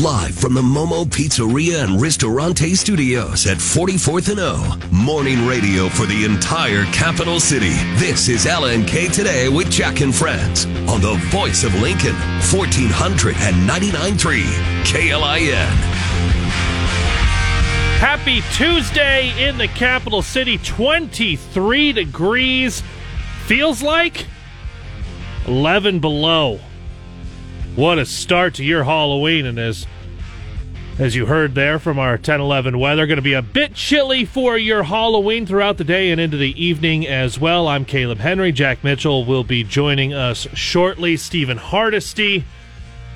[0.00, 4.78] Live from the Momo Pizzeria and Ristorante Studios at 44th and O.
[4.90, 7.74] Morning radio for the entire capital city.
[7.96, 14.44] This is LNK Today with Jack and Friends on the voice of Lincoln, 1499.3
[14.84, 15.66] KLIN.
[18.00, 20.56] Happy Tuesday in the capital city.
[20.56, 22.82] 23 degrees.
[23.44, 24.24] Feels like
[25.46, 26.60] 11 below.
[27.74, 29.46] What a start to your Halloween.
[29.46, 29.86] And as,
[30.98, 34.26] as you heard there from our 10 11 weather, going to be a bit chilly
[34.26, 37.66] for your Halloween throughout the day and into the evening as well.
[37.66, 38.52] I'm Caleb Henry.
[38.52, 41.16] Jack Mitchell will be joining us shortly.
[41.16, 42.44] Stephen Hardesty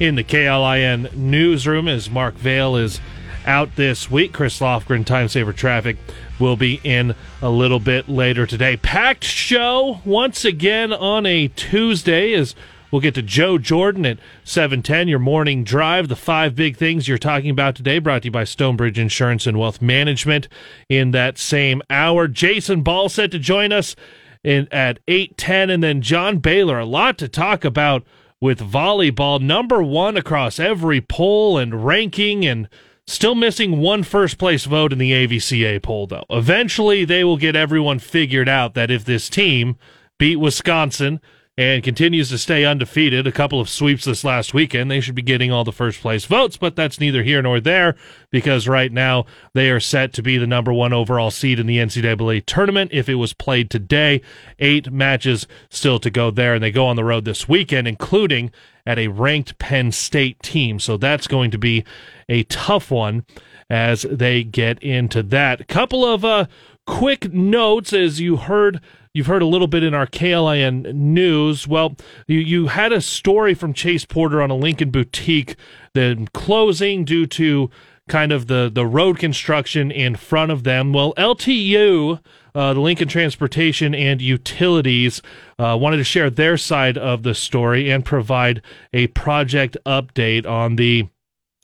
[0.00, 2.98] in the KLIN newsroom as Mark Vale is
[3.44, 4.32] out this week.
[4.32, 5.98] Chris Lofgren, Time Saver Traffic,
[6.40, 8.78] will be in a little bit later today.
[8.78, 12.54] Packed show once again on a Tuesday as
[12.90, 16.08] We'll get to Joe Jordan at 710, your morning drive.
[16.08, 19.58] The five big things you're talking about today, brought to you by Stonebridge Insurance and
[19.58, 20.48] Wealth Management
[20.88, 22.28] in that same hour.
[22.28, 23.96] Jason Ball set to join us
[24.44, 26.78] in, at 810, and then John Baylor.
[26.78, 28.04] A lot to talk about
[28.40, 29.40] with volleyball.
[29.40, 32.68] Number one across every poll and ranking and
[33.08, 36.24] still missing one first place vote in the AVCA poll, though.
[36.30, 39.76] Eventually, they will get everyone figured out that if this team
[40.18, 41.20] beat Wisconsin–
[41.58, 43.26] and continues to stay undefeated.
[43.26, 44.90] A couple of sweeps this last weekend.
[44.90, 47.96] They should be getting all the first place votes, but that's neither here nor there
[48.30, 51.78] because right now they are set to be the number one overall seed in the
[51.78, 54.20] NCAA tournament if it was played today.
[54.58, 58.50] Eight matches still to go there, and they go on the road this weekend, including
[58.84, 60.78] at a ranked Penn State team.
[60.78, 61.84] So that's going to be
[62.28, 63.24] a tough one
[63.70, 65.66] as they get into that.
[65.68, 66.46] Couple of uh,
[66.86, 68.80] quick notes as you heard
[69.16, 71.66] You've heard a little bit in our KLIN news.
[71.66, 71.96] Well,
[72.26, 75.56] you, you had a story from Chase Porter on a Lincoln boutique,
[75.94, 77.70] then closing due to
[78.10, 80.92] kind of the, the road construction in front of them.
[80.92, 82.20] Well, LTU,
[82.54, 85.22] uh, the Lincoln Transportation and Utilities,
[85.58, 88.60] uh, wanted to share their side of the story and provide
[88.92, 91.08] a project update on the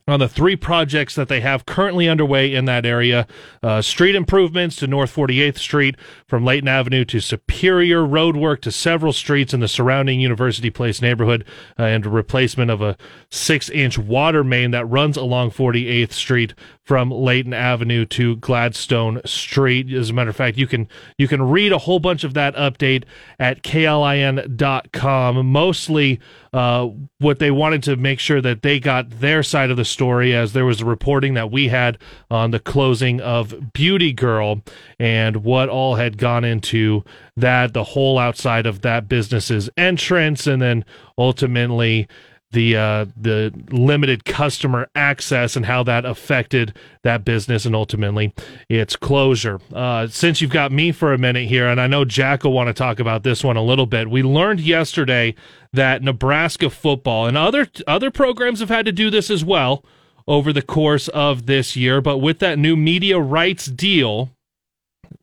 [0.09, 3.27] on the three projects that they have currently underway in that area
[3.63, 5.97] uh, street improvements to North 48th Street,
[6.27, 11.01] from Leighton Avenue to Superior, road work to several streets in the surrounding University Place
[11.01, 11.45] neighborhood,
[11.79, 12.97] uh, and replacement of a
[13.31, 19.93] six inch water main that runs along 48th Street from Leighton Avenue to Gladstone Street.
[19.93, 22.55] As a matter of fact, you can you can read a whole bunch of that
[22.57, 23.05] update
[23.39, 25.47] at klin.com.
[25.47, 26.21] Mostly
[26.53, 26.89] uh,
[27.19, 30.53] what they wanted to make sure that they got their side of the story, as
[30.53, 31.99] there was a reporting that we had
[32.31, 34.61] on the closing of Beauty Girl
[34.99, 37.05] and what all had gone into
[37.37, 40.85] that, the whole outside of that business's entrance, and then
[41.17, 42.09] ultimately
[42.53, 48.33] the uh, the limited customer access and how that affected that business and ultimately
[48.69, 49.61] its closure.
[49.75, 52.69] Uh, since you've got me for a minute here, and I know Jack will want
[52.69, 54.11] to talk about this one a little bit.
[54.11, 55.35] We learned yesterday
[55.73, 59.85] that Nebraska football and other other programs have had to do this as well
[60.29, 64.31] over the course of this year, but with that new media rights deal,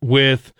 [0.01, 0.51] with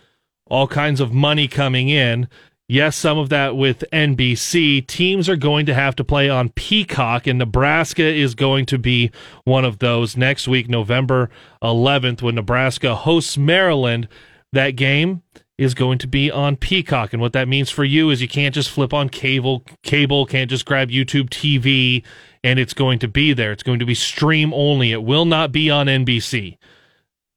[0.46, 2.28] all kinds of money coming in,
[2.72, 4.86] Yes, some of that with NBC.
[4.86, 9.10] Teams are going to have to play on Peacock, and Nebraska is going to be
[9.42, 11.30] one of those next week, November
[11.64, 14.06] 11th, when Nebraska hosts Maryland.
[14.52, 15.24] That game
[15.58, 18.54] is going to be on Peacock, and what that means for you is you can't
[18.54, 22.04] just flip on cable, cable can't just grab YouTube TV,
[22.44, 23.50] and it's going to be there.
[23.50, 24.92] It's going to be stream only.
[24.92, 26.56] It will not be on NBC.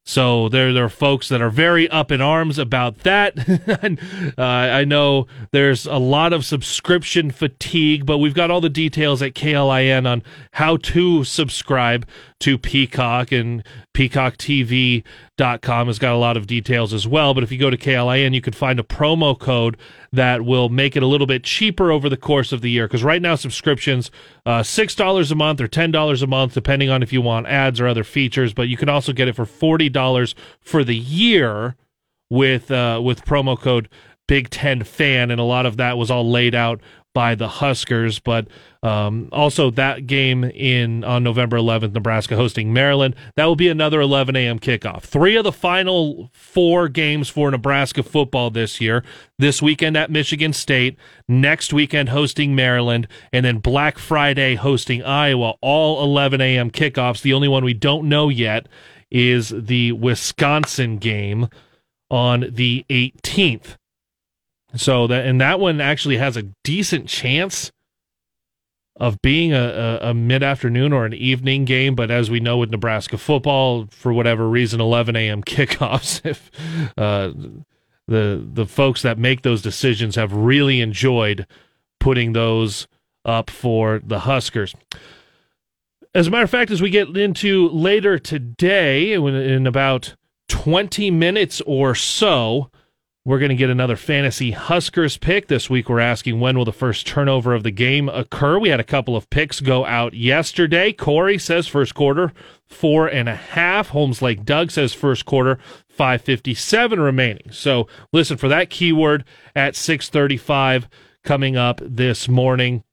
[0.06, 3.38] So there, there are folks that are very up in arms about that.
[4.38, 9.22] uh, I know there's a lot of subscription fatigue, but we've got all the details
[9.22, 10.22] at KLIN on
[10.52, 12.06] how to subscribe
[12.44, 17.34] to Peacock and peacocktv.com has got a lot of details as well.
[17.34, 19.78] But if you go to KLIN, you can find a promo code
[20.12, 22.86] that will make it a little bit cheaper over the course of the year.
[22.86, 24.12] Because right now, subscriptions,
[24.46, 27.88] uh, $6 a month or $10 a month, depending on if you want ads or
[27.88, 28.54] other features.
[28.54, 31.78] But you can also get it for $40 for the year
[32.30, 33.88] with, uh, with promo code
[34.28, 36.82] Big Ten fan, and a lot of that was all laid out
[37.14, 38.20] by the Huskers.
[38.20, 38.48] But
[38.82, 43.16] um, also that game in on November 11th, Nebraska hosting Maryland.
[43.36, 44.60] That will be another 11 a.m.
[44.60, 45.04] kickoff.
[45.04, 49.04] Three of the final four games for Nebraska football this year.
[49.40, 55.56] This weekend at Michigan State, next weekend hosting Maryland, and then Black Friday hosting Iowa.
[55.62, 56.72] All 11 a.m.
[56.72, 57.22] kickoffs.
[57.22, 58.68] The only one we don't know yet
[59.12, 61.48] is the Wisconsin game
[62.10, 63.76] on the 18th.
[64.76, 67.72] So that and that one actually has a decent chance
[68.96, 72.58] of being a, a, a mid afternoon or an evening game, but as we know
[72.58, 75.44] with Nebraska football, for whatever reason, 11 a.m.
[75.46, 76.22] kickoffs.
[76.26, 76.52] If
[76.98, 77.32] uh,
[78.08, 81.48] the the folks that make those decisions have really enjoyed
[82.00, 82.88] putting those
[83.26, 84.76] up for the Huskers.
[86.14, 90.16] As a matter of fact, as we get into later today, in about
[90.50, 92.70] 20 minutes or so,
[93.26, 95.48] we're going to get another fantasy Huskers pick.
[95.48, 98.60] This week, we're asking when will the first turnover of the game occur?
[98.60, 100.92] We had a couple of picks go out yesterday.
[100.92, 102.34] Corey says first quarter,
[102.66, 103.90] four and a half.
[103.90, 107.50] Holmes Lake Doug says first quarter, 557 remaining.
[107.50, 109.24] So listen for that keyword
[109.56, 110.90] at 635
[111.24, 112.84] coming up this morning.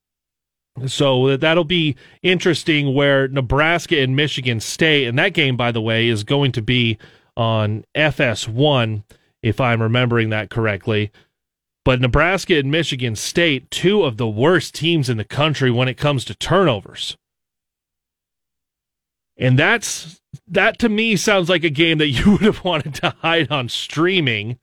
[0.87, 6.07] So that'll be interesting where Nebraska and Michigan State, and that game, by the way,
[6.07, 6.99] is going to be
[7.37, 9.03] on FS1
[9.43, 11.11] if I'm remembering that correctly.
[11.85, 15.97] But Nebraska and Michigan State, two of the worst teams in the country when it
[15.97, 17.17] comes to turnovers.
[19.37, 23.15] And that's that to me sounds like a game that you would have wanted to
[23.21, 24.59] hide on streaming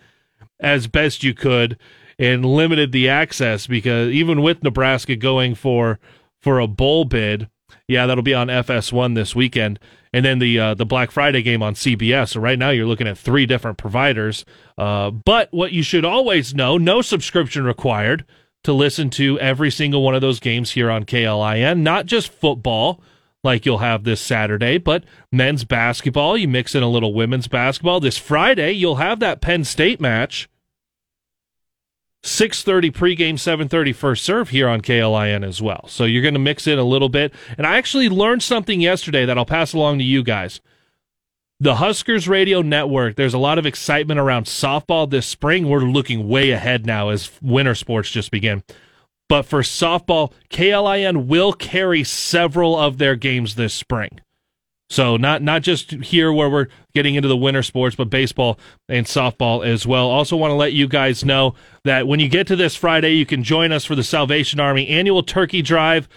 [0.59, 1.77] as best you could
[2.19, 5.99] and limited the access because even with Nebraska going for
[6.39, 7.49] for a bowl bid,
[7.87, 9.79] yeah, that'll be on FS1 this weekend
[10.13, 12.29] and then the uh, the Black Friday game on CBS.
[12.29, 14.45] So right now you're looking at three different providers.
[14.77, 18.25] Uh, but what you should always know: no subscription required
[18.63, 21.79] to listen to every single one of those games here on KLIN.
[21.79, 23.01] Not just football,
[23.43, 26.37] like you'll have this Saturday, but men's basketball.
[26.37, 27.99] You mix in a little women's basketball.
[27.99, 30.49] This Friday you'll have that Penn State match
[32.23, 35.85] 6.30 pregame 7.30 first serve here on klin as well.
[35.87, 37.33] So you're going to mix in a little bit.
[37.57, 40.59] And i actually learned something yesterday that i'll pass along to you guys.
[41.59, 45.69] The huskers radio network there's a lot of excitement around softball this spring.
[45.69, 48.63] We're looking way ahead now as winter sports just begin.
[49.29, 54.19] But for softball klin will carry several of their games this spring
[54.89, 58.57] so not not just here where we're getting into the winter sports, but baseball
[58.87, 60.09] and softball as well.
[60.09, 63.25] Also want to let you guys know that when you get to this Friday, you
[63.25, 66.07] can join us for the Salvation Army annual turkey drive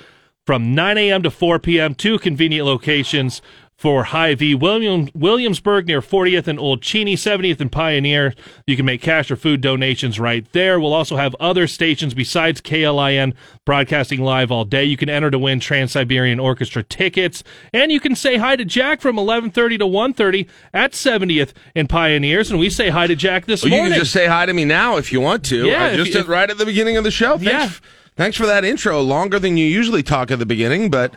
[0.46, 1.22] from 9 a.m.
[1.22, 1.94] to 4 p.m.
[1.94, 3.42] Two convenient locations
[3.80, 8.34] for Hy-Vee William, Williamsburg near 40th and Old Cheney, 70th and Pioneer.
[8.66, 10.78] You can make cash or food donations right there.
[10.78, 13.32] We'll also have other stations besides KLIN
[13.64, 14.84] broadcasting live all day.
[14.84, 17.42] You can enter to win Trans-Siberian Orchestra tickets.
[17.72, 22.50] And you can say hi to Jack from 1130 to 1.30 at 70th and Pioneers.
[22.50, 23.86] And we say hi to Jack this well, morning.
[23.86, 25.64] You can just say hi to me now if you want to.
[25.64, 25.84] Yeah.
[25.84, 27.38] I just if, right at the beginning of the show.
[27.38, 27.88] Thanks, yeah.
[28.14, 29.00] Thanks for that intro.
[29.00, 31.14] Longer than you usually talk at the beginning, but...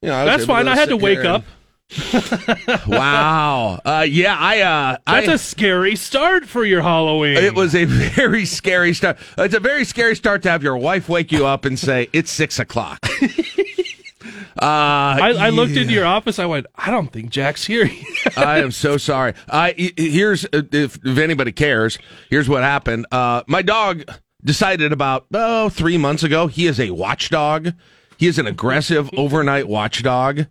[0.00, 0.68] You know, That's fine.
[0.68, 1.44] I had to wake up.
[2.86, 3.80] wow.
[3.84, 4.60] Uh, yeah, I.
[4.62, 7.36] Uh, That's I, a scary start for your Halloween.
[7.36, 9.18] It was a very scary start.
[9.38, 12.30] It's a very scary start to have your wife wake you up and say it's
[12.30, 12.98] six o'clock.
[13.22, 15.82] uh, I, I, looked yeah.
[15.82, 16.38] into your office.
[16.38, 16.66] I went.
[16.74, 17.88] I don't think Jack's here.
[18.36, 19.34] I am so sorry.
[19.48, 21.98] I here's uh, if, if anybody cares.
[22.30, 23.06] Here's what happened.
[23.12, 24.04] Uh, my dog
[24.42, 26.46] decided about oh three months ago.
[26.46, 27.72] He is a watchdog.
[28.16, 30.46] He is an aggressive overnight watchdog.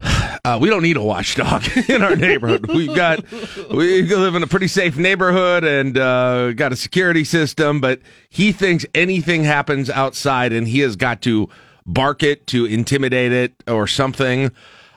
[0.00, 2.66] Uh, we don't need a watchdog in our neighborhood.
[2.68, 3.24] We've got
[3.70, 7.80] we live in a pretty safe neighborhood and uh, got a security system.
[7.80, 11.48] But he thinks anything happens outside, and he has got to
[11.84, 14.52] bark it to intimidate it or something.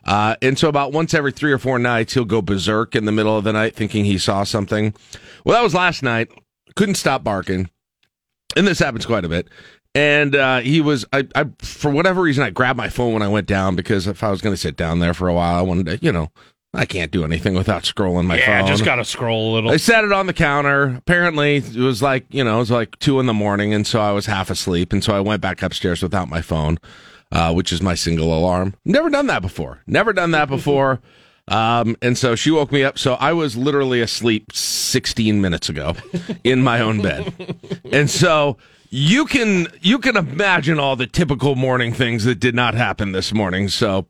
[0.06, 3.12] Uh, and so, about once every three or four nights, he'll go berserk in the
[3.12, 4.94] middle of the night, thinking he saw something.
[5.46, 6.30] Well, that was last night.
[6.76, 7.70] Couldn't stop barking,
[8.56, 9.48] and this happens quite a bit
[9.96, 13.28] and uh, he was I, I for whatever reason I grabbed my phone when I
[13.28, 15.62] went down because if I was going to sit down there for a while I
[15.62, 16.30] wanted to you know
[16.74, 18.48] I can't do anything without scrolling my phone.
[18.48, 19.72] yeah, just gotta scroll a little.
[19.72, 20.96] I set it on the counter.
[20.96, 24.00] Apparently, it was like you know, it was like two in the morning, and so
[24.00, 26.78] I was half asleep, and so I went back upstairs without my phone,
[27.34, 28.76] uh, which is my single alarm.
[28.86, 29.82] Never done that before.
[29.86, 31.02] Never done that before.
[31.48, 32.98] Um, and so she woke me up.
[32.98, 35.96] So I was literally asleep 16 minutes ago
[36.46, 37.34] in my own bed.
[37.92, 38.58] And so
[38.92, 43.34] you can you can imagine all the typical morning things that did not happen this
[43.34, 43.70] morning.
[43.70, 44.06] So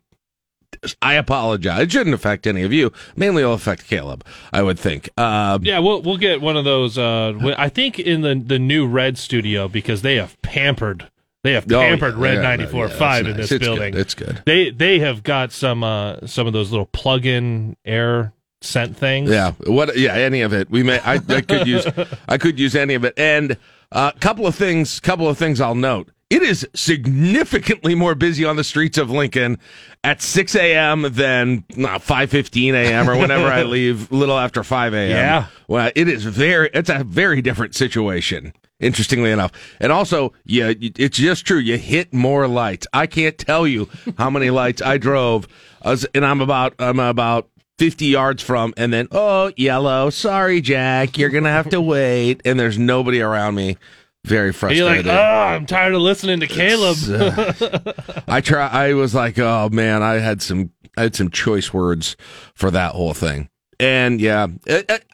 [1.02, 1.84] I apologize.
[1.84, 2.92] It shouldn't affect any of you.
[3.16, 4.26] Mainly, it'll affect Caleb.
[4.52, 5.10] I would think.
[5.16, 6.98] Uh, yeah, we'll we'll get one of those.
[6.98, 11.10] Uh, I think in the the new Red Studio because they have pampered.
[11.44, 13.94] They have pampered oh, yeah, Red yeah, ninety four five in this it's building.
[13.94, 14.02] Good.
[14.02, 14.42] It's good.
[14.46, 19.30] They they have got some uh, some of those little plug in air scent things.
[19.30, 19.52] Yeah.
[19.66, 19.96] What?
[19.98, 20.14] Yeah.
[20.14, 20.72] Any of it.
[20.72, 21.00] We may.
[21.00, 21.86] I, I could use.
[22.28, 23.14] I could use any of it.
[23.18, 23.58] And
[23.92, 25.00] a uh, couple of things.
[25.00, 26.12] Couple of things I'll note.
[26.30, 29.60] It is significantly more busy on the streets of Lincoln
[30.02, 31.02] at 6 a.m.
[31.12, 33.10] than 5:15 a.m.
[33.10, 35.10] or whenever I leave, a little after 5 a.m.
[35.10, 35.48] Yeah.
[35.68, 36.70] Well, it is very.
[36.74, 38.54] It's a very different situation.
[38.80, 41.60] Interestingly enough, and also, yeah, it's just true.
[41.60, 42.88] You hit more lights.
[42.94, 45.48] I can't tell you how many lights I drove,
[45.84, 47.48] and I'm about I'm about
[47.82, 50.12] 50 yards from, and then oh yellow.
[50.12, 53.76] Sorry, Jack, you're gonna have to wait, and there's nobody around me.
[54.24, 55.06] Very And you're frustrated.
[55.08, 56.98] like, oh, I'm tired of listening to Caleb.
[57.10, 57.94] Uh,
[58.28, 58.68] I try.
[58.68, 62.16] I was like, oh man, I had some, I had some choice words
[62.54, 64.46] for that whole thing, and yeah,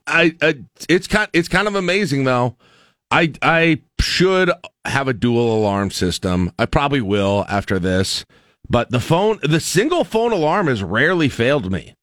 [0.05, 0.55] I, I,
[0.89, 2.57] it's kind, it's kind of amazing though.
[3.09, 4.51] I, I should
[4.83, 6.51] have a dual alarm system.
[6.59, 8.25] I probably will after this,
[8.69, 11.93] but the phone, the single phone alarm has rarely failed me.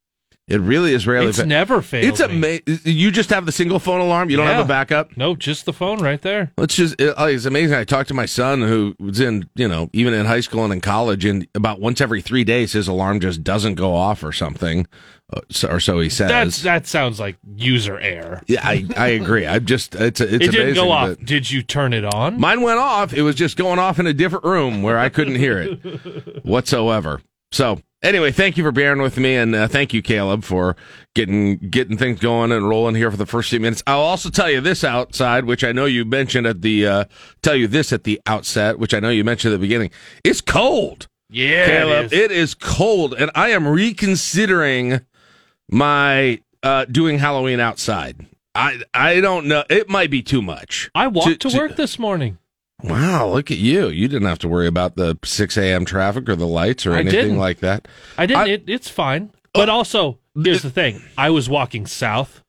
[0.46, 1.28] It really is rarely.
[1.28, 2.04] it's fa- never failed.
[2.04, 2.80] It's amazing.
[2.84, 4.28] You just have the single phone alarm.
[4.28, 5.16] You don't have a backup.
[5.16, 6.52] No, just the phone right there.
[6.58, 7.76] It's just it, oh, it's amazing.
[7.76, 10.72] I talked to my son who was in you know even in high school and
[10.72, 14.32] in college, and about once every three days his alarm just doesn't go off or
[14.32, 14.86] something,
[15.32, 16.28] uh, or so he says.
[16.28, 18.42] That's that sounds like user error.
[18.46, 19.46] yeah, I, I agree.
[19.46, 21.16] I'm just it's it's it didn't amazing, go off.
[21.24, 22.38] Did you turn it on?
[22.38, 23.14] Mine went off.
[23.14, 27.22] It was just going off in a different room where I couldn't hear it whatsoever.
[27.54, 30.74] So anyway, thank you for bearing with me, and uh, thank you, Caleb, for
[31.14, 33.82] getting getting things going and rolling here for the first few minutes.
[33.86, 37.04] I'll also tell you this outside, which I know you mentioned at the uh,
[37.42, 39.90] tell you this at the outset, which I know you mentioned at the beginning.
[40.24, 42.06] It's cold, yeah, Caleb.
[42.06, 42.20] it is.
[42.20, 45.00] it is cold, and I am reconsidering
[45.70, 48.26] my uh, doing Halloween outside.
[48.54, 49.64] I I don't know.
[49.70, 50.90] It might be too much.
[50.94, 52.38] I walked to- to, to- work this morning.
[52.88, 53.88] Wow, look at you.
[53.88, 55.84] You didn't have to worry about the 6 a.m.
[55.84, 57.38] traffic or the lights or I anything didn't.
[57.38, 57.88] like that.
[58.18, 58.40] I didn't.
[58.42, 59.32] I- it, it's fine.
[59.52, 62.42] But also, here's the thing: I was walking south.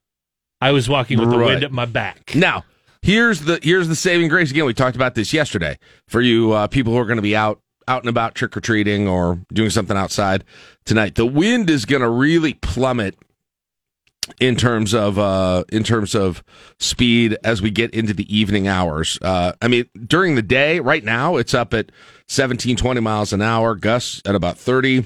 [0.60, 2.34] I was walking with the wind at my back.
[2.36, 2.66] Now,
[3.04, 4.66] here's the here's the saving grace again.
[4.66, 5.78] We talked about this yesterday
[6.08, 8.62] for you uh, people who are going to be out out and about trick or
[8.62, 10.44] treating or doing something outside
[10.86, 11.14] tonight.
[11.14, 13.16] The wind is going to really plummet
[14.40, 16.44] in terms of uh in terms of
[16.80, 19.20] speed as we get into the evening hours.
[19.22, 21.92] Uh I mean during the day right now it's up at
[22.28, 25.06] 17 20 miles an hour, gusts at about 30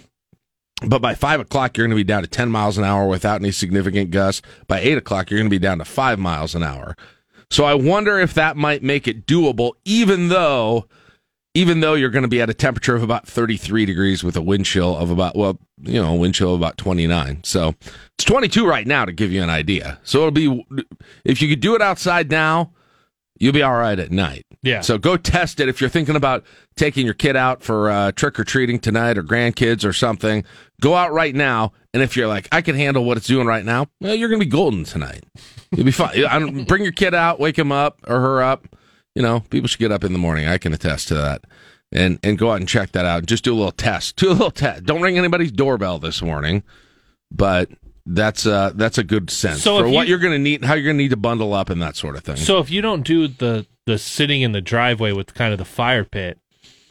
[0.86, 3.42] but by five o'clock, you're going to be down to 10 miles an hour without
[3.42, 4.42] any significant gusts.
[4.68, 6.96] By eight o'clock, you're going to be down to five miles an hour.
[7.52, 10.88] So I wonder if that might make it doable, even though,
[11.60, 14.42] even though you're going to be at a temperature of about 33 degrees with a
[14.42, 17.42] wind chill of about, well, you know, a wind chill of about 29.
[17.44, 20.00] So it's 22 right now to give you an idea.
[20.04, 20.66] So it'll be,
[21.26, 22.72] if you could do it outside now,
[23.40, 24.46] you'll be all right at night.
[24.62, 24.80] Yeah.
[24.80, 26.46] So go test it if you're thinking about
[26.78, 30.46] taking your kid out for uh, trick or treating tonight or grandkids or something.
[30.80, 33.66] Go out right now, and if you're like, I can handle what it's doing right
[33.66, 35.26] now, well, you're gonna be golden tonight.
[35.72, 36.64] You'll be fine.
[36.68, 38.66] Bring your kid out, wake him up or her up.
[39.16, 40.48] You know, people should get up in the morning.
[40.48, 41.44] I can attest to that.
[41.92, 43.26] And and go out and check that out.
[43.26, 44.16] Just do a little test.
[44.18, 44.84] Do a little test.
[44.86, 46.64] Don't ring anybody's doorbell this morning,
[47.32, 47.70] but
[48.06, 50.98] that's uh that's a good sense So for what you're gonna need, how you're gonna
[50.98, 52.38] need to bundle up and that sort of thing.
[52.38, 55.66] So if you don't do the the sitting in the driveway with kind of the
[55.66, 56.38] fire pit,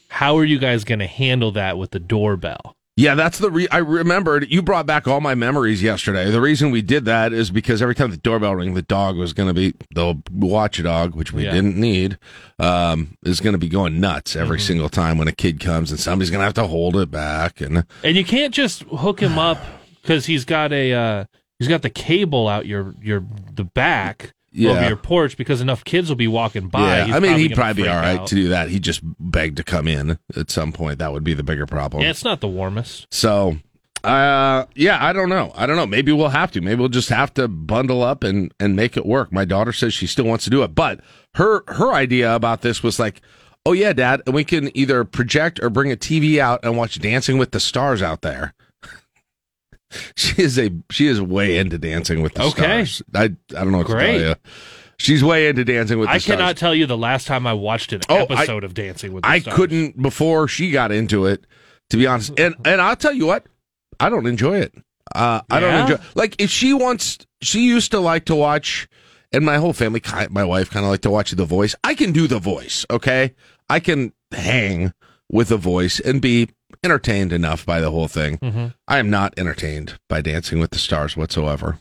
[0.09, 2.75] how are you guys going to handle that with the doorbell?
[2.99, 4.51] Yeah, that's the re- I remembered.
[4.51, 6.33] You brought back all my memories yesterday.
[6.33, 9.33] The reason we did that is because every time the doorbell rang, the dog was
[9.33, 11.53] going to be the watchdog, which we Yeah.
[11.53, 12.19] didn't need,
[12.59, 16.01] um, is going to be going nuts every single time when a kid comes, and
[16.01, 17.61] somebody's going to have to hold it back.
[17.61, 19.59] And And you can't just hook him up
[20.03, 21.25] because he's got a uh,
[21.61, 23.23] he's got the cable out your your
[23.55, 24.89] the back over Yeah.
[24.89, 27.07] your porch because enough kids will be walking by.
[27.07, 28.27] yeah, I mean, he'd probably be all right out.
[28.29, 28.69] to do that.
[28.71, 30.99] He just begged to come in at some point.
[30.99, 32.03] That would be the bigger problem.
[32.03, 33.07] Yeah, it's not the warmest.
[33.13, 33.59] So,
[34.05, 35.53] uh, yeah, I don't know.
[35.55, 35.87] I don't know.
[35.87, 36.61] Maybe we'll have to.
[36.61, 39.33] Maybe we'll just have to bundle up and and make it work.
[39.33, 41.01] My daughter says she still wants to do it, but
[41.35, 43.21] her her idea about this was like,
[43.67, 46.99] oh yeah, Dad, and we can either project or bring a TV out and watch
[47.01, 48.55] Dancing with the Stars out there.
[50.17, 52.85] she is a she is way into Dancing with the Okay.
[52.85, 53.03] Stars.
[53.15, 53.29] I I
[53.65, 54.13] don't know what Great.
[54.13, 54.35] to tell you.
[54.99, 56.37] She's way into Dancing with the I Stars.
[56.39, 59.23] cannot tell you the last time I watched an Oh, I- episode of Dancing with
[59.23, 59.57] the I Stars.
[59.57, 61.47] couldn't before she got into it,
[61.91, 62.33] to be honest.
[62.39, 63.47] And and I'll tell you what,
[64.01, 64.75] I don't enjoy it.
[65.15, 67.19] Uh, I don't enjoy like if she wants.
[67.41, 68.89] She used to like to watch,
[69.33, 71.75] and my whole family, my wife, kind of like to watch The Voice.
[71.85, 72.85] I can do The Voice.
[72.91, 73.35] Okay,
[73.71, 74.93] I can hang
[75.31, 76.49] with The Voice and be
[76.83, 78.39] entertained enough by the whole thing.
[78.39, 78.75] Mhm.
[78.87, 81.79] I am not entertained by Dancing with the Stars whatsoever.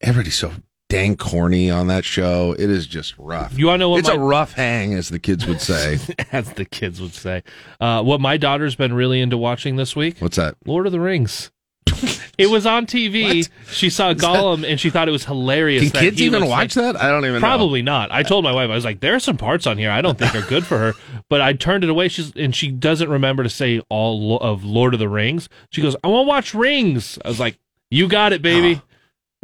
[0.00, 0.52] Everybody's so
[0.90, 2.54] dang corny on that show.
[2.58, 3.58] It is just rough.
[3.58, 5.98] You want to know what it's my, a rough hang, as the kids would say.
[6.32, 7.42] as the kids would say.
[7.80, 10.56] Uh, what my daughter's been really into watching this week: What's that?
[10.66, 11.50] Lord of the Rings.
[12.38, 13.48] it was on TV.
[13.70, 15.84] She saw Gollum and she thought it was hilarious.
[15.84, 17.02] Can that kids even watch like- that?
[17.02, 17.40] I don't even know.
[17.40, 18.10] Probably not.
[18.10, 20.18] I told my wife I was like, "There are some parts on here I don't
[20.18, 20.94] think are good for her,"
[21.28, 22.08] but I turned it away.
[22.08, 25.48] She's and she doesn't remember to say all of Lord of the Rings.
[25.70, 27.58] She goes, "I want to watch Rings." I was like,
[27.90, 28.80] "You got it, baby."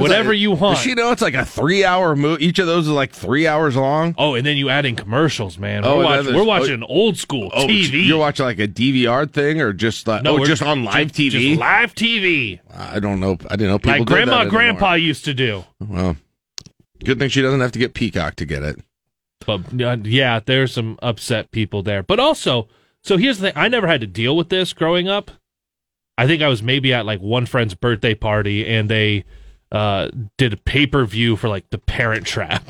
[0.01, 0.77] Whatever you want.
[0.77, 2.45] Does she know it's like a three hour movie?
[2.47, 4.15] Each of those is like three hours long.
[4.19, 5.85] oh, and then you add in commercials, man.
[5.85, 8.07] Oh, we're, watch- we're watching old school Oh, TV.
[8.07, 11.31] you're watching like a DVR thing or just like no, oh, just on live TV?
[11.31, 13.33] just live TV, I don't know.
[13.49, 15.65] I didn't know people like Grandma, Grandpa used to do.
[15.79, 16.17] Well,
[17.05, 18.81] good thing she doesn't have to get Peacock to get it.
[19.47, 22.03] But uh, yeah, there's some upset people there.
[22.03, 22.69] But also,
[23.03, 25.31] so here's the thing: I never had to deal with this growing up.
[26.19, 29.25] I think I was maybe at like one friend's birthday party, and they
[29.73, 30.09] uh,
[30.39, 32.65] did a pay per view for like the Parent Trap.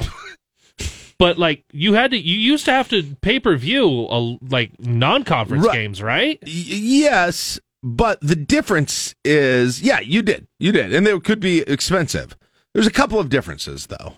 [1.18, 4.78] but like you had to, you used to have to pay per view uh, like
[4.80, 5.74] non conference Right.
[5.74, 6.38] games, right?
[6.42, 11.60] Y- yes, but the difference is, yeah, you did, you did, and they could be
[11.62, 12.36] expensive.
[12.74, 14.14] There's a couple of differences though.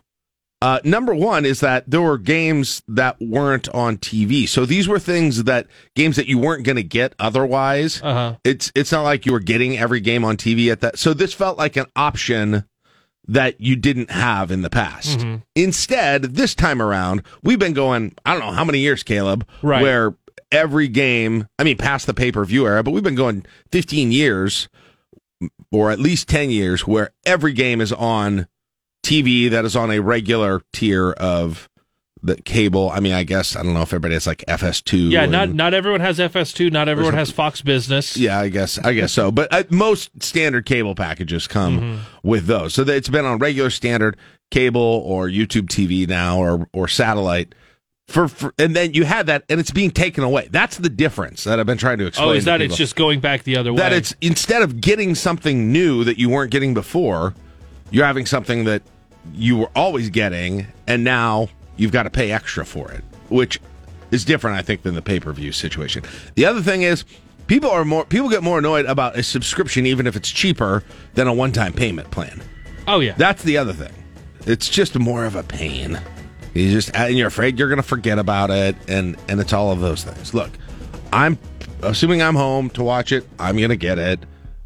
[0.61, 5.01] Uh, number one is that there were games that weren't on TV, so these were
[5.01, 8.01] things that games that you weren't going to get otherwise.
[8.01, 8.37] Uh huh.
[8.45, 11.01] It's it's not like you were getting every game on TV at that.
[11.01, 12.63] So this felt like an option
[13.29, 15.19] that you didn't have in the past.
[15.21, 15.37] Mm-hmm.
[15.55, 19.83] Instead, this time around, we've been going, I don't know how many years, Caleb, Right.
[19.83, 20.15] where
[20.51, 24.69] every game, I mean, past the pay-per-view era, but we've been going 15 years
[25.71, 28.47] or at least 10 years where every game is on
[29.05, 31.69] TV that is on a regular tier of
[32.23, 32.91] the cable.
[32.91, 35.11] I mean, I guess I don't know if everybody has like FS2.
[35.11, 36.71] Yeah, not and- not everyone has FS2.
[36.71, 38.17] Not everyone has Fox Business.
[38.17, 39.33] yeah, I guess I guess so.
[39.33, 42.29] But uh, most standard cable packages come Mm-hmm.
[42.29, 42.75] with those.
[42.75, 44.17] So it's been on regular standard
[44.51, 47.55] cable or YouTube TV now or or satellite.
[48.09, 50.49] For, for and then you had that and it's being taken away.
[50.51, 52.29] That's the difference that I've been trying to explain.
[52.29, 53.79] Oh, is that it's just going back the other way?
[53.79, 57.33] that it's instead of getting something new that you weren't getting before,
[57.91, 58.83] you're having something that
[59.33, 61.49] you were always getting and now
[61.83, 63.61] you've got to pay extra for it, which
[64.11, 66.05] is different I think than the pay-per-view situation.
[66.37, 67.05] The other thing is
[67.47, 70.85] people are more people get more annoyed about a subscription even if it's cheaper
[71.15, 72.41] than a one-time payment plan.
[72.87, 73.15] oh yeah.
[73.17, 73.93] That's the other thing.
[74.47, 76.01] It's just more of a pain.
[76.55, 79.73] You just and you're afraid you're going to forget about it, and and it's all
[79.73, 80.35] of those things.
[80.35, 80.51] Look,
[81.13, 81.39] I'm
[81.83, 83.27] assuming I'm home to watch it.
[83.39, 84.21] I'm going to get it.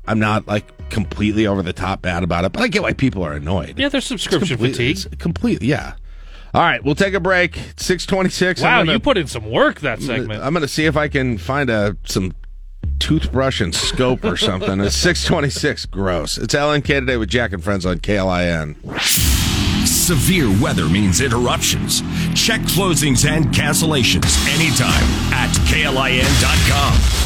[0.08, 3.22] I'm not like completely over the top bad about it, but I get why people
[3.22, 3.78] are annoyed.
[3.78, 5.12] yeah, there's subscription completely, fatigue.
[5.12, 5.94] it's completely, yeah.
[6.56, 7.60] All right, we'll take a break.
[7.76, 8.62] Six twenty-six.
[8.62, 10.42] Wow, gonna, you put in some work that segment.
[10.42, 12.32] I'm going to see if I can find a some
[12.98, 14.80] toothbrush and scope or something.
[14.80, 15.84] It's six twenty-six.
[15.84, 16.38] Gross.
[16.38, 18.74] It's LNK today with Jack and Friends on KLIN.
[19.86, 22.00] Severe weather means interruptions.
[22.34, 27.25] Check closings and cancellations anytime at klin.com.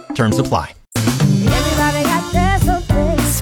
[0.15, 0.80] Terms apply.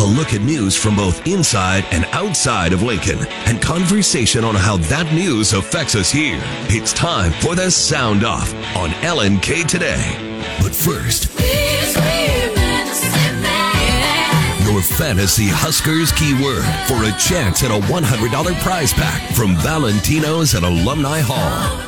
[0.00, 4.78] A look at news from both inside and outside of Lincoln and conversation on how
[4.78, 6.40] that news affects us here.
[6.70, 10.16] It's time for the Sound Off on LNK Today.
[10.62, 11.28] But first,
[14.64, 20.62] your fantasy Huskers keyword for a chance at a $100 prize pack from Valentino's at
[20.62, 21.86] Alumni Hall.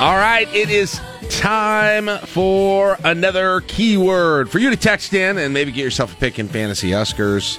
[0.00, 5.72] All right, it is time for another keyword for you to text in and maybe
[5.72, 7.58] get yourself a pick in Fantasy Huskers.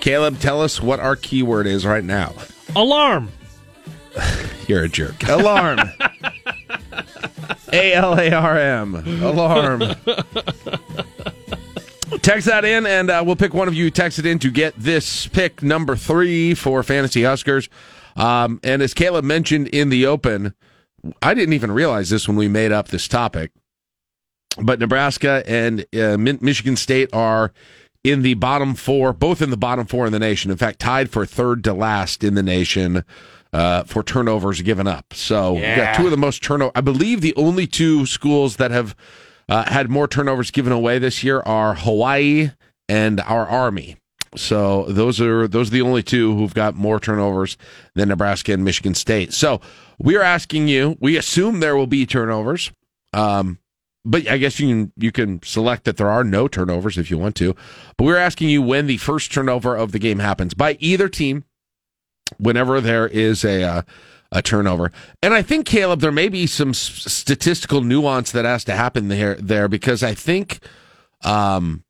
[0.00, 2.32] Caleb, tell us what our keyword is right now.
[2.76, 3.30] Alarm.
[4.66, 5.22] You're a jerk.
[5.28, 5.80] Alarm.
[7.72, 8.94] A L A R M.
[9.22, 9.80] Alarm.
[12.22, 13.90] Text that in, and uh, we'll pick one of you.
[13.90, 17.68] Text it in to get this pick number three for Fantasy Huskers.
[18.16, 20.54] Um, and as Caleb mentioned in the open,
[21.22, 23.52] I didn't even realize this when we made up this topic,
[24.60, 27.52] but Nebraska and uh, Michigan State are
[28.02, 30.50] in the bottom four, both in the bottom four in the nation.
[30.50, 33.04] In fact, tied for third to last in the nation
[33.52, 35.14] uh, for turnovers given up.
[35.14, 36.72] So we've got two of the most turnover.
[36.74, 38.94] I believe the only two schools that have
[39.48, 42.50] uh, had more turnovers given away this year are Hawaii
[42.88, 43.96] and our Army.
[44.36, 47.56] So those are those are the only two who've got more turnovers
[47.94, 49.32] than Nebraska and Michigan State.
[49.32, 49.60] So
[49.98, 50.96] we are asking you.
[51.00, 52.72] We assume there will be turnovers,
[53.12, 53.58] um,
[54.04, 57.18] but I guess you can you can select that there are no turnovers if you
[57.18, 57.54] want to.
[57.96, 61.44] But we're asking you when the first turnover of the game happens by either team.
[62.38, 63.82] Whenever there is a uh,
[64.32, 64.90] a turnover,
[65.22, 69.08] and I think Caleb, there may be some s- statistical nuance that has to happen
[69.08, 70.60] there there because I think.
[71.22, 71.83] Um,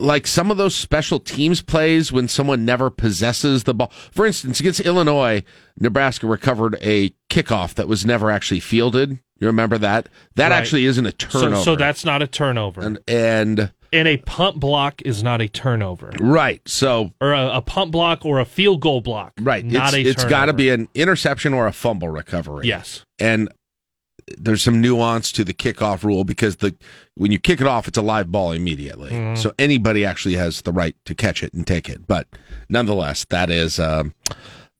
[0.00, 3.92] like some of those special teams plays when someone never possesses the ball.
[4.10, 5.42] For instance, against Illinois,
[5.78, 9.20] Nebraska recovered a kickoff that was never actually fielded.
[9.38, 10.08] You remember that?
[10.36, 10.56] That Right.
[10.56, 11.56] actually isn't a turnover.
[11.62, 12.80] so that's not a turnover.
[12.82, 16.10] and, and and a punt block is not a turnover.
[16.18, 16.60] right.
[16.66, 19.32] So Or a, a punt block or a field goal block.
[19.40, 22.66] right, Not it's, a it's got to be an interception or a fumble recovery.
[22.66, 23.04] Yes.
[23.20, 23.48] and
[24.38, 26.74] there's some nuance to the kickoff rule because the
[27.16, 29.10] when you kick it off, it's a live ball immediately.
[29.10, 29.36] Mm-hmm.
[29.40, 32.06] So anybody actually has the right to catch it and take it.
[32.06, 32.26] But
[32.68, 34.14] nonetheless, that is um,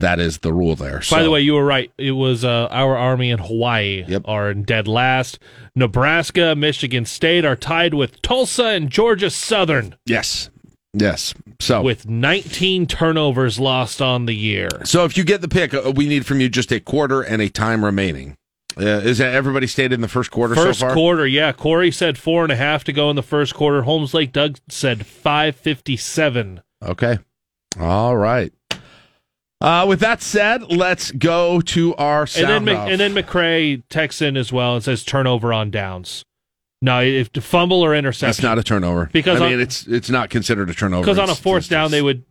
[0.01, 0.99] that is the rule there.
[0.99, 1.91] By So- the way, you were right.
[1.99, 4.23] It was uh, our Army and Hawaii Yep.
[4.27, 5.39] are in dead last.
[5.77, 10.51] Nebraska, Michigan State are tied with Tulsa and Georgia Southern yes,
[10.93, 11.35] yes.
[11.61, 14.69] So with 19 turnovers lost on the year.
[14.85, 17.41] so if you get the pick, uh, we need from you just a quarter and
[17.43, 18.37] a time remaining.
[18.77, 20.95] Is that everybody stayed in the first quarter First so far?
[20.95, 21.53] quarter, yeah.
[21.53, 23.83] Corey said four and a half to go in the first quarter.
[23.83, 26.61] Holmes Lake Doug said 557.
[26.83, 27.19] Okay.
[27.81, 28.53] All right.
[29.61, 33.83] Uh, with that said, let's go to our And sound then, Mc, and then McCrae
[33.89, 36.25] texts in as well and says turnover on downs.
[36.83, 38.29] No, if fumble or intercept.
[38.37, 41.19] That's not a turnover Because I on- mean it's it's not considered a turnover Because
[41.19, 42.25] on a It's- fourth it's- down, they would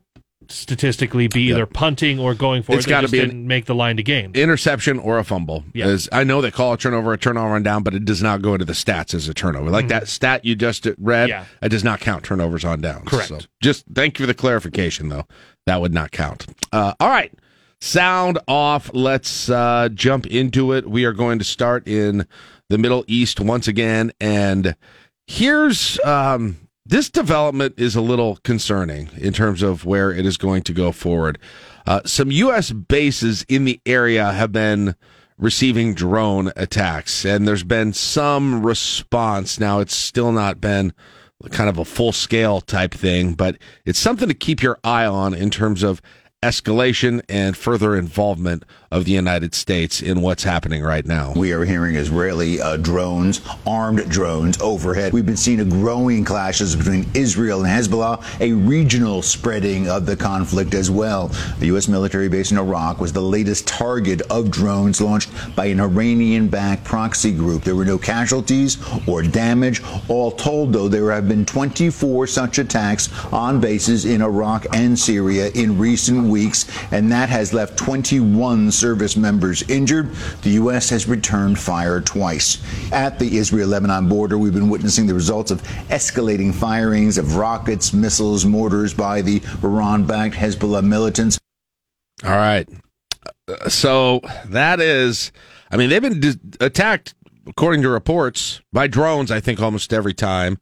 [0.50, 2.88] statistically be either punting or going for It's it.
[2.88, 4.32] They gotta just be an- make the line to game.
[4.34, 5.64] interception or a fumble.
[5.72, 5.86] Yeah.
[5.86, 8.22] Is- I know they call a turnover a turnover on run down, but it does
[8.22, 9.70] not go into the stats as a turnover.
[9.70, 11.28] Like that stat you just read, Mm-hmm.
[11.28, 11.44] Yeah.
[11.62, 13.08] it does not count turnovers on downs.
[13.08, 13.28] Correct.
[13.28, 15.26] So just thank you for the clarification, though.
[15.66, 16.46] That would not count.
[16.72, 17.32] Uh, all right.
[17.80, 18.90] Sound off.
[18.94, 20.88] Let's uh, jump into it.
[20.88, 22.26] We are going to start in
[22.70, 24.10] the Middle East once again.
[24.20, 24.74] And
[25.26, 30.62] here's um, this development is a little concerning in terms of where it is going
[30.64, 31.38] to go forward.
[31.86, 32.72] Uh, some U.S.
[32.72, 34.94] bases in the area have been
[35.38, 39.58] receiving drone attacks, and there's been some response.
[39.58, 40.92] Now, it's still not been
[41.50, 45.34] kind of a full scale type thing, but it's something to keep your eye on
[45.34, 46.00] in terms of
[46.42, 51.32] escalation and further involvement of the United States in what's happening right now.
[51.34, 55.12] We are hearing Israeli uh, drones, armed drones overhead.
[55.12, 60.16] We've been seeing a growing clashes between Israel and Hezbollah, a regional spreading of the
[60.16, 61.26] conflict as well.
[61.58, 61.88] The U.S.
[61.88, 66.84] military base in Iraq was the latest target of drones launched by an Iranian backed
[66.84, 67.64] proxy group.
[67.64, 68.78] There were no casualties
[69.08, 69.82] or damage.
[70.06, 75.50] All told, though, there have been 24 such attacks on bases in Iraq and Syria
[75.56, 80.12] in recent weeks, and that has left 21 service members injured.
[80.42, 80.90] The U.S.
[80.90, 82.58] has returned fire twice.
[82.92, 87.94] At the Israel Lebanon border, we've been witnessing the results of escalating firings of rockets,
[87.94, 91.38] missiles, mortars by the Iran backed Hezbollah militants.
[92.24, 92.68] All right.
[93.68, 95.32] So that is,
[95.70, 96.22] I mean, they've been
[96.60, 97.14] attacked,
[97.46, 100.58] according to reports, by drones, I think almost every time.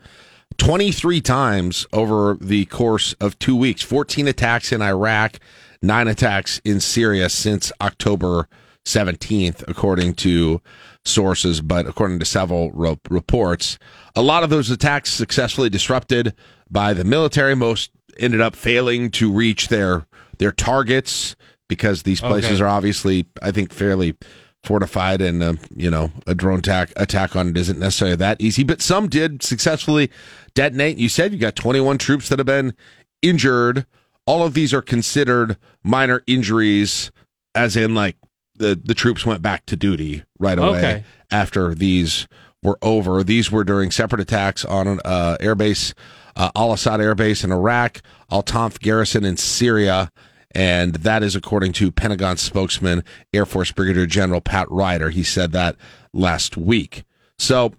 [0.58, 3.82] 23 times over the course of two weeks.
[3.82, 5.40] 14 attacks in Iraq,
[5.82, 8.48] nine attacks in Syria since October
[8.86, 10.60] 17th, according to
[11.04, 13.78] sources, but according to several ro- reports.
[14.16, 16.34] A lot of those attacks successfully disrupted
[16.70, 17.54] by the military.
[17.54, 20.06] Most ended up failing to reach their
[20.38, 21.36] their targets
[21.68, 22.62] because these places Okay.
[22.64, 24.16] are obviously, I think, fairly
[24.64, 28.62] fortified, and uh, you know, a drone attack attack on it isn't necessarily that easy.
[28.64, 30.10] But some did successfully
[30.54, 30.98] detonate.
[30.98, 32.74] You said you got 21 troops that have been
[33.22, 33.86] injured.
[34.26, 37.10] All of these are considered minor injuries,
[37.54, 38.16] as in like
[38.54, 41.04] the the troops went back to duty right away Okay.
[41.30, 42.28] after these
[42.62, 43.24] were over.
[43.24, 45.94] These were during separate attacks on an uh, airbase,
[46.36, 50.12] uh, Al Assad Air Base in Iraq, Al Tanf Garrison in Syria,
[50.54, 53.02] and that is according to Pentagon spokesman
[53.34, 55.10] Air Force Brigadier General Pat Ryder.
[55.10, 55.74] He said that
[56.12, 57.02] last week.
[57.38, 57.72] So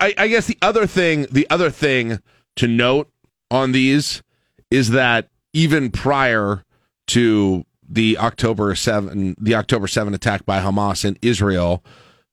[0.00, 2.20] I, I guess the other thing, the other thing
[2.56, 3.10] to note
[3.50, 4.22] on these
[4.70, 6.64] is that even prior
[7.08, 11.84] to the October seven, the October seven attack by Hamas in Israel,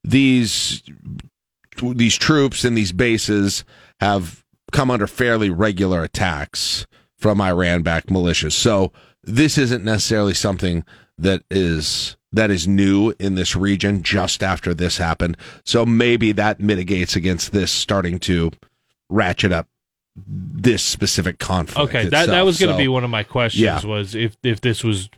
[0.03, 0.84] these
[1.82, 3.63] these troops and these bases
[3.99, 6.86] have come under fairly regular attacks
[7.17, 8.53] from Iran-backed militias.
[8.53, 8.91] So
[9.23, 10.84] this isn't necessarily something
[11.17, 15.38] that is that is new in this region just after this happened.
[15.65, 18.51] So maybe that mitigates against this starting to
[19.10, 19.67] ratchet up
[20.25, 21.89] this specific conflict.
[21.89, 23.62] Okay, that that was going to So be one of my questions.
[23.62, 23.86] Yeah.
[23.86, 25.10] Was if if this was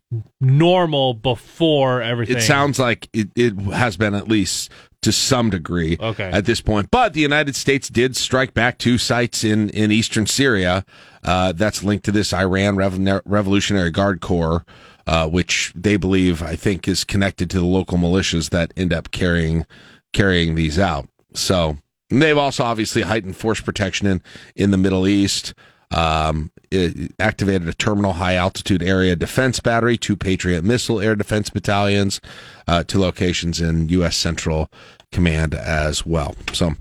[0.41, 2.37] normal before everything?
[2.37, 6.29] It sounds like it, it has been at least to some degree Okay.
[6.29, 6.91] at this point.
[6.91, 10.83] But the United States did strike back two sites in, in eastern Syria.
[11.23, 14.65] Uh, that's linked to this Iran Rev- Revolutionary Guard Corps,
[15.07, 19.11] uh, which they believe, I think, is connected to the local militias that end up
[19.11, 19.65] carrying
[20.11, 21.07] carrying these out.
[21.33, 21.77] So
[22.09, 24.21] they've also obviously heightened force protection in
[24.55, 25.53] in the Middle East.
[25.91, 26.51] Um,
[27.19, 32.21] activated a terminal high altitude area defense battery, two Patriot missile air defense battalions,
[32.67, 34.15] uh, two locations in U.S.
[34.15, 34.69] Central
[35.11, 36.35] Command as well.
[36.53, 36.75] So,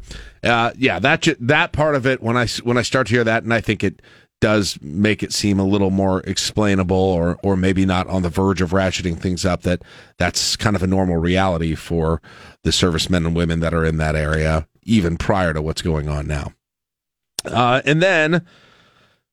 [0.45, 3.45] uh, yeah, that that part of it when I when I start to hear that,
[3.45, 4.03] and I think it
[4.41, 8.61] does make it seem a little more explainable, or or maybe not on the verge
[8.61, 9.63] of ratcheting things up.
[9.63, 9.83] That
[10.19, 12.21] that's kind of a normal reality for
[12.63, 16.27] the servicemen and women that are in that area, even prior to what's going on
[16.27, 16.53] now.
[17.45, 18.45] Uh, and then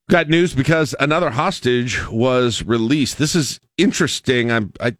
[0.08, 3.18] got news because another hostage was released.
[3.18, 4.52] This is interesting.
[4.52, 4.96] I'm, I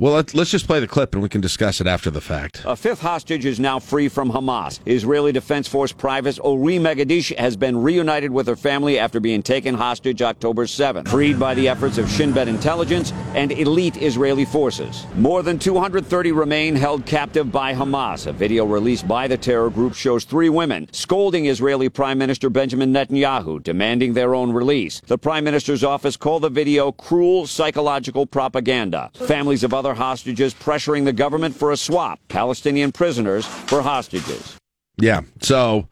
[0.00, 2.62] well, let, let's just play the clip and we can discuss it after the fact.
[2.64, 4.80] A fifth hostage is now free from Hamas.
[4.86, 9.74] Israeli Defense Force Private Ori Megidish has been reunited with her family after being taken
[9.74, 15.04] hostage October 7th, freed by the efforts of Shin Bet intelligence and elite Israeli forces.
[15.16, 18.26] More than 230 remain held captive by Hamas.
[18.26, 22.90] A video released by the terror group shows three women scolding Israeli Prime Minister Benjamin
[22.90, 25.02] Netanyahu, demanding their own release.
[25.08, 29.10] The Prime Minister's office called the video cruel psychological propaganda.
[29.26, 32.20] Families of other hostages pressuring the government for a swap.
[32.28, 34.56] Palestinian prisoners for hostages.
[34.98, 35.22] Yeah.
[35.40, 35.88] So,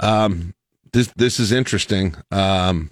[0.00, 0.54] um,
[0.92, 2.16] this this is interesting.
[2.30, 2.90] Um,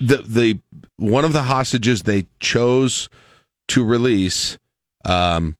[0.00, 0.60] the the
[0.96, 3.08] one of the hostages they chose
[3.68, 4.58] to release.
[5.04, 5.56] Um,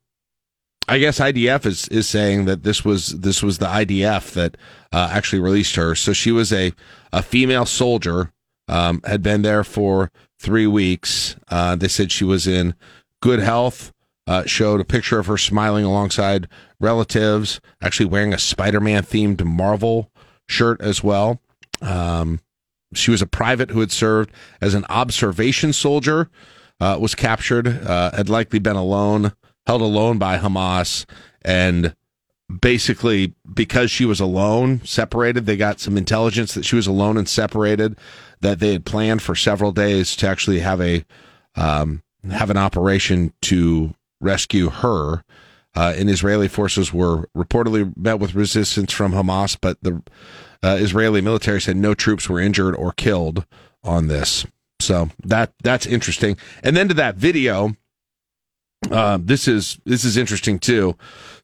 [0.88, 4.56] I guess IDF is is saying that this was this was the IDF that
[4.92, 5.94] uh, actually released her.
[5.94, 6.72] So she was a
[7.12, 8.32] a female soldier.
[8.70, 11.36] Um, had been there for three weeks.
[11.48, 12.74] Uh, they said she was in
[13.20, 13.92] good health.
[14.26, 16.46] Uh, showed a picture of her smiling alongside
[16.80, 20.10] relatives, actually wearing a Spider-Man themed Marvel
[20.46, 21.40] shirt as well.
[21.80, 22.40] Um,
[22.94, 26.28] she was a private who had served as an observation soldier.
[26.80, 27.66] Uh, was captured.
[27.66, 29.32] Uh, had likely been alone,
[29.66, 31.06] held alone by Hamas,
[31.42, 31.94] and
[32.60, 35.44] basically because she was alone, separated.
[35.44, 37.96] They got some intelligence that she was alone and separated.
[38.42, 41.04] That they had planned for several days to actually have a
[41.56, 45.24] um, have an operation to rescue her.
[45.74, 50.02] Uh, and Israeli forces were reportedly met with resistance from Hamas, but the
[50.62, 53.44] uh, Israeli military said no troops were injured or killed
[53.84, 54.46] on this.
[54.80, 56.36] So that that's interesting.
[56.62, 57.76] And then to that video,
[58.90, 60.96] uh, this is this is interesting too.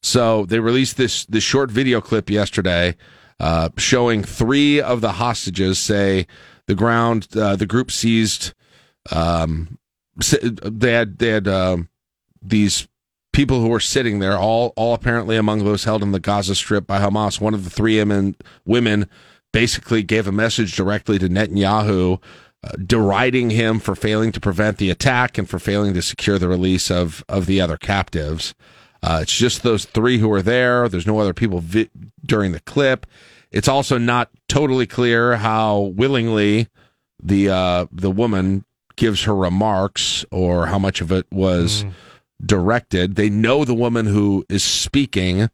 [0.03, 2.97] So they released this this short video clip yesterday,
[3.41, 5.79] uh, showing three of the hostages.
[5.79, 6.27] Say
[6.67, 8.55] the ground, uh, the group seized.
[9.13, 9.79] Um,
[10.17, 11.89] they had they had um,
[12.43, 12.89] these
[13.33, 16.87] people who were sitting there, all all apparently among those held in the Gaza Strip
[16.87, 17.41] by Hamas.
[17.41, 19.09] One of the three women women
[19.53, 22.21] basically gave a message directly to Netanyahu,
[22.63, 26.49] uh, deriding him for failing to prevent the attack and for failing to secure the
[26.49, 28.55] release of of the other captives.
[29.03, 30.89] Uh, it's just those three who are there.
[30.89, 31.91] There's no other people vi-
[32.25, 33.07] during the clip.
[33.51, 36.69] It's also not totally clear how willingly
[37.23, 38.65] the uh, the woman
[38.97, 41.85] gives her remarks or how much of it was
[42.45, 43.17] directed.
[43.17, 45.49] They know the woman who is speaking.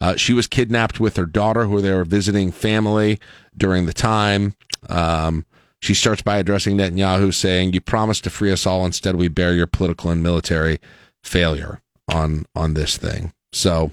[0.00, 3.18] Uh, she was kidnapped with her daughter, who they were visiting family
[3.56, 4.54] during the time.
[4.88, 5.46] Um,
[5.80, 8.84] she starts by addressing Netanyahu, saying, "You promised to free us all.
[8.84, 10.78] Instead, we bear your political and military
[11.22, 13.92] failure on on this thing." So,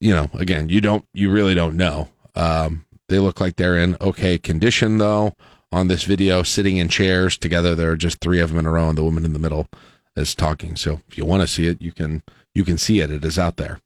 [0.00, 2.08] you know, again, you don't, you really don't know.
[2.34, 5.34] Um, they look like they're in okay condition, though.
[5.72, 8.70] On this video, sitting in chairs together, there are just three of them in a
[8.70, 9.68] row, and the woman in the middle
[10.16, 10.74] is talking.
[10.74, 12.22] So, if you want to see it, you can
[12.54, 13.10] you can see it.
[13.10, 13.80] It is out there.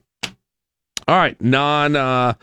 [1.07, 2.33] All right, non uh,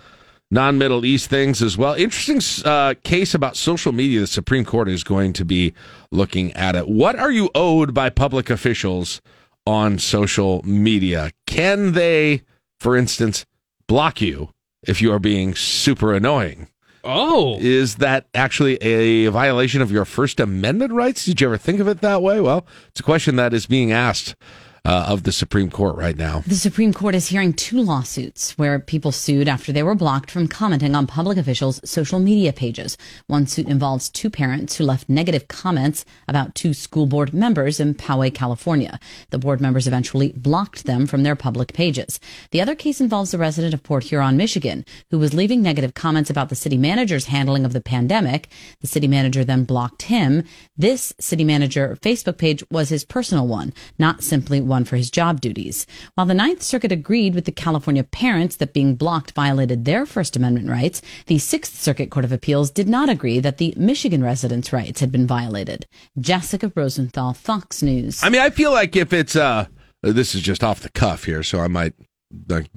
[0.52, 1.94] non Middle East things as well.
[1.94, 4.20] Interesting uh, case about social media.
[4.20, 5.74] The Supreme Court is going to be
[6.12, 6.88] looking at it.
[6.88, 9.20] What are you owed by public officials
[9.66, 11.32] on social media?
[11.46, 12.42] Can they,
[12.78, 13.44] for instance,
[13.88, 14.50] block you
[14.86, 16.68] if you are being super annoying?
[17.04, 21.24] Oh, Is that actually a violation of your First Amendment rights?
[21.24, 22.40] Did you ever think of it that way?
[22.40, 24.36] Well, it's a question that is being asked
[24.84, 26.42] uh, of the Supreme Court right now.
[26.46, 30.48] The Supreme Court is hearing two lawsuits where people sued after they were blocked from
[30.48, 32.98] commenting on public officials' social media pages.
[33.26, 37.94] One suit involves two parents who left negative comments about two school board members in
[37.94, 38.98] Poway, California.
[39.30, 42.18] The board members eventually blocked them from their public pages.
[42.50, 46.30] The other case involves a resident of Port Huron, Michigan, who was leaving negative comments
[46.30, 48.48] about the city manager's handling of the pandemic.
[48.80, 50.44] The city manager then blocked him.
[50.76, 55.40] This city manager Facebook page was his personal one, not simply one for his job
[55.40, 55.86] duties.
[56.14, 60.34] While the Ninth Circuit agreed with the California parents that being blocked violated their First
[60.34, 64.72] Amendment rights, the Sixth Circuit Court of Appeals did not agree that the Michigan residents'
[64.72, 65.86] rights had been violated.
[66.18, 68.24] Jessica Rosenthal, Fox News.
[68.24, 69.66] I mean, I feel like if it's uh,
[70.02, 71.94] this is just off the cuff here, so I might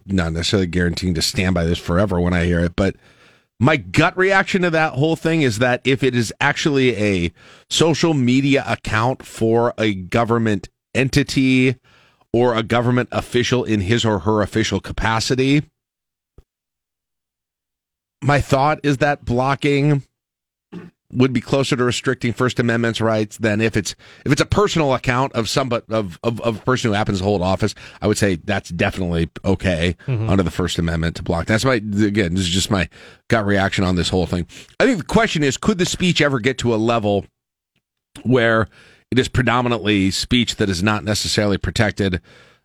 [0.06, 2.96] not necessarily guaranteeing to stand by this forever when I hear it, but
[3.60, 7.32] my gut reaction to that whole thing is that if it is actually a
[7.70, 11.76] social media account for a government entity
[12.36, 15.64] or a government official in his or her official capacity,
[18.22, 20.04] my thought is that blocking
[21.14, 23.96] would be closer to restricting First Amendment's rights than if it's
[24.26, 27.24] if it's a personal account of somebody of, of, of a person who happens to
[27.24, 27.74] hold office.
[28.02, 30.30] I would say that's definitely okay Mhm.
[30.30, 31.46] under the First Amendment to block.
[31.46, 32.34] That's my again.
[32.34, 32.90] This is just my
[33.30, 34.46] gut reaction on this whole thing.
[34.78, 37.26] I think the question is, could the speech ever get to a level
[38.24, 38.68] where
[39.16, 42.20] it is predominantly speech that is not necessarily protected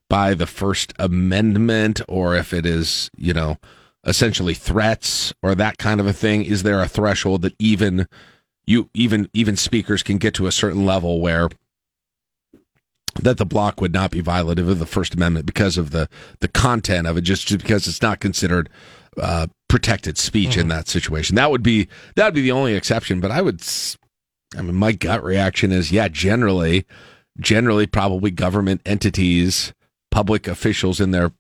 [0.08, 3.56] by the First Amendment, or if it is, you know,
[4.04, 6.44] essentially threats or that kind of a thing?
[6.44, 8.08] Is there a threshold that even
[8.66, 11.50] you even even speakers can get to a certain level where
[13.22, 16.08] that the block would not be violative of the First Amendment because of the
[16.40, 18.68] the content of it, just because it's not considered
[19.20, 21.36] uh, protected speech in that situation.
[21.36, 21.86] That would be
[22.16, 23.20] that would be the only exception.
[23.20, 23.60] But I would,
[24.56, 26.84] I mean, my gut reaction is, yeah, generally,
[27.38, 29.72] generally, probably government entities,
[30.10, 31.32] public officials in their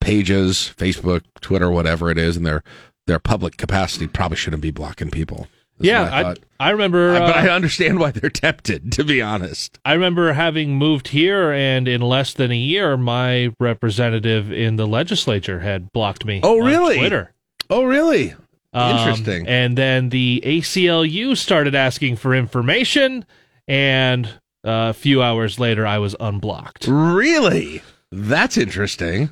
[0.00, 2.62] pages, Facebook, Twitter, whatever it is, in their
[3.06, 5.46] their public capacity, probably shouldn't be blocking people.
[5.78, 6.34] Yeah, I I.
[6.60, 7.16] I remember.
[7.16, 8.92] I- but uh, I understand why they're tempted.
[8.92, 9.78] To be honest.
[9.84, 14.86] I remember having moved here, and in less than a year, my representative in the
[14.86, 16.40] legislature had blocked me.
[16.42, 16.96] Oh, really?
[16.96, 17.32] Twitter.
[17.68, 18.34] Oh, really?
[18.74, 19.46] Um, Interesting.
[19.46, 23.24] And then the ACLU started asking for information,
[23.68, 24.26] and
[24.64, 26.86] uh, a few hours later, I was unblocked.
[26.88, 27.82] Really?
[28.10, 29.30] That's interesting.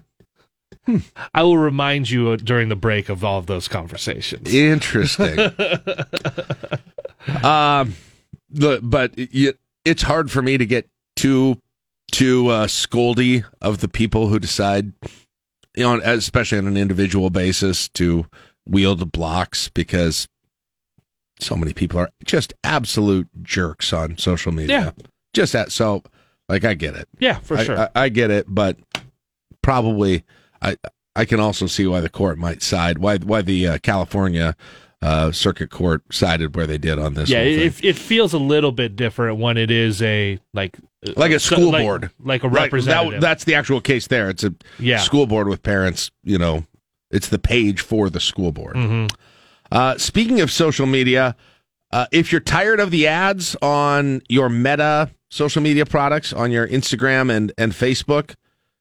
[1.35, 4.53] I will remind you uh, during the break of all of those conversations.
[4.53, 5.39] Interesting.
[7.43, 7.95] um,
[8.51, 11.59] the, but it, it's hard for me to get too
[12.11, 14.93] too uh, scoldy of the people who decide,
[15.75, 18.27] you know, especially on an individual basis, to
[18.67, 20.29] wield blocks because
[21.41, 24.95] so many people are just absolute jerks on social media.
[24.97, 25.05] Yeah.
[25.35, 25.73] Just that.
[25.73, 26.03] So,
[26.49, 27.09] like, I get it.
[27.19, 27.79] Yeah, for I- sure.
[27.79, 28.77] I, I get it, but
[29.63, 30.25] probably
[30.61, 30.77] I
[31.15, 34.57] I can also see why the court might side why why the uh, California
[35.01, 37.29] uh, Circuit Court sided where they did on this.
[37.29, 40.77] yeah, it, it feels a little bit different when it is a like
[41.17, 43.21] like a school like- board, like a Right, representative.
[43.21, 44.31] That, that's the actual case there.
[44.31, 44.99] It's a Yeah.
[44.99, 46.11] school board with parents.
[46.23, 46.65] You know,
[47.13, 48.75] it's the page for the school board.
[48.77, 49.11] Mhm.
[49.71, 51.35] Uh, speaking of social media,
[51.93, 56.67] uh, if you're tired of the ads on your Meta social media products on your
[56.69, 58.35] Instagram and and Facebook,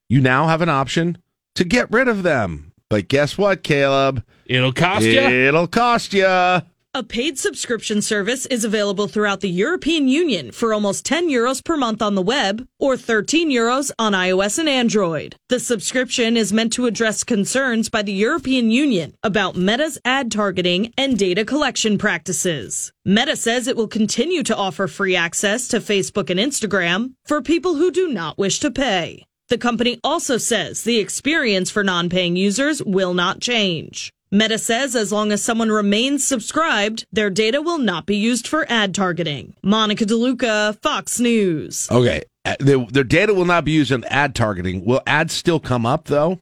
[0.09, 1.17] you now have an option
[1.55, 2.71] to get rid of them.
[2.89, 4.23] But guess what, Caleb?
[4.45, 5.19] It'll cost you.
[5.21, 6.61] It'll cost you.
[6.93, 11.77] A paid subscription service is available throughout the European Union for almost 10 euros per
[11.77, 15.37] month on the web or 13 euros on iOS and Android.
[15.47, 20.91] The subscription is meant to address concerns by the European Union about Meta's ad targeting
[20.97, 22.91] and data collection practices.
[23.05, 27.75] Meta says it will continue to offer free access to Facebook and Instagram for people
[27.75, 29.23] who do not wish to pay.
[29.47, 34.11] The company also says the experience for non paying users will not change.
[34.31, 38.65] Meta says as long as someone remains subscribed, their data will not be used for
[38.71, 39.53] ad targeting.
[39.61, 41.89] Monica DeLuca, Fox News.
[41.91, 42.23] Okay.
[42.45, 44.85] Uh, Their data will not be used in ad targeting.
[44.85, 46.39] Will ads still come up, though?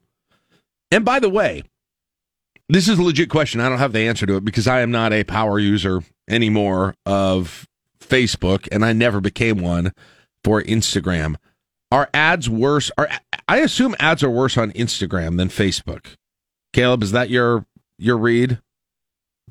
[0.91, 1.63] And by the way,
[2.69, 3.59] this is a legit question.
[3.59, 6.95] I don't have the answer to it because I am not a power user anymore
[7.05, 7.67] of
[7.99, 9.91] Facebook, and I never became one
[10.43, 11.35] for Instagram.
[11.91, 12.91] Are ads worse?
[12.97, 13.09] Are
[13.47, 16.15] I assume ads are worse on Instagram than Facebook?
[16.71, 17.65] Caleb, is that your
[17.99, 18.59] your read?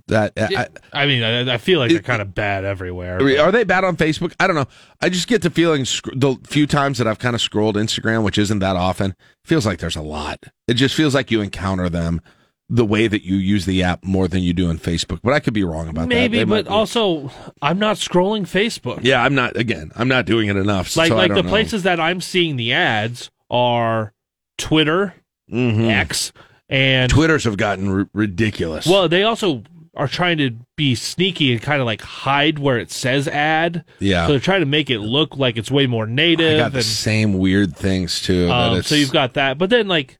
[0.06, 3.20] That I, I mean, I, I feel like they're kind of bad everywhere.
[3.20, 4.32] I mean, Are they bad on Facebook?
[4.40, 4.66] I don't know.
[5.02, 8.22] I just get the feeling sc- the few times that I've kind of scrolled Instagram,
[8.22, 10.38] which isn't that often, feels like there's a lot.
[10.66, 12.22] It just feels like you encounter them
[12.70, 15.20] the way that you use the app more than you do on Facebook.
[15.22, 16.09] But I could be wrong about that.
[16.09, 16.70] Maybe, but be.
[16.70, 17.30] also,
[17.61, 19.01] I'm not scrolling Facebook.
[19.03, 19.57] yeah, I'm not.
[19.57, 20.96] Again, I'm not doing it enough.
[20.96, 21.49] Like, so I like don't the know.
[21.51, 24.12] places that I'm seeing the ads are
[24.59, 25.14] Twitter,
[25.51, 25.84] mm-hmm.
[25.84, 26.32] X,
[26.68, 28.86] and Twitters have gotten r- ridiculous.
[28.86, 29.62] well, they also
[29.96, 33.84] are trying to be sneaky and kind of like hide where it says ad.
[33.98, 34.26] Yeah.
[34.26, 36.54] So they're trying to make it look like it's way more native.
[36.54, 38.48] I got the and, same weird things too.
[38.50, 40.18] um, so you've got that, but then like,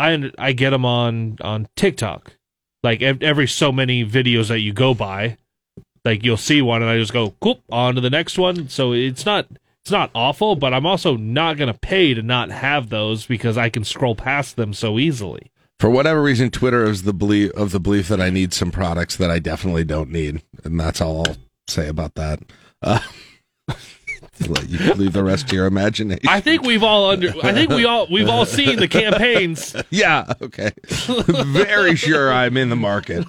[0.00, 2.32] I I get them on on TikTok.
[2.82, 5.38] Like every so many videos that you go by,
[6.04, 8.68] like you'll see one, and I just go, "Cool," on to the next one.
[8.68, 9.46] So it's not
[9.82, 13.68] it's not awful, but I'm also not gonna pay to not have those because I
[13.70, 15.50] can scroll past them so easily.
[15.78, 19.16] For whatever reason, Twitter is the belief of the belief that I need some products
[19.16, 22.40] that I definitely don't need, and that's all I'll say about that.
[22.82, 23.00] Uh,
[24.48, 26.28] let you leave the rest to your imagination.
[26.28, 27.32] I think we've all under.
[27.42, 29.74] I think we all we've all seen the campaigns.
[29.90, 30.72] yeah, okay.
[30.86, 33.24] Very sure I'm in the market.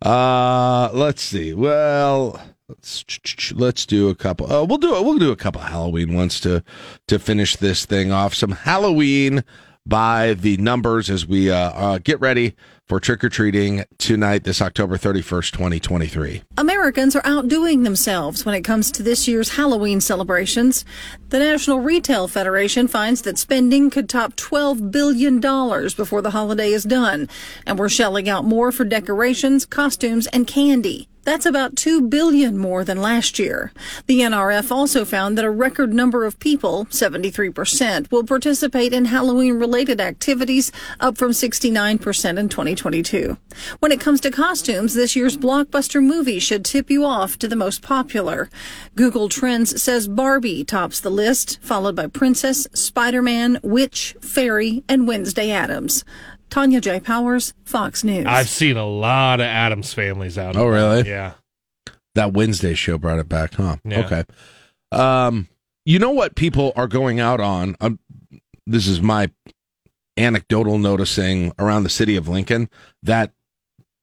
[0.00, 1.54] Uh, let's see.
[1.54, 4.52] Well, let's let's do a couple.
[4.52, 6.64] Uh, we'll do we'll do a couple Halloween ones to
[7.08, 8.34] to finish this thing off.
[8.34, 9.44] Some Halloween
[9.86, 12.54] by the numbers as we uh, uh get ready
[12.88, 16.42] for trick or treating tonight, this October thirty first, twenty twenty three.
[16.58, 20.84] Americans are outdoing themselves when it comes to this year's Halloween celebrations.
[21.30, 26.84] The National Retail Federation finds that spending could top $12 billion before the holiday is
[26.84, 27.28] done,
[27.66, 31.08] and we're shelling out more for decorations, costumes, and candy.
[31.24, 33.72] That's about 2 billion more than last year.
[34.06, 39.54] The NRF also found that a record number of people, 73%, will participate in Halloween
[39.54, 43.36] related activities, up from 69% in 2022.
[43.78, 47.54] When it comes to costumes, this year's blockbuster movie should tip you off to the
[47.54, 48.50] most popular.
[48.96, 55.52] Google Trends says Barbie tops the list, followed by Princess, Spider-Man, Witch, Fairy, and Wednesday
[55.52, 56.04] Addams.
[56.52, 57.00] Tanya J.
[57.00, 58.26] Powers, Fox News.
[58.26, 60.54] I've seen a lot of Addams families out.
[60.54, 61.08] Oh, really?
[61.08, 61.32] Yeah.
[62.14, 63.76] That Wednesday show brought it back, huh?
[63.86, 64.04] Yeah.
[64.04, 64.24] Okay.
[64.92, 65.48] Um,
[65.86, 67.74] you know what people are going out on?
[67.80, 67.98] Um,
[68.66, 69.30] this is my
[70.18, 72.68] anecdotal noticing around the city of Lincoln
[73.02, 73.32] that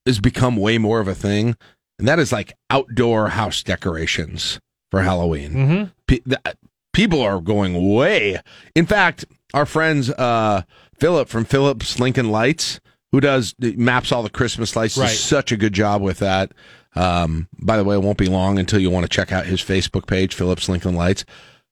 [0.08, 1.56] has become way more of a thing,
[2.00, 5.52] and that is like outdoor house decorations for Halloween.
[5.54, 5.84] Mm-hmm.
[6.08, 6.56] Pe- th-
[6.94, 8.42] people are going way.
[8.76, 10.64] In fact, our friends uh,
[11.00, 12.80] Philip from Phillips Lincoln Lights,
[13.12, 15.08] who does maps all the Christmas lights, Right.
[15.08, 16.52] does such a good job with that.
[16.96, 19.62] Um, by the way, it won't be long until you want to check out his
[19.62, 21.24] Facebook page, Phillips Lincoln Lights.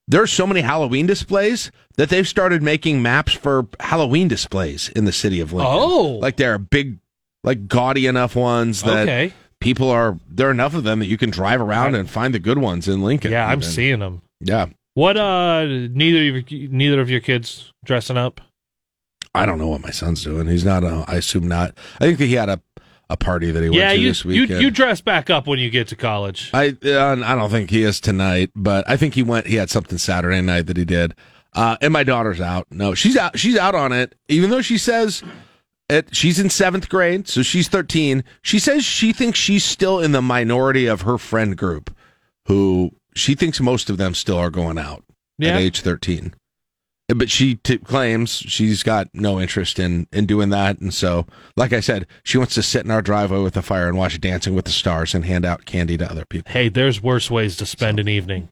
[0.07, 5.11] There's so many Halloween displays that they've started making maps for Halloween displays in the
[5.11, 5.73] city of Lincoln.
[5.77, 6.19] Oh.
[6.21, 6.99] like there are big,
[7.43, 9.33] like gaudy enough ones that Okay.
[9.59, 10.17] people are.
[10.29, 12.87] There are enough of them that you can drive around and find the good ones
[12.87, 13.31] in Lincoln.
[13.31, 14.21] Yeah, I'm seeing them.
[14.39, 15.17] Yeah, What?
[15.17, 18.39] Uh, neither of your, neither of your kids dressing up.
[19.37, 20.47] I don't know what my son's doing.
[20.47, 20.83] He's not.
[20.83, 21.77] A, I assume not.
[21.99, 22.61] I think that he had a
[23.09, 24.61] a party that he went to you this you weekend.
[24.61, 26.49] you dress back up when you get to college.
[26.53, 29.47] I uh, I don't think he is tonight, but I think he went.
[29.47, 31.15] He had something Saturday night that he did.
[31.53, 32.67] Uh, and my daughter's out.
[32.69, 33.39] No, she's out.
[33.39, 34.13] She's out on it.
[34.27, 35.23] Even though she says
[35.89, 38.25] it, she's in seventh grade, so she's thirteen.
[38.41, 41.95] She says she thinks she's still in the minority of her friend group,
[42.47, 45.03] who she thinks most of them still are going out
[45.37, 45.53] Yeah.
[45.53, 46.33] at age thirteen.
[47.09, 51.71] But she t- claims she's got no interest in in doing that, and so, like
[51.71, 54.55] I said, she wants to sit in our driveway with a fire and watch Dancing
[54.55, 56.51] with the Stars and hand out candy to other people.
[56.51, 58.49] Hey, there's worse ways to spend an evening.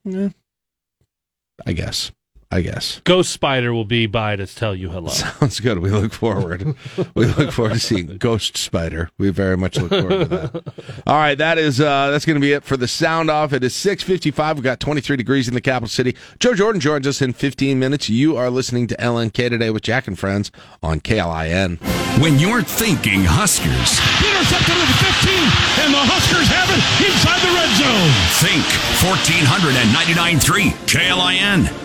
[1.65, 2.13] I guess.
[2.51, 3.01] I guess.
[3.03, 5.09] Ghost Spider will be by to tell you hello.
[5.39, 5.79] Sounds good.
[5.79, 6.75] We look forward.
[7.13, 9.09] we look forward to seeing Ghost Spider.
[9.17, 10.73] We very much look forward to that.
[11.07, 13.51] All right, that is uh that's going to be it for the sound off.
[13.51, 14.55] It is 6:55.
[14.55, 16.15] We've got 23 degrees in the capital city.
[16.39, 18.09] Joe Jordan joins us in 15 minutes.
[18.09, 21.79] You are listening to LNK today with Jack and Friends on KLIN.
[22.21, 27.51] When you're thinking Huskers, Intercepted at the 15, and the Huskers have it inside the
[27.51, 28.11] red zone.
[28.39, 28.63] think
[29.03, 31.84] 1499.3 KLIN.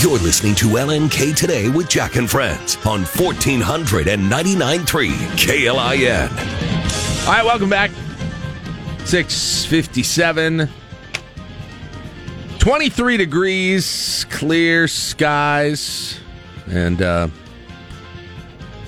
[0.00, 6.30] You're listening to LNK Today with Jack and Friends on 1499.3 KLIN.
[7.26, 7.90] All right, welcome back.
[9.04, 10.68] 657.
[12.60, 16.20] 23 degrees, clear skies.
[16.68, 17.26] And uh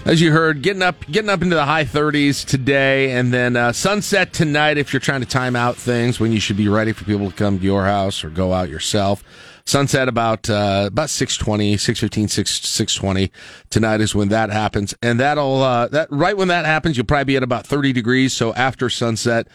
[0.04, 3.72] as you heard, getting up getting up into the high 30s today and then uh,
[3.72, 7.04] sunset tonight if you're trying to time out things when you should be ready for
[7.04, 9.24] people to come to your house or go out yourself.
[9.66, 13.30] Sunset about uh, about 620, 615, 6, 620
[13.70, 14.94] tonight is when that happens.
[15.02, 18.32] And that'll uh, that right when that happens, you'll probably be at about 30 degrees.
[18.32, 19.48] So after sunset,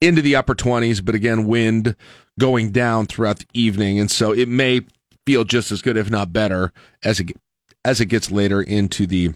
[0.00, 1.96] into the upper 20s, but again, wind
[2.38, 3.98] going down throughout the evening.
[3.98, 4.82] And so it may
[5.26, 6.72] feel just as good, if not better,
[7.02, 7.32] as it,
[7.84, 9.34] as it gets later into the,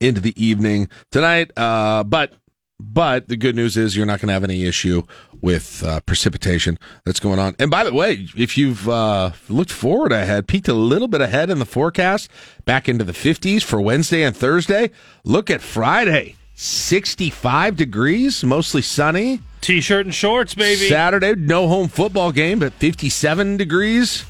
[0.00, 1.50] into the evening tonight.
[1.56, 2.34] Uh, but
[2.80, 5.02] but the good news is you're not going to have any issue
[5.40, 7.54] with uh, precipitation that's going on.
[7.58, 11.50] And by the way, if you've uh, looked forward ahead, peeked a little bit ahead
[11.50, 12.30] in the forecast,
[12.64, 14.90] back into the 50s for Wednesday and Thursday,
[15.24, 16.34] look at Friday.
[16.54, 19.40] 65 degrees, mostly sunny.
[19.60, 20.88] T-shirt and shorts, baby.
[20.88, 24.24] Saturday, no home football game, but 57 degrees.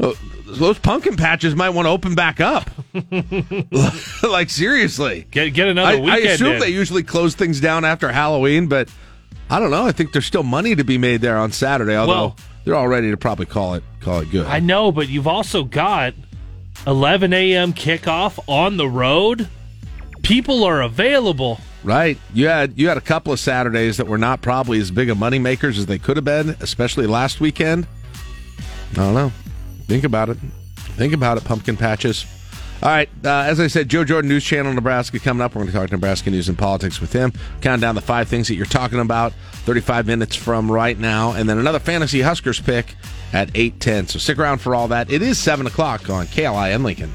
[0.00, 0.14] Oh,
[0.46, 2.68] Those pumpkin patches might want to open back up.
[4.22, 6.60] like seriously, Get get another I, I assume in.
[6.60, 8.88] they usually close things down after Halloween, but
[9.50, 9.84] I don't know.
[9.86, 11.96] I think there's still money to be made there on Saturday.
[11.96, 14.46] Although Well- they're all ready to probably call it call it good.
[14.46, 16.14] I know, but you've also got
[16.86, 17.72] 11 a.m.
[17.72, 19.48] kickoff on the road.
[20.22, 21.60] People are available.
[21.84, 22.18] Right.
[22.32, 25.18] You had you had a couple of Saturdays that were not probably as big of
[25.18, 27.86] money makers as they could have been, especially last weekend.
[28.92, 29.32] I don't know.
[29.86, 30.38] Think about it.
[30.76, 32.24] Think about it, pumpkin patches.
[32.82, 33.08] All right.
[33.24, 35.54] Uh, as I said, Joe Jordan News Channel Nebraska coming up.
[35.54, 37.32] We're going to talk Nebraska news and politics with him.
[37.60, 39.32] Count down the five things that you're talking about.
[39.64, 42.96] 35 minutes from right now, and then another fantasy Huskers pick
[43.32, 44.08] at 8:10.
[44.08, 45.12] So stick around for all that.
[45.12, 47.12] It is seven o'clock on KLIN Lincoln.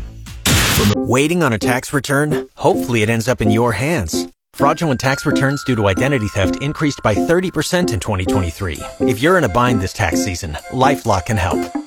[0.95, 2.47] Waiting on a tax return?
[2.55, 4.27] Hopefully, it ends up in your hands.
[4.53, 8.79] Fraudulent tax returns due to identity theft increased by 30% in 2023.
[9.01, 11.86] If you're in a bind this tax season, LifeLock can help.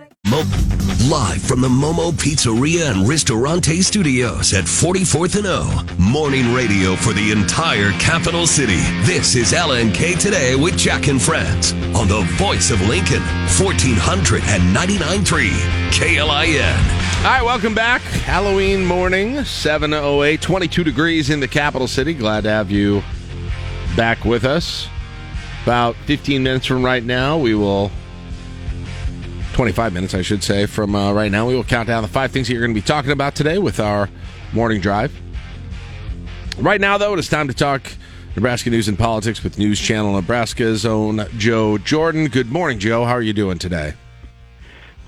[0.31, 0.45] Mo-
[1.09, 5.83] live from the Momo Pizzeria and Ristorante Studios at 44th and O.
[5.97, 8.79] Morning radio for the entire capital city.
[9.03, 13.21] This is LNK Today with Jack and Friends on the voice of Lincoln,
[13.57, 15.49] 1499.3
[15.91, 16.77] KLIN.
[17.17, 18.01] All right, welcome back.
[18.01, 22.13] Halloween morning, 7.08, 22 degrees in the capital city.
[22.13, 23.03] Glad to have you
[23.97, 24.87] back with us.
[25.63, 27.91] About 15 minutes from right now, we will,
[29.53, 32.31] 25 minutes, I should say, from uh, right now, we will count down the five
[32.31, 34.09] things that you're going to be talking about today with our
[34.53, 35.13] morning drive.
[36.57, 37.81] Right now, though, it is time to talk
[38.35, 42.27] Nebraska news and politics with News Channel Nebraska's own Joe Jordan.
[42.27, 43.03] Good morning, Joe.
[43.05, 43.93] How are you doing today?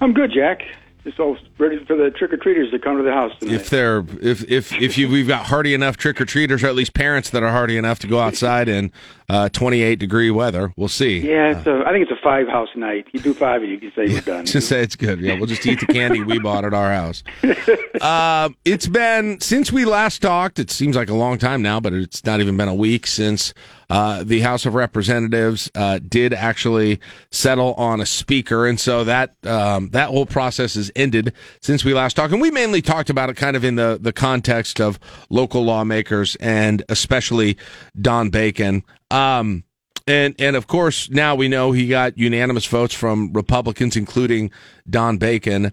[0.01, 0.61] I'm good, Jack.
[1.03, 3.55] Just all ready for the trick or treaters to come to the house tonight.
[3.55, 6.75] if they're if if if you we've got hardy enough trick or treaters or at
[6.75, 8.89] least parents that are hardy enough to go outside in
[9.27, 12.69] uh, 28 degree weather we'll see yeah, it's a, I think it's a five house
[12.75, 13.07] night.
[13.11, 14.45] You do five, and you can say you're done.
[14.45, 17.21] just say it's good yeah we'll just eat the candy we bought at our house
[18.01, 21.91] um, it's been since we last talked it seems like a long time now but
[21.93, 23.53] it's not even been a week since
[23.93, 26.99] uh, the House of Representatives uh, did actually
[27.31, 31.31] settle on a speaker, and so that um, that whole process has ended
[31.61, 32.33] since we last talked.
[32.33, 34.97] And we mainly talked about it kind of in the the context of
[35.29, 37.55] local lawmakers and especially
[38.01, 38.83] Don Bacon.
[39.11, 39.63] Um,
[40.07, 44.49] and and of course now we know he got unanimous votes from Republicans, including
[44.89, 45.71] Don Bacon.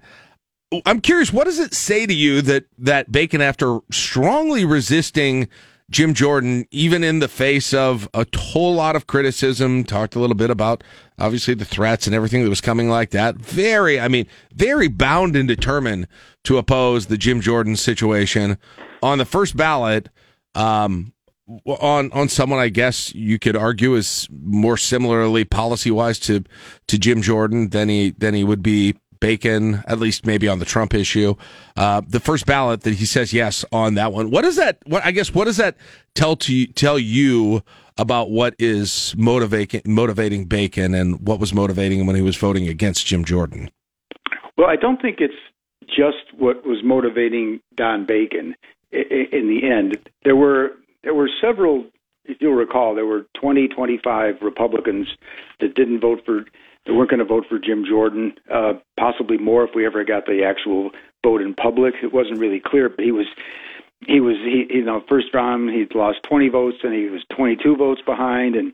[0.85, 5.49] I'm curious, what does it say to you that that Bacon, after strongly resisting
[5.91, 10.37] Jim Jordan, even in the face of a whole lot of criticism, talked a little
[10.37, 10.85] bit about
[11.19, 13.37] obviously the threats and everything that was coming like that.
[13.37, 16.07] Very, I mean, very bound and determined
[16.45, 18.57] to oppose the Jim Jordan situation
[19.03, 20.09] on the first ballot.
[20.55, 21.13] Um,
[21.67, 26.45] on on someone I guess you could argue is more similarly policy wise to
[26.87, 30.65] to Jim Jordan than he than he would be Bacon, at least maybe on the
[30.65, 31.35] Trump issue.
[31.77, 34.31] Uh, the first ballot that he says yes on that one.
[34.31, 34.79] What does that?
[34.87, 35.77] What I guess what does that
[36.15, 37.63] tell to you, tell you
[37.99, 42.67] about what is motivating motivating Bacon and what was motivating him when he was voting
[42.67, 43.71] against Jim Jordan?
[44.57, 45.35] Well, I don't think it's
[45.87, 48.55] just what was motivating Don Bacon.
[48.93, 50.71] In the end, there were
[51.03, 51.87] there were several.
[52.25, 55.09] If you'll recall, there were 20, 25 Republicans
[55.61, 56.45] that didn't vote for.
[56.91, 58.33] That weren't going to vote for Jim Jordan.
[58.53, 60.91] Uh, possibly more if we ever got the actual
[61.25, 61.95] vote in public.
[62.03, 63.27] It wasn't really clear, but he was
[64.09, 67.77] he was he you know first round he lost 20 votes and he was 22
[67.77, 68.73] votes behind and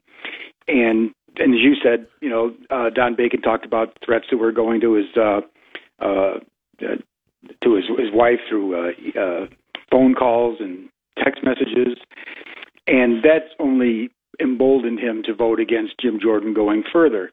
[0.66, 4.50] and and as you said you know uh, Don Bacon talked about threats that were
[4.50, 5.40] going to his uh,
[5.98, 6.38] uh,
[6.80, 9.46] to his his wife through uh, uh,
[9.90, 10.88] phone calls and
[11.22, 11.98] text messages,
[12.86, 14.08] and that's only
[14.40, 17.30] emboldened him to vote against Jim Jordan going further.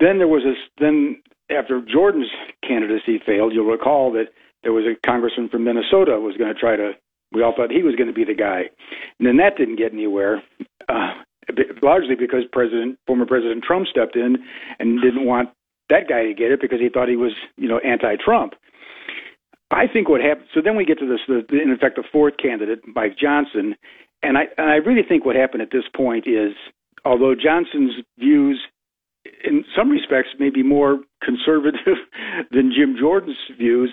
[0.00, 2.30] Then there was a then after Jordan's
[2.66, 4.28] candidacy failed, you'll recall that
[4.62, 6.92] there was a congressman from Minnesota who was going to try to.
[7.32, 8.62] We all thought he was going to be the guy,
[9.18, 10.42] and then that didn't get anywhere.
[10.88, 11.14] Uh,
[11.82, 14.36] largely because President, former President Trump stepped in
[14.78, 15.50] and didn't want
[15.88, 18.54] that guy to get it because he thought he was, you know, anti-Trump.
[19.70, 20.46] I think what happened.
[20.54, 23.76] So then we get to this, the, in effect, the fourth candidate, Mike Johnson,
[24.22, 26.52] and I and I really think what happened at this point is,
[27.04, 28.60] although Johnson's views,
[29.44, 31.96] in some respects, maybe more conservative
[32.50, 33.90] than Jim Jordan's views.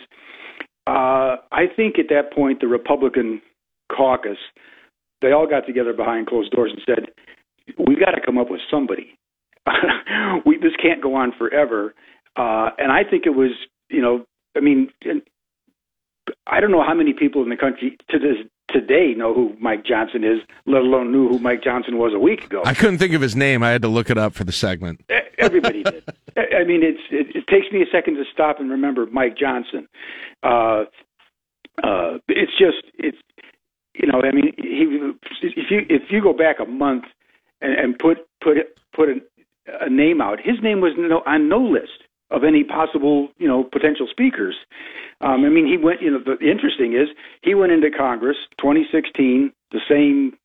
[0.87, 3.41] Uh, I think at that point the Republican
[3.95, 4.37] caucus,
[5.21, 8.61] they all got together behind closed doors and said, "We've got to come up with
[8.71, 9.17] somebody.
[10.45, 11.93] we this can't go on forever."
[12.37, 13.51] Uh, and I think it was,
[13.89, 14.25] you know,
[14.55, 14.89] I mean,
[16.45, 18.37] I don't know how many people in the country to this
[18.69, 22.43] today know who Mike Johnson is, let alone knew who Mike Johnson was a week
[22.43, 22.61] ago.
[22.65, 23.63] I couldn't think of his name.
[23.63, 25.01] I had to look it up for the segment.
[25.37, 26.03] Everybody did.
[26.37, 29.87] I mean, it's it, it takes me a second to stop and remember Mike Johnson.
[30.43, 30.85] Uh,
[31.83, 33.17] uh, it's just it's
[33.93, 35.11] you know I mean he
[35.41, 37.05] if you if you go back a month
[37.61, 38.57] and, and put put
[38.93, 39.21] put a,
[39.81, 43.63] a name out, his name was no, on no list of any possible, you know,
[43.63, 44.55] potential speakers.
[45.21, 46.01] Um, I mean, he went.
[46.01, 47.09] You know, the, interesting is
[47.41, 50.37] he went into Congress 2016, the same.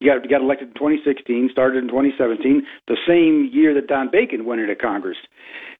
[0.00, 4.44] He got got elected in 2016, started in 2017, the same year that Don Bacon
[4.44, 5.18] went into Congress.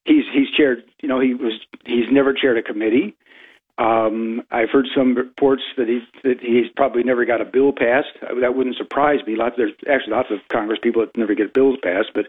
[0.04, 0.84] He's he's chaired.
[1.02, 3.16] You know, he was he's never chaired a committee.
[3.78, 8.08] Um, I've heard some reports that he's that he's probably never got a bill passed.
[8.40, 9.36] That wouldn't surprise me.
[9.36, 12.26] Lots there's actually lots of Congress people that never get bills passed, but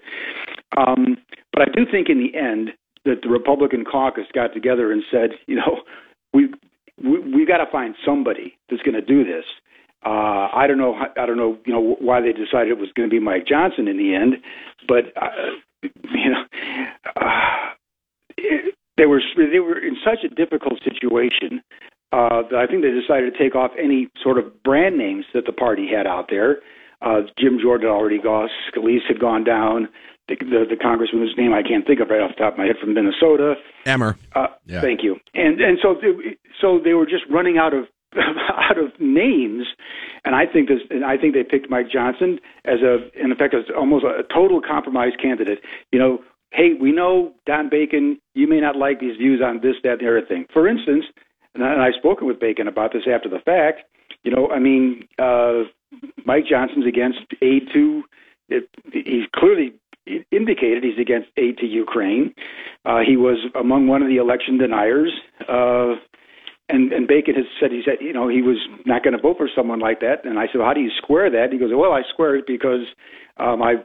[0.77, 1.17] um,
[1.51, 2.71] but I do think in the end
[3.05, 5.81] that the Republican caucus got together and said, you know,
[6.33, 6.49] we
[7.03, 9.45] we we got to find somebody that's going to do this.
[10.03, 10.95] Uh, I don't know.
[10.95, 11.57] I don't know.
[11.65, 14.35] You know why they decided it was going to be Mike Johnson in the end,
[14.87, 15.29] but uh,
[15.83, 16.43] you know,
[17.15, 17.73] uh,
[18.97, 21.61] they were they were in such a difficult situation
[22.11, 25.45] uh, that I think they decided to take off any sort of brand names that
[25.45, 26.57] the party had out there.
[27.01, 28.49] Uh, Jim Jordan already gone.
[28.69, 29.87] Scalise had gone down
[30.39, 32.57] the, the, the congressman whose name I can't think of right off the top of
[32.57, 33.55] my head from Minnesota.
[33.85, 34.17] Emmer.
[34.33, 34.81] Uh, yeah.
[34.81, 35.17] Thank you.
[35.33, 37.85] And and so they, so they were just running out of
[38.17, 39.67] out of names,
[40.25, 43.53] and I think this and I think they picked Mike Johnson as a in effect
[43.53, 45.59] as almost a total compromise candidate.
[45.91, 46.19] You know,
[46.51, 48.19] hey, we know Don Bacon.
[48.33, 50.45] You may not like these views on this, that, and the other thing.
[50.51, 51.05] For instance,
[51.55, 53.81] and, I, and I've spoken with Bacon about this after the fact.
[54.23, 55.63] You know, I mean, uh,
[56.25, 58.03] Mike Johnson's against aid to.
[58.49, 59.73] It, he's clearly
[60.31, 62.33] indicated he's against aid to Ukraine.
[62.85, 65.11] Uh, he was among one of the election deniers.
[65.47, 65.95] Uh,
[66.69, 69.37] and, and Bacon has said he said you know he was not going to vote
[69.37, 70.23] for someone like that.
[70.23, 71.51] And I said, well, how do you square that?
[71.51, 72.85] He goes, well, I square it because
[73.37, 73.83] um, I've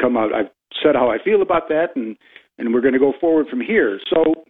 [0.00, 0.50] come out, I've
[0.82, 2.16] said how I feel about that, and
[2.58, 4.00] and we're going to go forward from here.
[4.08, 4.44] So,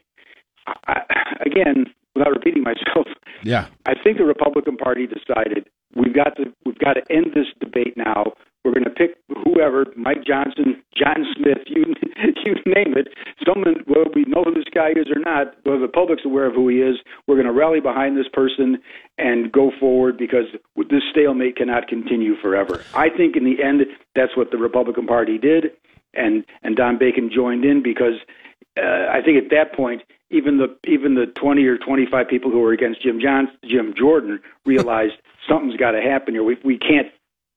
[0.87, 1.01] I,
[1.45, 3.07] again, without repeating myself,
[3.43, 7.47] yeah, I think the Republican Party decided we've got to we've got to end this
[7.61, 8.33] debate now.
[8.67, 11.85] We're going to pick whoever, Mike Johnson, John Smith, you
[12.45, 13.07] you name it.
[13.47, 16.55] Someone, whether we know who this guy is or not, whether the public's aware of
[16.55, 16.97] who he is,
[17.29, 18.79] we're going to rally behind this person
[19.19, 20.47] and go forward because
[20.91, 22.83] this stalemate cannot continue forever.
[22.93, 23.83] I think in the end,
[24.17, 25.67] that's what the Republican Party did,
[26.13, 28.15] and and Don Bacon joined in because
[28.77, 32.51] uh, I think at that point, even the even the twenty or twenty five people
[32.51, 35.15] who were against Jim John Jim Jordan realized
[35.49, 36.43] something's got to happen here.
[36.43, 37.07] We we can't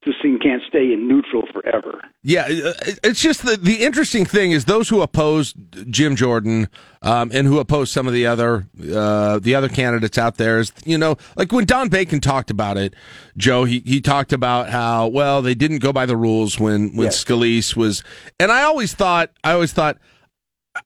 [0.04, 2.02] this thing can't stay in neutral forever.
[2.22, 2.72] Yeah, uh,
[3.04, 5.56] it's just the the interesting thing is those who opposed
[5.90, 6.68] Jim Jordan
[7.02, 10.72] um, and who opposed some of the other uh, the other candidates out there is
[10.84, 12.94] you know like when Don Bacon talked about it,
[13.36, 17.06] Joe he he talked about how well they didn't go by the rules when when
[17.06, 17.22] yes.
[17.22, 18.02] Scalise was,
[18.38, 19.98] and I always thought I always thought.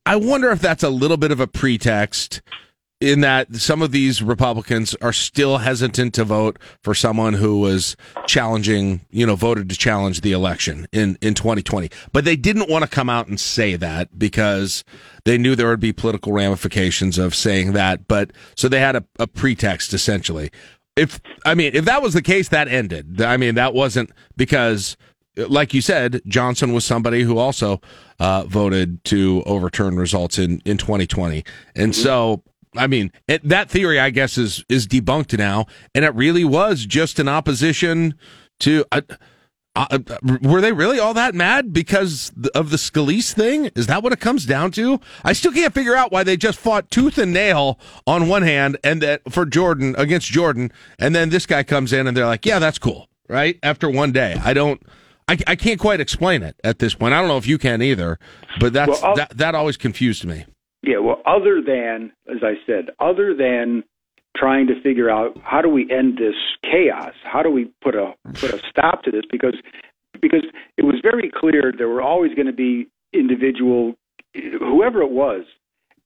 [0.07, 2.41] I wonder if that's a little bit of a pretext
[3.05, 7.97] in that some of these Republicans are still hesitant to vote for someone who was
[8.27, 11.91] challenging, you know, voted to challenge the election in, in 2020.
[12.13, 14.85] But they didn't want to come out and say that because
[15.25, 18.09] they knew there would be political ramifications of saying that.
[18.09, 20.51] But so they had a, a pretext essentially.
[20.97, 23.21] If, I mean, if that was the case, that ended.
[23.21, 24.97] I mean, that wasn't because
[25.37, 27.81] like you said, Johnson was somebody who also
[28.21, 31.45] uh, voted to overturn results in, in 2020.
[31.75, 32.03] And mm-hmm.
[32.03, 32.43] so
[32.77, 36.85] I mean, it, that theory, I guess, is is debunked now, and it really was
[36.87, 38.15] just an opposition
[38.61, 38.85] to.
[38.93, 39.03] Uh,
[39.77, 43.73] Uh, uh, were they really all that mad because of the Scalise thing?
[43.75, 45.01] Is that what it comes down to?
[45.25, 48.77] I still can't figure out why they just fought tooth and nail on one hand
[48.85, 50.71] and that for Jordan against Jordan,
[51.01, 54.13] and then this guy comes in and they're like, "Yeah, that's cool." Right after one
[54.13, 54.81] day, I don't.
[55.27, 57.13] I, I can't quite explain it at this point.
[57.13, 58.21] I don't know if you can either,
[58.61, 60.45] but that's Well, that that always confused me.
[60.87, 63.85] Yeah, well, other than, as I said, other than
[64.37, 68.13] trying to figure out how do we end this chaos, how do we put a
[68.35, 69.23] put a stop to this?
[69.31, 69.55] Because
[70.21, 70.45] because
[70.77, 73.95] it was very clear there were always going to be individual,
[74.35, 75.45] whoever it was.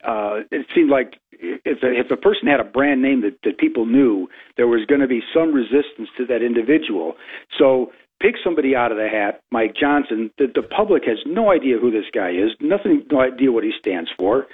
[0.05, 3.59] Uh, it seemed like if a, if a person had a brand name that, that
[3.59, 7.14] people knew, there was going to be some resistance to that individual.
[7.59, 7.91] So
[8.21, 10.31] pick somebody out of the hat, Mike Johnson.
[10.39, 13.73] The, the public has no idea who this guy is, nothing, no idea what he
[13.79, 14.47] stands for,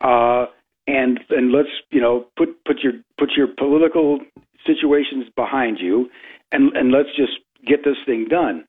[0.00, 0.46] uh,
[0.86, 4.20] and and let's you know put put your put your political
[4.66, 6.08] situations behind you,
[6.52, 7.32] and and let's just
[7.66, 8.64] get this thing done.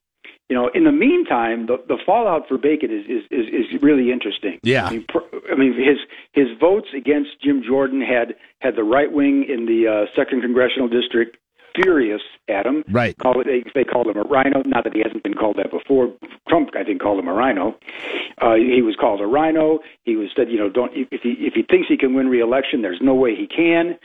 [0.48, 4.12] You know, in the meantime, the, the fallout for Bacon is, is, is, is really
[4.12, 4.58] interesting.
[4.62, 4.84] Yeah.
[4.84, 5.96] I mean, pr- I mean, his
[6.32, 10.88] his votes against Jim Jordan had had the right wing in the uh, second congressional
[10.88, 11.38] district
[11.74, 12.84] furious at him.
[12.90, 13.16] Right.
[13.18, 14.62] Call it, they, they called him a RINO.
[14.66, 16.12] Not that he hasn't been called that before.
[16.48, 17.76] Trump, I think, called him a RINO.
[18.40, 19.80] Uh, he was called a RINO.
[20.04, 22.82] He was said, you know, don't if he if he thinks he can win re-election,
[22.82, 23.98] there's no way he can.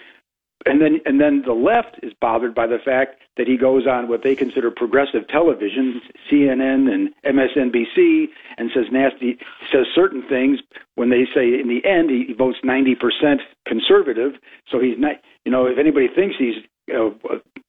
[0.66, 4.10] And then and then the left is bothered by the fact that he goes on
[4.10, 8.26] what they consider progressive television, CNN and MSNBC,
[8.58, 9.38] and says nasty
[9.72, 10.60] says certain things
[10.96, 14.34] when they say in the end he votes 90% conservative.
[14.70, 16.56] So he's not, you know, if anybody thinks he's
[16.94, 17.10] uh,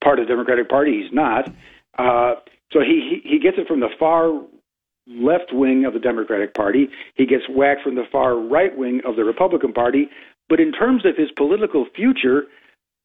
[0.03, 1.49] part of the Democratic Party, he's not.
[1.99, 2.35] Uh,
[2.73, 4.31] so he, he he gets it from the far
[5.07, 6.89] left wing of the Democratic Party.
[7.15, 10.09] He gets whacked from the far right wing of the Republican Party.
[10.49, 12.45] But in terms of his political future,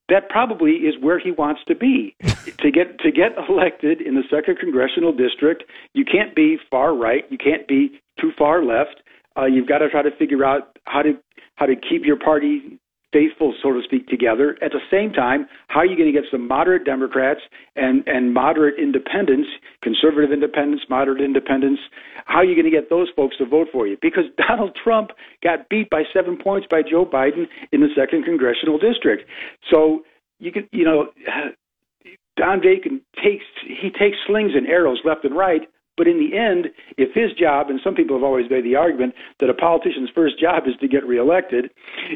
[0.10, 2.16] that probably is where he wants to be.
[2.24, 7.26] to get to get elected in the second congressional district, you can't be far right,
[7.30, 9.02] you can't be too far left.
[9.38, 11.14] Uh, you've got to try to figure out how to
[11.56, 12.80] how to keep your party
[13.14, 14.58] faithful, so to speak, together.
[14.62, 17.42] At the same time, how are you going to get some moderate Democrats
[17.76, 19.48] and and moderate independents,
[19.82, 21.80] conservative independents, moderate independents?
[22.26, 23.98] How are you going to get those folks to vote for you?
[24.02, 25.12] Because Donald Trump
[25.44, 29.24] got beat by seven points by Joe Biden in the second congressional district.
[29.72, 30.02] So
[30.40, 31.08] you can, you know,
[32.38, 35.62] Don Bacon takes he takes slings and arrows left and right.
[35.98, 36.68] But in the end,
[36.98, 40.40] if his job, and some people have always made the argument that a politician's first
[40.40, 41.70] job is to get reelected,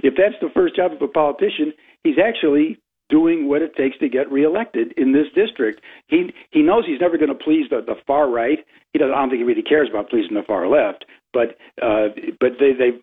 [0.03, 1.73] if that's the first job of a politician,
[2.03, 5.81] he's actually doing what it takes to get reelected in this district.
[6.07, 8.59] He he knows he's never going to please the, the far right.
[8.93, 9.13] He doesn't.
[9.13, 11.05] I don't think he really cares about pleasing the far left.
[11.33, 12.07] But uh,
[12.39, 12.97] but they they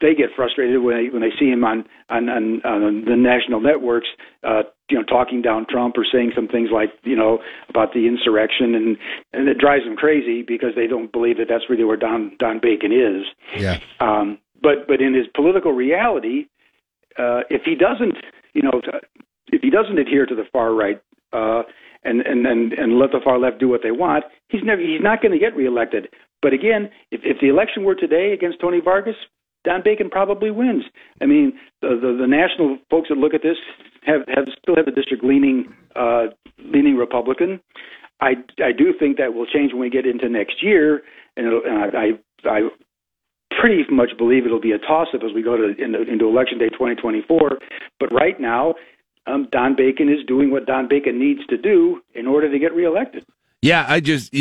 [0.00, 3.60] they get frustrated when they when they see him on on on, on the national
[3.60, 4.08] networks,
[4.42, 8.06] uh, you know, talking down Trump or saying some things like you know about the
[8.06, 8.96] insurrection, and
[9.32, 12.60] and it drives them crazy because they don't believe that that's really where Don Don
[12.60, 13.24] Bacon is.
[13.60, 13.78] Yeah.
[14.00, 16.46] Um, but but in his political reality,
[17.18, 18.16] uh, if he doesn't,
[18.52, 18.80] you know,
[19.48, 21.00] if he doesn't adhere to the far right
[21.32, 21.62] uh,
[22.04, 25.02] and and and and let the far left do what they want, he's never he's
[25.02, 26.08] not going to get reelected.
[26.42, 29.16] But again, if if the election were today against Tony Vargas,
[29.66, 30.84] Don Bacon probably wins.
[31.20, 31.52] I mean,
[31.82, 33.58] the the, the national folks that look at this
[34.06, 36.26] have have still have the district leaning uh,
[36.64, 37.60] leaning Republican.
[38.20, 41.02] I I do think that will change when we get into next year,
[41.36, 42.12] and, it'll, and I I.
[42.48, 42.60] I
[43.58, 46.68] pretty much believe it'll be a toss-up as we go to into, into election day
[46.68, 47.58] 2024.
[47.98, 48.74] But right now,
[49.26, 52.74] um, Don Bacon is doing what Don Bacon needs to do in order to get
[52.74, 53.24] reelected.
[53.62, 54.34] Yeah, I just,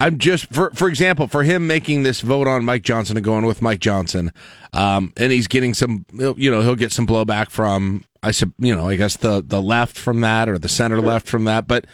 [0.00, 3.46] I'm just, for for example, for him making this vote on Mike Johnson and going
[3.46, 4.32] with Mike Johnson,
[4.72, 8.88] um, and he's getting some, you know, he'll get some blowback from, I you know,
[8.88, 11.66] I guess the the left from that or the center left from that.
[11.66, 11.86] But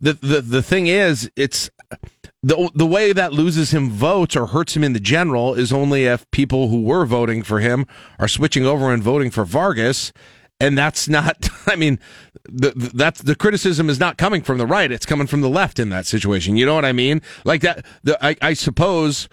[0.00, 1.70] the the the thing is, it's
[2.42, 6.04] the the way that loses him votes or hurts him in the general is only
[6.04, 7.86] if people who were voting for him
[8.18, 10.12] are switching over and voting for Vargas
[10.62, 11.98] and that's not i mean
[12.44, 15.48] the, the, that's the criticism is not coming from the right it's coming from the
[15.48, 19.28] left in that situation you know what i mean like that the, I, I suppose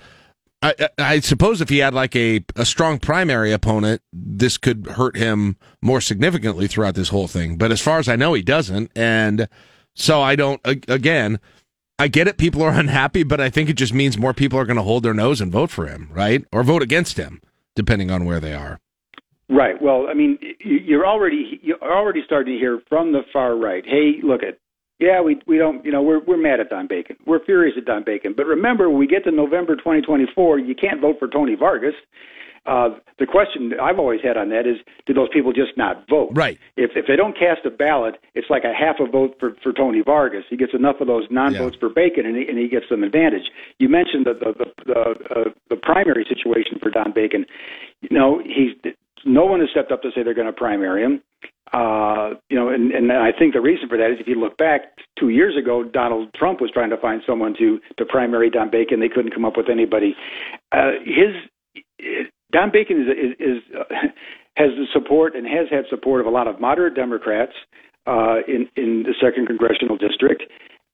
[0.62, 5.16] I, I- suppose if he had like a, a strong primary opponent, this could hurt
[5.16, 7.56] him more significantly throughout this whole thing.
[7.58, 8.92] But as far as I know, he doesn't.
[8.94, 9.48] And
[9.96, 11.40] so I don't, again,
[11.98, 12.38] I get it.
[12.38, 15.04] People are unhappy, but I think it just means more people are going to hold
[15.04, 16.44] their nose and vote for him, right?
[16.52, 17.42] Or vote against him,
[17.74, 18.82] depending on where they are.
[19.50, 19.82] Right.
[19.82, 23.84] Well, I mean, you- you're already you're already starting to hear from the far right.
[23.86, 24.58] Hey, look at.
[25.00, 27.16] Yeah, we we don't you know we're we're mad at Don Bacon.
[27.26, 28.34] We're furious at Don Bacon.
[28.36, 31.96] But remember, when we get to November 2024, you can't vote for Tony Vargas.
[32.66, 34.76] Uh, the question I've always had on that is,
[35.06, 36.32] do those people just not vote?
[36.34, 36.60] Right.
[36.76, 39.72] If if they don't cast a ballot, it's like a half a vote for for
[39.74, 40.44] Tony Vargas.
[40.50, 43.50] He gets enough of those non-votes for Bacon, and he, and he gets some advantage.
[43.80, 47.46] You mentioned the the the the, uh, the primary situation for Don Bacon.
[48.02, 48.76] You know, he's
[49.26, 51.22] no one has stepped up to say they're going to primary him.
[51.72, 54.58] Uh, you know, and, and I think the reason for that is if you look
[54.58, 58.72] back two years ago, Donald Trump was trying to find someone to to primary Don
[58.72, 59.00] Bacon.
[59.00, 60.16] They couldn't come up with anybody.
[60.72, 61.36] Uh, his
[62.52, 63.94] Don Bacon is, is, is uh,
[64.56, 67.54] has the support and has had support of a lot of moderate Democrats
[68.08, 70.44] uh, in in the second congressional district.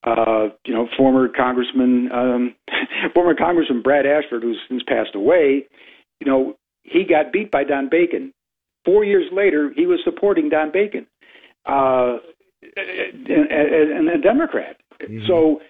[0.04, 2.54] Uh, you know, former Congressman um,
[3.14, 5.66] former Congressman Brad Ashford, who's since passed away.
[6.20, 6.54] You know,
[6.86, 8.32] he got beat by Don Bacon.
[8.84, 11.06] Four years later, he was supporting Don Bacon,
[11.66, 12.18] uh,
[12.76, 14.76] and, and a Democrat.
[15.02, 15.26] Mm-hmm.
[15.26, 15.60] So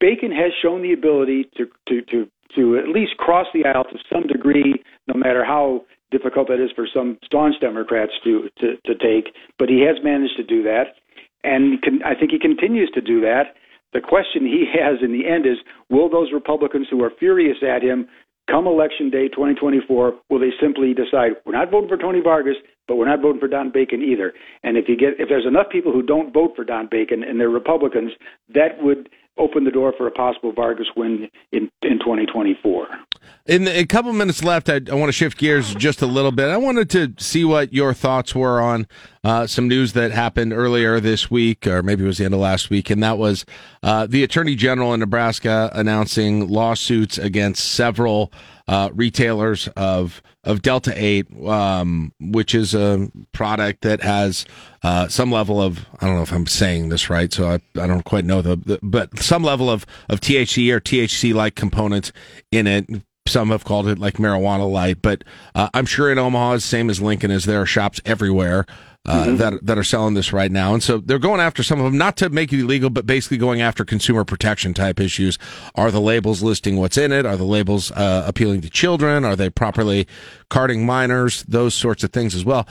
[0.00, 3.98] Bacon has shown the ability to, to, to, to at least cross the aisle to
[4.12, 8.94] some degree, no matter how difficult that is for some staunch Democrats to, to, to
[8.94, 9.32] take.
[9.58, 10.96] But he has managed to do that,
[11.44, 13.54] and can, I think he continues to do that.
[13.92, 17.82] The question he has in the end is will those Republicans who are furious at
[17.82, 18.08] him
[18.50, 22.56] come election day 2024, will they simply decide we're not voting for Tony Vargas,
[22.88, 24.32] but we're not voting for Don Bacon either?
[24.62, 27.38] And if you get if there's enough people who don't vote for Don Bacon and
[27.38, 28.12] they're Republicans,
[28.54, 32.86] that would open the door for a possible Vargas win in in 2024.
[33.46, 36.48] In a couple minutes left, I, I, want to shift gears just a little bit.
[36.48, 38.86] I wanted to see what your thoughts were on
[39.24, 42.40] uh, some news that happened earlier this week, or maybe it was the end of
[42.40, 43.44] last week, and that was
[43.82, 48.32] uh, the Attorney General in Nebraska announcing lawsuits against several
[48.68, 54.46] uh, retailers of of Delta Eight, um, which is a product that has
[54.82, 57.86] uh, some level of I don't know if I'm saying this right, so I, I
[57.86, 62.12] don't quite know the, the but some level of of THC or THC like components
[62.50, 62.88] in it.
[63.30, 65.24] Some have called it like marijuana light, but
[65.54, 68.66] uh, I'm sure in Omaha, same as Lincoln, is there are shops everywhere
[69.06, 69.36] uh, mm-hmm.
[69.36, 71.96] that that are selling this right now, and so they're going after some of them,
[71.96, 75.38] not to make it illegal, but basically going after consumer protection type issues.
[75.74, 77.24] Are the labels listing what's in it?
[77.24, 79.24] Are the labels uh, appealing to children?
[79.24, 80.06] Are they properly
[80.50, 81.44] carding minors?
[81.44, 82.68] Those sorts of things as well.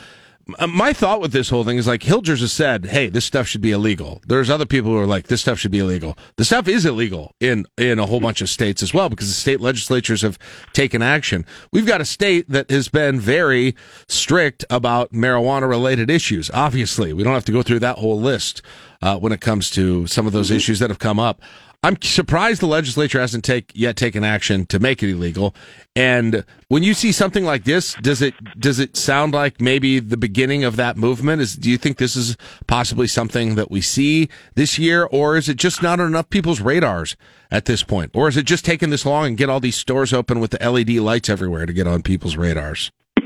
[0.57, 3.47] Uh, my thought with this whole thing is like Hilgers has said, "Hey, this stuff
[3.47, 6.45] should be illegal." There's other people who are like, "This stuff should be illegal." The
[6.45, 9.61] stuff is illegal in in a whole bunch of states as well because the state
[9.61, 10.39] legislatures have
[10.73, 11.45] taken action.
[11.71, 13.75] We've got a state that has been very
[14.07, 16.49] strict about marijuana related issues.
[16.53, 18.61] Obviously, we don't have to go through that whole list
[19.01, 20.57] uh, when it comes to some of those mm-hmm.
[20.57, 21.41] issues that have come up.
[21.81, 25.55] I'm surprised the legislature hasn't take yet taken action to make it illegal.
[25.95, 30.17] And when you see something like this, does it does it sound like maybe the
[30.17, 31.41] beginning of that movement?
[31.41, 32.35] Is do you think this is
[32.67, 36.59] possibly something that we see this year, or is it just not on enough people's
[36.59, 37.15] radars
[37.49, 40.11] at this point, or is it just taking this long and get all these stores
[40.11, 42.91] open with the LED lights everywhere to get on people's radars?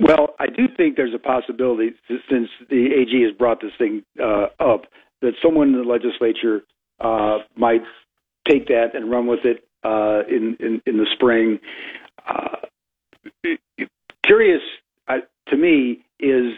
[0.00, 4.46] well, I do think there's a possibility since the AG has brought this thing uh,
[4.58, 4.86] up
[5.22, 6.62] that someone in the legislature
[7.00, 7.82] uh, might
[8.48, 11.58] take that and run with it uh, in, in in the spring.
[12.26, 12.56] Uh,
[14.24, 14.62] curious
[15.08, 16.52] uh, to me is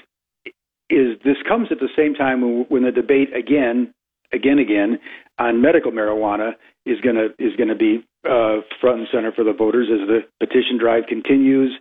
[0.90, 3.93] is this comes at the same time when, when the debate again,
[4.32, 4.99] again, again
[5.38, 6.53] on medical marijuana
[6.84, 10.07] is going to is going to be uh, front and center for the voters as
[10.07, 11.72] the petition drive continues,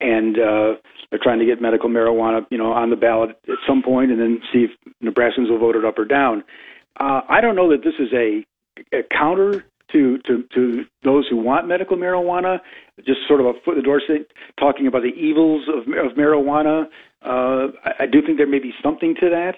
[0.00, 0.74] and uh,
[1.10, 4.20] they're trying to get medical marijuana, you know, on the ballot at some point, and
[4.20, 4.70] then see if
[5.02, 6.44] Nebraskans will vote it up or down.
[6.98, 8.44] Uh, I don't know that this is a,
[8.96, 12.58] a counter to, to, to those who want medical marijuana,
[13.04, 14.00] just sort of a foot in the door
[14.58, 16.86] talking about the evils of, of marijuana.
[17.22, 19.56] Uh, I, I do think there may be something to that.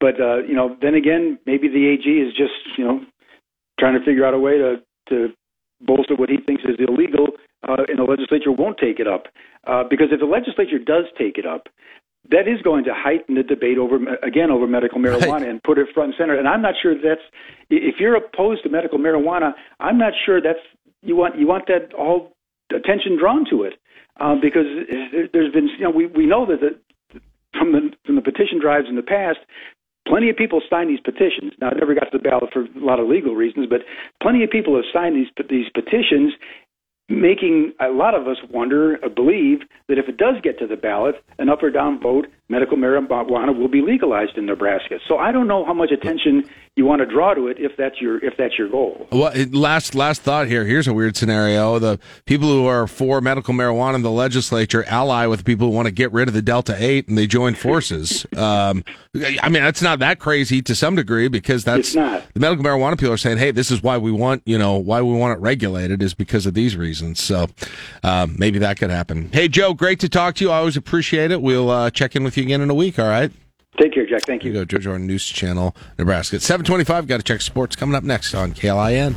[0.00, 3.00] But, uh, you know, then again, maybe the AG is just, you know,
[3.78, 4.76] trying to figure out a way to,
[5.10, 5.28] to
[5.82, 7.28] bolster what he thinks is illegal,
[7.68, 9.26] uh, and the legislature won't take it up.
[9.66, 11.68] Uh, because if the legislature does take it up,
[12.28, 15.48] that is going to heighten the debate over again over medical marijuana right.
[15.48, 16.38] and put it front and center.
[16.38, 17.24] And I'm not sure that's
[17.70, 20.60] if you're opposed to medical marijuana, I'm not sure that's
[21.02, 22.32] you want you want that all
[22.74, 23.74] attention drawn to it
[24.20, 24.66] uh, because
[25.32, 27.20] there's been you know we we know that the,
[27.58, 29.38] from the from the petition drives in the past.
[30.08, 31.52] Plenty of people signed these petitions.
[31.60, 33.82] Now, it never got to the ballot for a lot of legal reasons, but
[34.22, 36.32] plenty of people have signed these these petitions,
[37.10, 40.76] making a lot of us wonder, uh, believe that if it does get to the
[40.76, 44.98] ballot, an up or down vote, medical marijuana will be legalized in Nebraska.
[45.08, 46.44] So I don't know how much attention
[46.76, 49.06] you want to draw to it if that's your if that's your goal.
[49.10, 50.64] Well, last last thought here.
[50.64, 55.26] Here's a weird scenario: the people who are for medical marijuana in the legislature ally
[55.26, 58.26] with people who want to get rid of the Delta Eight, and they join forces.
[58.36, 58.84] um,
[59.42, 62.24] I mean, that's not that crazy to some degree because that's It's not.
[62.34, 65.02] the medical marijuana people are saying, "Hey, this is why we want you know why
[65.02, 67.48] we want it regulated is because of these reasons." So
[68.02, 69.28] um, maybe that could happen.
[69.32, 70.50] Hey, Joe, great to talk to you.
[70.50, 71.42] I always appreciate it.
[71.42, 72.98] We'll uh, check in with you again in a week.
[72.98, 73.30] All right.
[73.78, 74.22] Take care, Jack.
[74.26, 74.50] Thank you.
[74.50, 76.36] You go, Joe Jordan News Channel, Nebraska.
[76.36, 79.14] At 725, got to check sports coming up next on KLIN.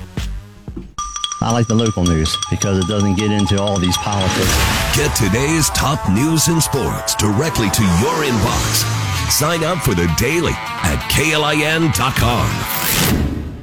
[1.42, 4.96] I like the local news because it doesn't get into all these politics.
[4.96, 9.30] Get today's top news and sports directly to your inbox.
[9.30, 12.73] Sign up for the daily at KLIN.com.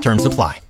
[0.00, 0.69] Terms apply.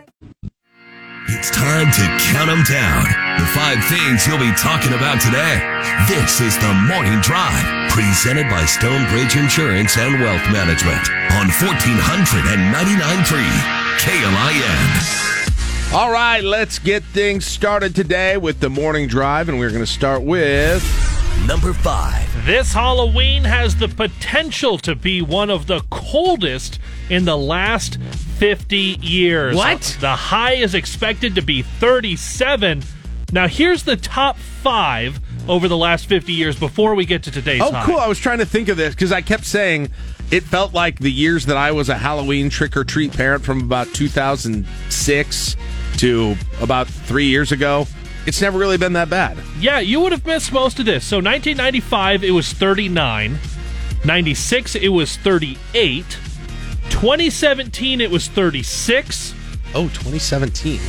[1.33, 2.01] It's time to
[2.33, 3.05] count them down.
[3.39, 5.63] The five things you'll be talking about today.
[6.05, 13.47] This is the Morning Drive, presented by Stonebridge Insurance and Wealth Management on 1499.3
[14.03, 15.93] KLIN.
[15.93, 19.87] All right, let's get things started today with the morning drive, and we're going to
[19.87, 20.83] start with
[21.47, 22.27] number five.
[22.45, 26.77] This Halloween has the potential to be one of the coldest
[27.11, 27.99] in the last
[28.39, 29.55] 50 years.
[29.55, 29.97] What?
[29.99, 32.83] The high is expected to be 37.
[33.33, 37.61] Now, here's the top five over the last 50 years before we get to today's
[37.61, 37.85] Oh, high.
[37.85, 37.97] cool.
[37.97, 39.89] I was trying to think of this because I kept saying
[40.31, 43.59] it felt like the years that I was a Halloween trick or treat parent from
[43.61, 45.55] about 2006
[45.97, 47.87] to about three years ago.
[48.25, 49.37] It's never really been that bad.
[49.59, 51.03] Yeah, you would have missed most of this.
[51.03, 53.37] So 1995, it was 39.
[54.05, 56.05] 96, it was 38.
[56.91, 59.33] 2017, it was 36.
[59.73, 60.79] Oh, 2017.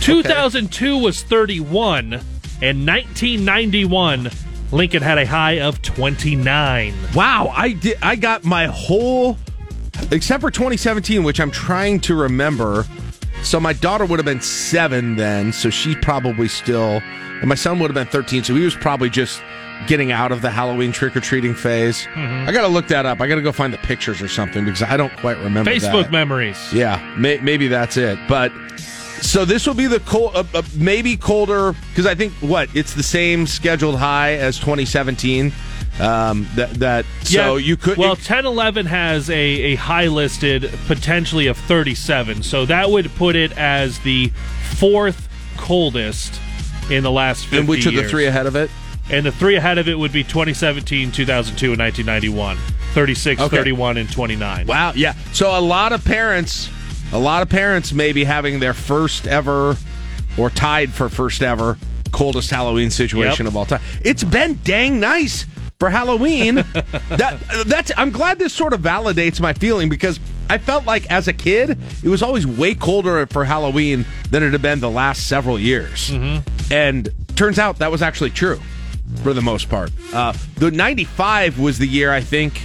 [0.00, 2.14] 2002 was 31.
[2.62, 4.30] And 1991,
[4.72, 6.94] Lincoln had a high of 29.
[7.14, 7.98] Wow, I did.
[8.02, 9.38] I got my whole,
[10.10, 12.84] except for 2017, which I'm trying to remember.
[13.42, 17.00] So my daughter would have been seven then, so she probably still,
[17.40, 19.40] and my son would have been 13, so he was probably just
[19.86, 22.06] getting out of the Halloween trick or treating phase.
[22.14, 22.48] Mhm.
[22.48, 23.20] I got to look that up.
[23.20, 25.70] I got to go find the pictures or something because I don't quite remember.
[25.70, 26.12] Facebook that.
[26.12, 26.58] memories.
[26.72, 28.18] Yeah, may, maybe that's it.
[28.28, 28.52] But
[29.20, 32.94] so this will be the cold, uh, uh, maybe colder because I think what it's
[32.94, 35.52] the same scheduled high as 2017.
[35.98, 41.46] Um, that that so Yeah, you could Well, 1011 has a, a high listed potentially
[41.46, 42.42] of 37.
[42.42, 44.32] So that would put it as the
[44.76, 45.28] fourth
[45.58, 46.40] coldest
[46.90, 48.70] in the last 50 and which are the three ahead of it?
[49.10, 52.56] And the three ahead of it would be 2017, 2002, and 1991.
[52.94, 53.56] 36, Okay.
[53.56, 54.66] 31, and 29.
[54.66, 55.14] Wow, yeah.
[55.32, 56.68] So a lot of parents,
[57.12, 59.76] a lot of parents may be having their first ever
[60.38, 61.76] or tied for first ever
[62.12, 63.52] coldest Halloween situation Yep.
[63.52, 63.80] of all time.
[64.04, 65.46] It's been dang nice
[65.78, 66.56] for Halloween.
[67.08, 71.28] that that's I'm glad this sort of validates my feeling because I felt like as
[71.28, 75.28] a kid it was always way colder for Halloween than it had been the last
[75.28, 76.10] several years.
[76.10, 76.72] Mm-hmm.
[76.72, 78.60] And turns out that was actually true
[79.22, 79.90] for the most part.
[80.12, 82.62] Uh, the 95 was the year I think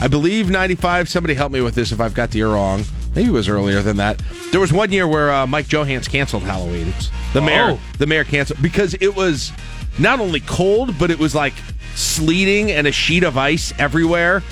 [0.00, 1.08] I believe 95.
[1.08, 2.82] Somebody help me with this if I've got the year wrong.
[3.14, 4.20] Maybe it was earlier than that.
[4.50, 6.92] There was one year where uh, Mike Johanns canceled Halloween.
[7.34, 7.80] The mayor, Oh.
[7.98, 9.52] the mayor canceled because it was
[9.98, 11.52] not only cold, but it was like
[11.94, 14.42] sleeting and a sheet of ice everywhere,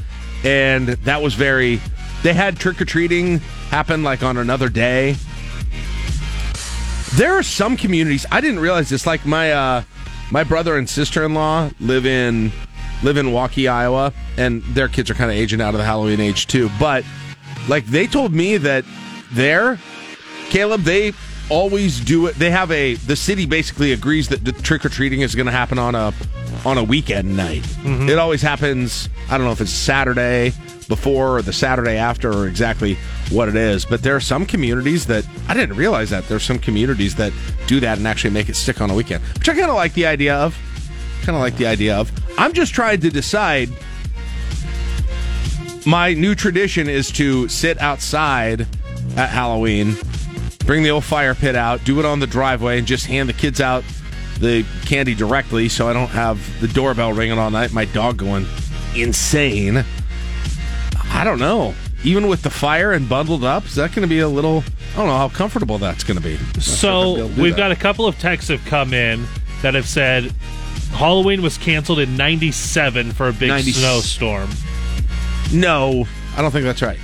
[0.45, 1.81] and that was very.
[2.23, 3.39] They had trick or treating
[3.71, 5.17] happen like on another day.
[7.15, 9.07] There are some communities I didn't realize this.
[9.07, 9.83] Like my uh,
[10.31, 12.53] my brother and sister in law live in
[13.03, 16.21] live in Waukee, Iowa, and their kids are kind of aging out of the Halloween
[16.21, 16.71] age too.
[16.79, 17.05] But
[17.69, 18.85] like they told me that
[19.33, 19.79] there,
[20.51, 21.13] Caleb, they
[21.49, 22.37] always do it.
[22.37, 25.53] They have a the city basically agrees that the trick or treating is going to
[25.53, 26.13] happen on a
[26.65, 27.63] on a weekend night.
[27.63, 28.09] Mm-hmm.
[28.09, 29.09] It always happens.
[29.29, 30.53] I don't know if it's Saturday
[30.91, 32.99] before or the Saturday after or exactly
[33.31, 36.59] what it is, but there are some communities that I didn't realize that there's some
[36.59, 37.33] communities that
[37.67, 39.95] do that and actually make it stick on a weekend, which I kind of like
[39.95, 40.59] the idea of.
[41.23, 42.11] Kind of like the idea of.
[42.37, 43.71] I'm just trying to decide.
[45.87, 48.67] My new tradition is to sit outside
[49.17, 49.97] at Halloween,
[50.67, 53.33] bring the old fire pit out, do it on the driveway, and just hand the
[53.33, 53.85] kids out
[54.41, 58.47] the candy directly so I don't have the doorbell ringing all night, my dog going
[58.97, 59.85] insane.
[61.11, 61.75] I don't know.
[62.03, 64.65] Even with the fire and bundled up, is that going to be a little?
[64.95, 66.35] I don't know how comfortable that's going to be.
[66.35, 67.59] Not sure if I'll So able to we've that.
[67.59, 69.27] got a couple of texts have come in
[69.63, 70.33] that have said
[70.93, 74.49] Halloween was canceled in '97 for a big 90 snowstorm.
[75.53, 76.07] No,
[76.37, 76.99] I don't think that's right.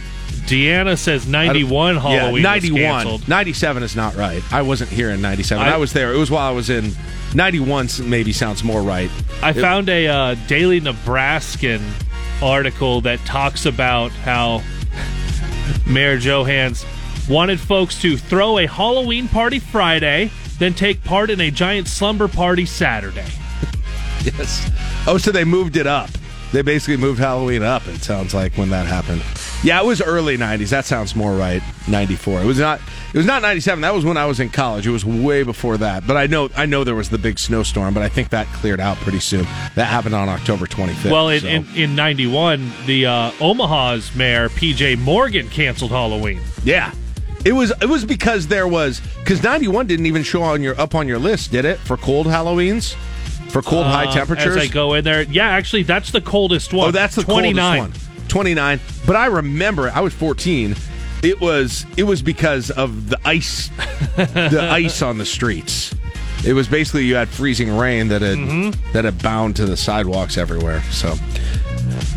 [0.47, 2.81] Deanna says '91 Halloween yeah, was 91.
[2.83, 3.29] canceled.
[3.29, 4.43] 97 is not right.
[4.53, 5.63] I wasn't here in 97.
[5.63, 6.15] I, I- was there.
[6.15, 6.93] It was while I was in
[7.35, 9.11] 91 maybe sounds more right.
[9.43, 11.83] I It- found a uh, Daily Nebraskan
[12.43, 14.63] article that talks about how
[15.87, 16.85] Mayor Johanns
[17.29, 22.29] wanted folks to throw a Halloween party Friday, then take part in a giant slumber
[22.29, 23.27] party Saturday.
[24.25, 24.71] Yes.
[25.07, 26.11] Oh, so they moved it up.
[26.53, 27.87] They basically moved Halloween up.
[27.89, 29.23] It sounds like when that happened.
[29.63, 30.71] Yeah, it was early '90s.
[30.71, 31.63] That sounds more right.
[31.89, 32.43] '94.
[32.43, 32.81] It was not.
[33.13, 33.81] It was not '97.
[33.81, 34.87] That was when I was in college.
[34.87, 36.07] It was way before that.
[36.07, 36.49] But I know.
[36.57, 37.95] I know there was the big snowstorm.
[37.95, 39.43] But I think that cleared out pretty soon.
[39.75, 41.11] That happened on October 25th.
[41.11, 41.49] Well, in, so.
[41.49, 46.41] in, in 91, the uh, Omaha's mayor, PJ Morgan, canceled Halloween.
[46.65, 46.93] Yeah.
[47.45, 50.97] It was it was because there was because 91 didn't even show on your up
[50.97, 51.79] on your list, did it?
[51.79, 52.97] For cold Halloweens?
[53.51, 54.57] For cold high Uh, temperatures?
[54.57, 55.23] As I go in there.
[55.23, 56.89] Yeah, actually, that's the coldest one.
[56.89, 57.79] Oh, that's the 29.
[57.81, 58.29] coldest one.
[58.29, 58.81] 29.
[59.07, 60.75] But I remember I was 14.
[61.23, 63.69] It was it was because of the ice
[64.17, 65.95] the ice on the streets.
[66.45, 68.93] It was basically you had freezing rain that had Mm-hmm.
[68.93, 70.83] that had bound to the sidewalks everywhere.
[70.91, 71.15] So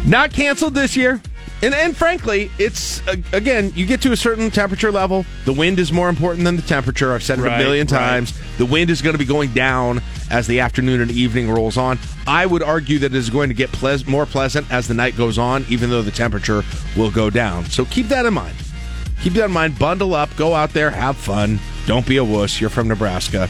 [0.06, 1.22] not canceled this year.
[1.62, 5.78] And and frankly, it's uh, again, you get to a certain temperature level, the wind
[5.78, 7.14] is more important than the temperature.
[7.14, 7.99] I've said it Right, a million right.
[7.99, 8.34] times.
[8.57, 10.01] The wind is going to be going down
[10.32, 11.99] as the afternoon and evening rolls on.
[12.28, 15.18] I would argue that it is going to get pleas- more pleasant as the night
[15.18, 16.64] goes on, even though the temperature
[16.95, 17.66] will go down.
[17.66, 18.55] So keep that in mind.
[19.22, 19.78] Keep that in mind.
[19.78, 21.60] Bundle up, go out there, have fun.
[21.88, 22.62] Don't be a wuss.
[22.62, 23.49] You're from Nebraska.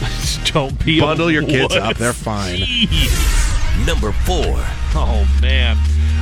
[0.46, 1.96] Don't be a Bundle your kids up.
[1.98, 2.60] They're fine.
[3.86, 4.56] Number four.
[4.94, 5.76] Oh, man.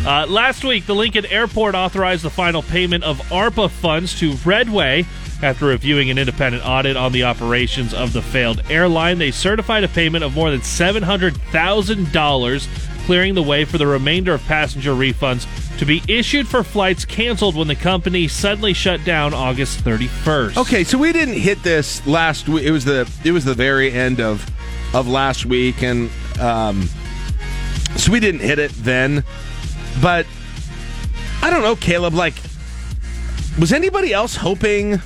[0.06, 5.04] Uh, last week, the Lincoln Airport authorized the final payment of ARPA funds to Redway.
[5.42, 9.88] After reviewing an independent audit on the operations of the failed airline, they certified a
[9.88, 15.46] payment of more than $700,000, clearing the way for the remainder of passenger refunds
[15.78, 20.56] to be issued for flights canceled when the company suddenly shut down August 31st.
[20.56, 22.64] Okay, so we didn't hit this last week.
[22.64, 24.44] It was the it was the very end of
[24.92, 26.88] of last week, and um,
[27.96, 29.22] so we didn't hit it then.
[30.02, 30.26] But
[31.42, 32.14] I don't know, Caleb.
[32.14, 32.34] Like,
[33.58, 35.00] was anybody else hoping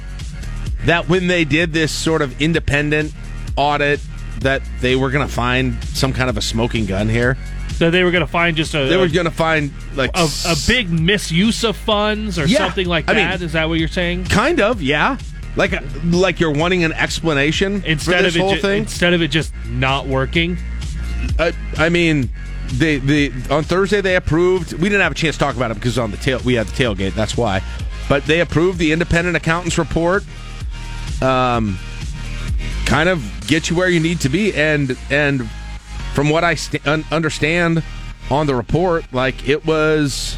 [0.85, 3.13] that when they did this sort of independent
[3.57, 4.01] audit,
[4.41, 7.37] that they were going to find some kind of a smoking gun here?
[7.77, 10.29] So they were going to find just a They were going to find like a,
[10.47, 13.43] a big misuse of funds or Yeah, something like I mean- that.
[13.43, 14.27] Is that what you're saying?
[14.27, 15.19] kind of, yeah.
[15.57, 18.83] Like, uh, like you're wanting an explanation Instead for this of it whole ju- thing.
[18.85, 20.57] instead of it just not working.
[21.39, 22.31] I, I mean,
[22.73, 24.73] they the on Thursday they approved.
[24.73, 26.67] We didn't have a chance to talk about it because on the tail we had
[26.67, 27.15] the tailgate.
[27.15, 27.63] That's why.
[28.09, 30.25] But they approved the independent accountants report.
[31.21, 31.79] Um,
[32.87, 35.49] kind of get you where you need to be, and and
[36.15, 37.83] from what I st- un- understand
[38.31, 40.37] on the report, like it was,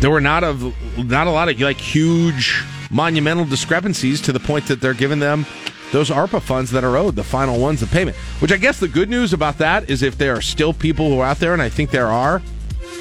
[0.00, 4.66] there were not of not a lot of like huge monumental discrepancies to the point
[4.66, 5.46] that they're giving them
[5.92, 8.16] those ARPA funds that are owed, the final ones, the payment.
[8.40, 11.20] Which I guess the good news about that is if there are still people who
[11.20, 12.40] are out there, and I think there are,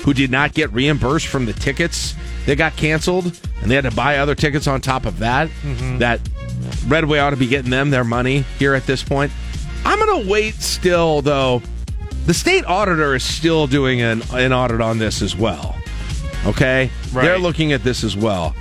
[0.04, 2.16] who did not get reimbursed from the tickets
[2.46, 5.98] that got canceled, and they had to buy other tickets on top of that, mm-hmm.
[5.98, 6.22] that
[6.88, 9.32] Redway ought to be getting them their money here at this point.
[9.86, 11.62] I'm going to wait still, though.
[12.26, 15.76] The state auditor is still doing an, an audit on this as well.
[16.46, 16.90] Okay?
[17.12, 17.24] Right.
[17.24, 18.56] They're looking at this as well.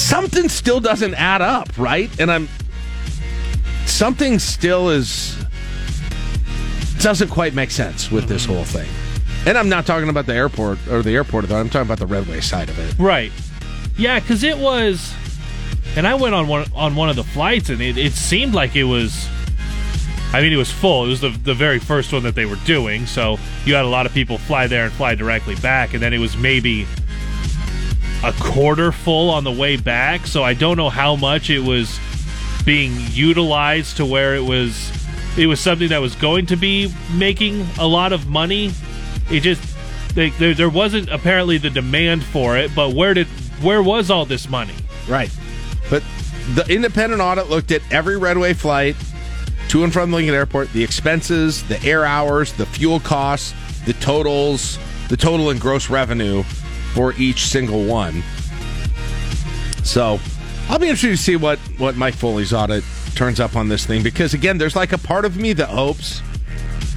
[0.00, 2.10] Something still doesn't add up, right?
[2.18, 2.48] And I'm.
[3.84, 5.36] Something still is.
[7.00, 8.54] Doesn't quite make sense with this mm-hmm.
[8.54, 8.88] whole thing.
[9.46, 11.58] And I'm not talking about the airport or the airport, though.
[11.58, 12.98] I'm talking about the Redway side of it.
[12.98, 13.30] Right.
[13.96, 15.14] Yeah, because it was,
[15.96, 18.76] and I went on one on one of the flights, and it, it seemed like
[18.76, 19.28] it was.
[20.32, 21.04] I mean, it was full.
[21.04, 23.88] It was the the very first one that they were doing, so you had a
[23.88, 26.86] lot of people fly there and fly directly back, and then it was maybe
[28.22, 30.26] a quarter full on the way back.
[30.26, 31.98] So I don't know how much it was
[32.64, 34.92] being utilized to where it was
[35.36, 38.72] it was something that was going to be making a lot of money.
[39.30, 39.62] It just
[40.14, 42.74] they, there, there wasn't apparently the demand for it.
[42.74, 43.26] But where did
[43.62, 44.74] where was all this money?
[45.08, 45.30] Right.
[45.88, 46.02] But
[46.54, 48.96] the independent audit looked at every Redway flight
[49.68, 54.78] to and from Lincoln Airport, the expenses, the air hours, the fuel costs, the totals,
[55.08, 56.42] the total and gross revenue
[56.94, 58.22] for each single one.
[59.84, 60.20] So
[60.68, 62.84] I'll be interested to see what, what Mike Foley's audit
[63.14, 66.22] turns up on this thing because, again, there's like a part of me that hopes,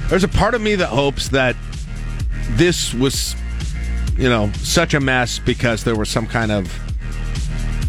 [0.08, 1.56] there's a part of me that hopes that
[2.50, 3.34] this was,
[4.16, 6.72] you know, such a mess because there was some kind of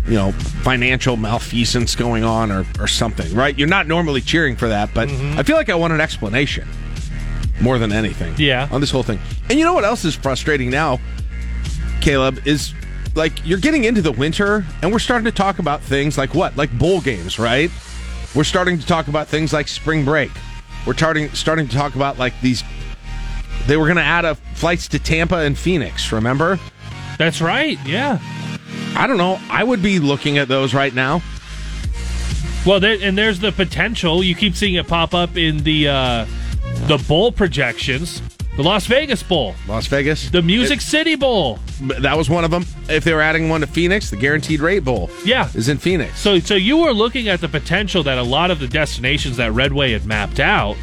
[0.07, 3.57] you know, financial malfeasance going on or, or something, right?
[3.57, 5.39] You're not normally cheering for that, but mm-hmm.
[5.39, 6.67] I feel like I want an explanation
[7.61, 8.35] more than anything.
[8.37, 8.67] Yeah.
[8.71, 9.19] On this whole thing.
[9.49, 10.99] And you know what else is frustrating now,
[12.05, 12.71] Caleb, is
[13.15, 16.55] like you're getting into the winter and we're starting to talk about things like what?
[16.55, 17.71] Like bowl games, right?
[18.35, 20.29] We're starting to talk about things like spring break.
[20.85, 22.63] We're starting starting to talk about like these
[23.65, 26.59] they were going to add a flights to Tampa and Phoenix, remember?
[27.17, 27.79] That's right.
[27.87, 28.19] Yeah.
[28.95, 29.39] I don't know.
[29.49, 31.23] I would be looking at those right now.
[32.67, 34.23] Well, there, and there's the potential.
[34.23, 36.25] You keep seeing it pop up in the uh,
[36.85, 38.21] the bowl projections.
[38.55, 41.59] The Las Vegas Bowl, Las Vegas, the Music City Bowl.
[41.99, 42.65] That was one of them.
[42.87, 45.49] If they were adding one to Phoenix, the Guaranteed Rate Bowl, Yeah.
[45.53, 46.17] is in Phoenix.
[46.19, 49.51] So, so you were looking at the potential that a lot of the destinations that
[49.51, 50.77] Redway had mapped out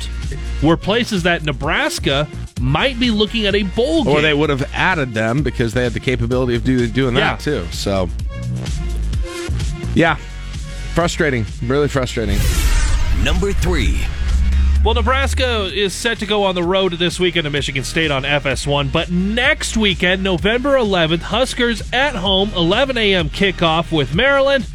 [0.62, 2.28] were places that Nebraska
[2.60, 4.12] might be looking at a bowl game.
[4.12, 7.20] Or they would have added them because they had the capability of do, doing that
[7.20, 7.36] Yeah.
[7.62, 7.66] too.
[7.72, 8.10] So,
[9.94, 10.16] yeah,
[10.94, 12.38] frustrating, really frustrating.
[13.24, 13.98] Number three.
[14.84, 18.24] Well, Nebraska is set to go on the road this weekend to Michigan State on
[18.24, 23.30] FS1, but next weekend, November 11th, Huskers at home, 11 a.m.
[23.30, 24.66] kickoff with Maryland,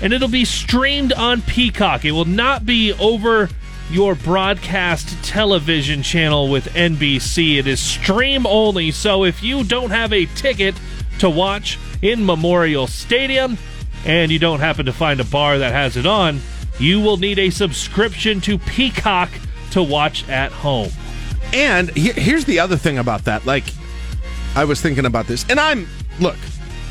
[0.00, 2.04] and it'll be streamed on Peacock.
[2.04, 3.48] It will not be over
[3.90, 7.58] your broadcast television channel with NBC.
[7.58, 10.76] It is stream only, so if you don't have a ticket
[11.18, 13.58] to watch in Memorial Stadium
[14.04, 16.40] and you don't happen to find a bar that has it on,
[16.80, 19.30] you will need a subscription to Peacock
[19.72, 20.90] to watch at home.
[21.52, 23.46] And he- here's the other thing about that.
[23.46, 23.64] Like,
[24.56, 25.86] I was thinking about this, and I'm
[26.18, 26.36] look.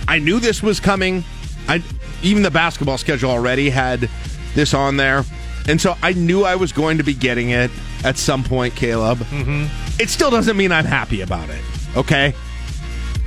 [0.07, 1.23] I knew this was coming.
[1.67, 1.83] I
[2.23, 4.09] even the basketball schedule already had
[4.55, 5.23] this on there,
[5.67, 7.69] and so I knew I was going to be getting it
[8.03, 8.75] at some point.
[8.75, 9.67] Caleb, mm-hmm.
[10.01, 11.61] it still doesn't mean I'm happy about it.
[11.95, 12.33] Okay.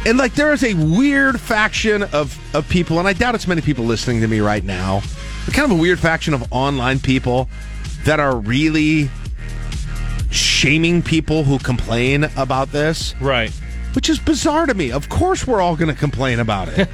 [0.05, 3.61] And like there is a weird faction of, of people, and I doubt it's many
[3.61, 5.03] people listening to me right now.
[5.53, 7.49] Kind of a weird faction of online people
[8.05, 9.11] that are really
[10.31, 13.15] shaming people who complain about this.
[13.21, 13.51] Right.
[13.95, 14.91] Which is bizarre to me.
[14.91, 16.89] Of course we're all going to complain about it.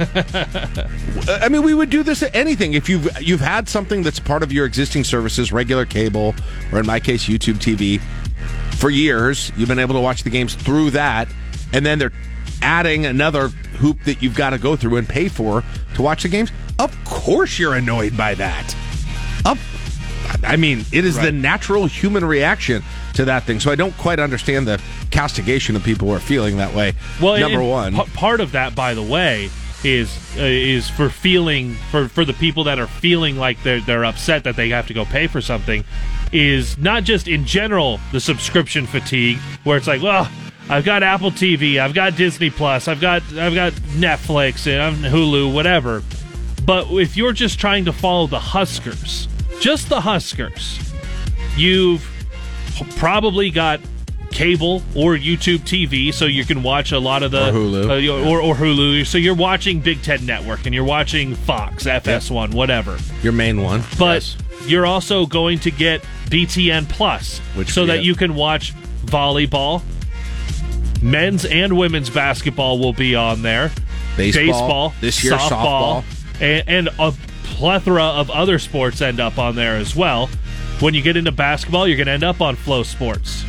[1.28, 2.74] I mean, we would do this at anything.
[2.74, 6.34] If you've you've had something that's part of your existing services, regular cable,
[6.72, 8.00] or in my case, YouTube TV,
[8.78, 11.28] for years, you've been able to watch the games through that,
[11.72, 12.12] and then they're
[12.62, 15.62] adding another hoop that you've got to go through and pay for
[15.94, 16.50] to watch the games.
[16.78, 18.74] Of course, you're annoyed by that.
[19.44, 19.58] Of
[20.44, 22.82] I mean, it is the natural human reaction
[23.14, 23.60] to that thing.
[23.60, 24.80] So I don't quite understand the
[25.10, 26.92] castigation of people who are feeling that way.
[27.20, 29.50] Well, number one, pa- part of that, by the way,
[29.84, 34.04] is uh, is for feeling for for the people that are feeling like they're they're
[34.04, 35.84] upset that they have to go pay for something,
[36.32, 40.30] is not just in general the subscription fatigue where it's like, well,
[40.68, 45.52] I've got Apple TV, I've got Disney Plus, I've got I've got Netflix and Hulu,
[45.52, 46.02] whatever.
[46.68, 49.26] But if you're just trying to follow the Huskers,
[49.58, 50.78] just the Huskers,
[51.56, 52.06] you've
[52.98, 53.80] probably got
[54.32, 58.10] cable or YouTube TV, so you can watch a lot of the Or Hulu.
[58.26, 59.06] uh, or, or Hulu.
[59.06, 62.98] So you're watching Big Ten Network and you're watching Fox, FS1, whatever.
[63.22, 63.82] your main one.
[63.98, 64.36] But
[64.66, 68.74] you're also going to get BTN Plus, Which so that you can watch
[69.06, 69.80] volleyball.
[71.00, 73.72] Men's and women's basketball will be on there.
[74.18, 74.92] Baseball.
[75.00, 76.04] This year, softball.
[76.40, 77.12] And, and a
[77.44, 80.28] plethora of other sports end up on there as well.
[80.80, 83.44] When you get into basketball, you're going to end up on FloSports.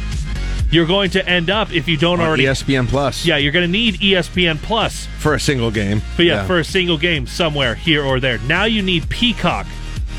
[0.72, 2.44] You're going to end up if you don't On already.
[2.44, 3.26] ESPN Plus.
[3.26, 6.02] Yeah, you're going to need ESPN Plus for a single game.
[6.16, 8.38] but yeah, for a single game somewhere here or there.
[8.40, 9.66] Now you need Peacock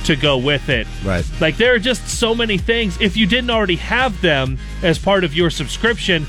[0.05, 0.87] to go with it.
[1.05, 1.25] right.
[1.41, 3.01] Like there are just so many things.
[3.01, 6.27] If you didn't already have them as part of your subscription,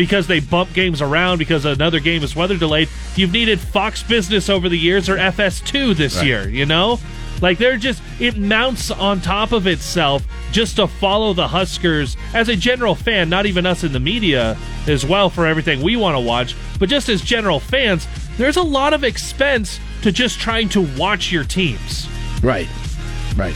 [0.00, 4.48] because they bump games around because another game is weather delayed, you've needed Fox Business
[4.48, 6.24] over the years or FS2 this Right.
[6.26, 6.48] year.
[6.48, 6.98] You know,
[7.42, 10.22] like they're just it mounts on top of itself
[10.52, 13.28] just to follow the Huskers as a general fan.
[13.28, 14.56] Not even us in the media
[14.86, 18.08] as well for everything we want to watch, but just as general fans,
[18.38, 22.08] there's a lot of expense to just trying to watch your teams.
[22.42, 22.68] Right.
[23.36, 23.54] Right.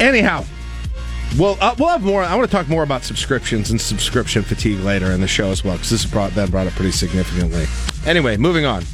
[0.00, 0.46] Anyhow,
[1.38, 2.22] Well, uh, we'll have more.
[2.22, 5.64] I want to talk more about subscriptions and subscription fatigue later in the show as
[5.64, 7.66] well, because this has brought, been brought up pretty significantly.
[8.06, 8.84] Anyway, moving on.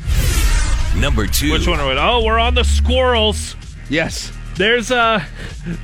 [0.96, 1.52] Number two.
[1.52, 1.98] Which one are we?
[1.98, 3.56] Oh, we're on the squirrels.
[3.88, 4.32] Yes.
[4.56, 5.24] There's uh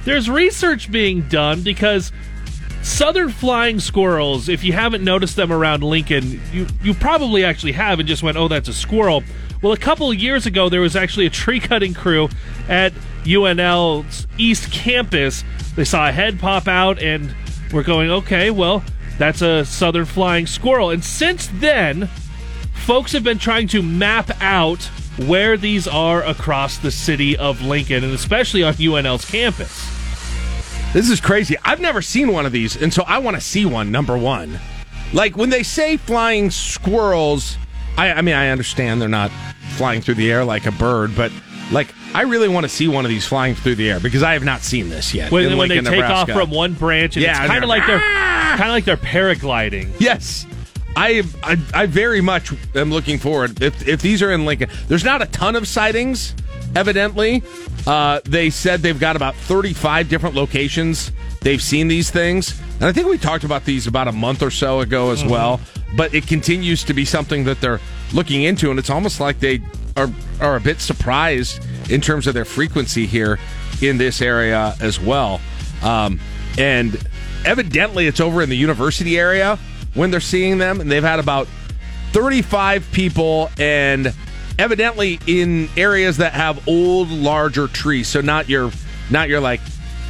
[0.05, 2.11] there's research being done because
[2.83, 8.01] southern flying squirrels, if you haven't noticed them around Lincoln, you you probably actually have
[8.01, 9.23] and just went, "Oh, that's a squirrel."
[9.63, 12.29] Well, a couple of years ago there was actually a tree cutting crew
[12.69, 12.93] at
[13.25, 15.45] UNL's East Campus.
[15.77, 17.35] They saw a head pop out and
[17.73, 18.85] we're going, "Okay, well,
[19.19, 22.09] that's a southern flying squirrel." And since then,
[22.73, 24.85] folks have been trying to map out
[25.27, 29.91] where these are across the city of Lincoln and especially on UNL's campus.
[30.93, 31.57] This is crazy.
[31.65, 34.61] I've never seen one of these, and so I want to see one, number one.
[35.13, 37.57] Like when they say flying squirrels,
[37.97, 39.33] I, I mean, I understand they're not
[39.77, 41.33] flying through the air like a bird, but
[41.73, 44.35] like I really want to see one of these flying through the air because I
[44.35, 45.33] have not seen this yet.
[45.33, 46.33] When, when they take Nebraska.
[46.33, 47.99] off from one branch, and Yeah, it's kind of like they're
[48.57, 49.91] kind of like they're paragliding.
[49.99, 50.47] Yes.
[50.97, 53.61] I, I I very much am looking forward.
[53.61, 56.37] If if these are in Lincoln, there's not a ton of sightings.
[56.77, 57.43] Evidently,
[57.87, 61.11] uh, they said they've got about 35 different locations.
[61.41, 64.53] They've seen these things, and I think we talked about these about a month or
[64.53, 65.61] so ago as well.
[65.97, 67.81] But it continues to be something that they're
[68.13, 69.61] looking into, and it's almost like they
[69.97, 70.09] are
[70.41, 73.39] are a bit surprised in terms of their frequency here
[73.81, 75.41] in this area as well.
[75.83, 76.21] Um,
[76.59, 76.97] and
[77.45, 79.59] evidently, it's over in the university area
[79.95, 81.49] when they're seeing them, and they've had about
[82.13, 84.15] 35 people, and
[84.59, 88.09] evidently in areas that have old, larger trees.
[88.09, 88.71] So not your,
[89.11, 89.61] not your like,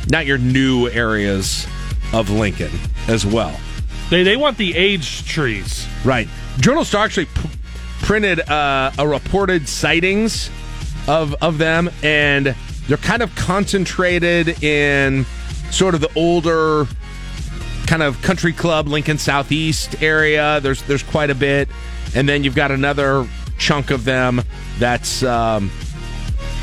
[0.09, 1.67] not your new areas
[2.13, 2.71] of Lincoln
[3.09, 3.59] as well.
[4.11, 5.87] They they want the aged trees.
[6.05, 6.29] Right.
[6.59, 7.51] Journal Star actually p-
[8.03, 10.51] printed uh, a reported sightings
[11.09, 12.55] of of them, and
[12.89, 15.25] they're kind of concentrated in
[15.71, 16.87] sort of the older
[17.87, 20.61] kind of country club Lincoln Southeast area.
[20.61, 21.69] There's there's quite a bit,
[22.15, 23.27] and then you've got another
[23.59, 24.43] chunk of them
[24.79, 25.71] that's um,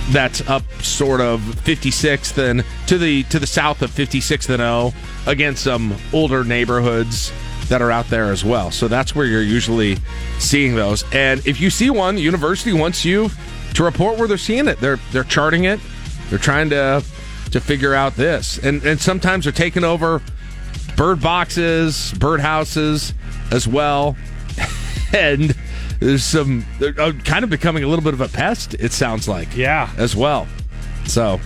[0.09, 4.93] that's up sort of 56th and to the to the south of 56th and O
[5.27, 7.31] against some older neighborhoods
[7.69, 8.69] that are out there as well.
[8.71, 9.97] So that's where you're usually
[10.39, 11.05] seeing those.
[11.13, 13.29] And if you see one, the university wants you
[13.73, 14.79] to report where they're seeing it.
[14.79, 15.79] They're they're charting it.
[16.29, 17.03] They're trying to
[17.51, 18.57] to figure out this.
[18.57, 20.21] And and sometimes they're taking over
[20.95, 23.13] bird boxes, bird houses
[23.51, 24.15] as well.
[25.13, 25.55] and
[25.99, 29.27] there's some they're uh, kind of becoming a little bit of a pest it sounds
[29.27, 29.55] like.
[29.55, 29.89] Yeah.
[29.97, 30.47] As well.
[31.05, 31.39] So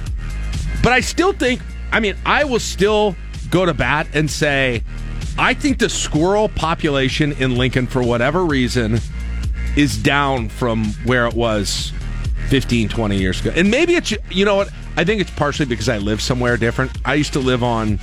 [0.84, 1.61] but I still think
[1.91, 3.15] I mean I will still
[3.49, 4.84] go to bat and say
[5.38, 8.99] I think the squirrel population in Lincoln for whatever reason
[9.76, 11.91] is down from where it was
[12.49, 13.51] 15 20 years ago.
[13.55, 16.91] And maybe it's you know what I think it's partially because I live somewhere different.
[17.05, 17.99] I used to live on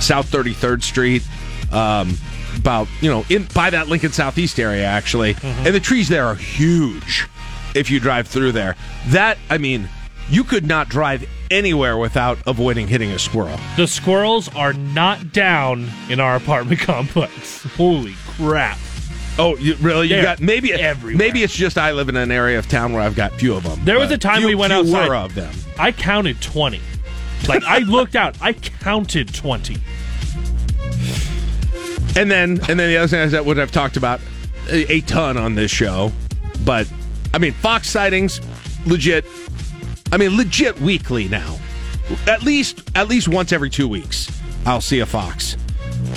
[0.00, 1.26] South 33rd Street,
[1.72, 2.16] um,
[2.56, 6.34] about you know in by that Lincoln Southeast area actually, and the trees there are
[6.34, 7.26] huge.
[7.74, 8.76] If you drive through there,
[9.08, 9.88] that I mean,
[10.30, 13.58] you could not drive anywhere without avoiding hitting a squirrel.
[13.76, 17.64] The squirrels are not down in our apartment complex.
[17.76, 18.78] Holy crap!
[19.40, 20.08] Oh, you, really?
[20.08, 21.16] You got maybe everywhere.
[21.16, 23.62] maybe it's just I live in an area of town where I've got few of
[23.62, 23.80] them.
[23.84, 25.10] There was a time few- we went outside.
[25.10, 25.54] of them.
[25.78, 26.80] I counted twenty.
[27.46, 29.76] Like I looked out, I counted twenty.
[32.16, 34.20] And then, and then the other thing is that what I've talked about
[34.70, 36.10] a, a ton on this show,
[36.64, 36.90] but
[37.32, 38.40] I mean, Fox sightings,
[38.86, 39.24] legit.
[40.10, 41.58] I mean, legit weekly now.
[42.26, 44.32] At least, at least once every two weeks,
[44.66, 45.56] I'll see a fox.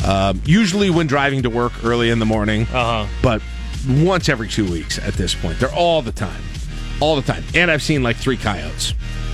[0.05, 3.07] Um, usually when driving to work early in the morning, uh-huh.
[3.21, 3.41] but
[3.87, 5.59] once every two weeks at this point.
[5.59, 6.41] They're all the time,
[6.99, 7.43] all the time.
[7.55, 8.93] And I've seen like three coyotes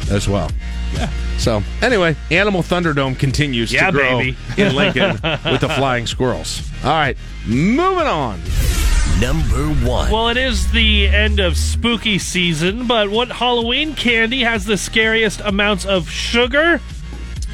[0.09, 0.51] as well.
[0.93, 1.09] Yeah.
[1.37, 4.37] So anyway, Animal Thunderdome continues Yeah, to grow baby.
[4.57, 5.11] in Lincoln
[5.45, 6.61] with the flying squirrels.
[6.83, 8.41] All right, moving on.
[9.19, 10.11] Number one.
[10.11, 15.41] Well, it is the end of spooky season, but what Halloween candy has the scariest
[15.41, 16.79] amounts of sugar?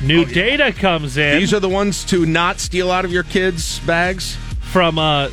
[0.04, 1.36] New data comes in.
[1.38, 5.30] Oh, These are the ones to not steal out of your kids' bags from uh,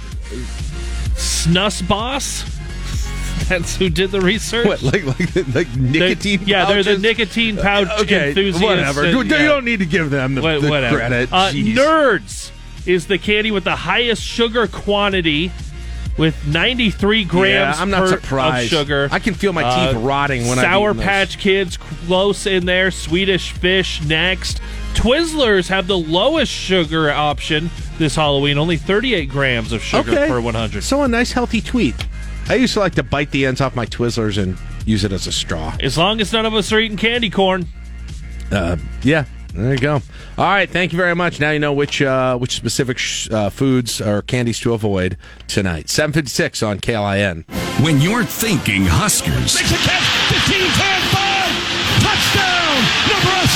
[1.14, 2.44] Snus Boss.
[3.48, 4.66] That's who did the research.
[4.66, 6.42] What, like like like nicotine?
[6.47, 8.62] yeah, they're the nicotine pouch okay, enthusiasts.
[8.62, 9.05] whatever.
[9.05, 11.32] and- You don't need to give them the, Wha- the credit.
[11.32, 12.52] Uh, Nerds
[12.86, 15.51] is the candy with the highest sugar quantity,
[16.20, 18.72] with 93 grams Yeah, I'm not surprised.
[18.72, 19.09] of sugar.
[19.10, 20.94] Uh, I can feel my teeth rotting when I've Sour.
[20.94, 22.90] Patch Kids close in there.
[22.90, 24.60] Swedish Fish next.
[24.94, 30.28] Twizzlers have the lowest sugar option this Halloween, only 38 grams of sugar Okay.
[30.28, 30.84] per 100.
[30.84, 31.94] So a nice healthy tweet.
[32.48, 35.26] I used to like to bite the ends off my Twizzlers and use it as
[35.26, 35.74] a straw.
[35.80, 37.66] As long as none of us are eating candy corn.
[38.52, 39.24] Uh, yeah,
[39.55, 39.94] There you go.
[40.39, 41.40] All right, thank you very much.
[41.40, 45.16] Now you know which uh, which specific sh- uh, foods or candies to avoid
[45.48, 45.89] tonight.
[45.89, 47.44] Seven fifty six on KLIN.
[47.85, 50.02] When you're thinking Huskers, Makes a catch.
[50.47, 52.01] 15, 10, 5.
[52.02, 52.60] Touchdown, Nebraska.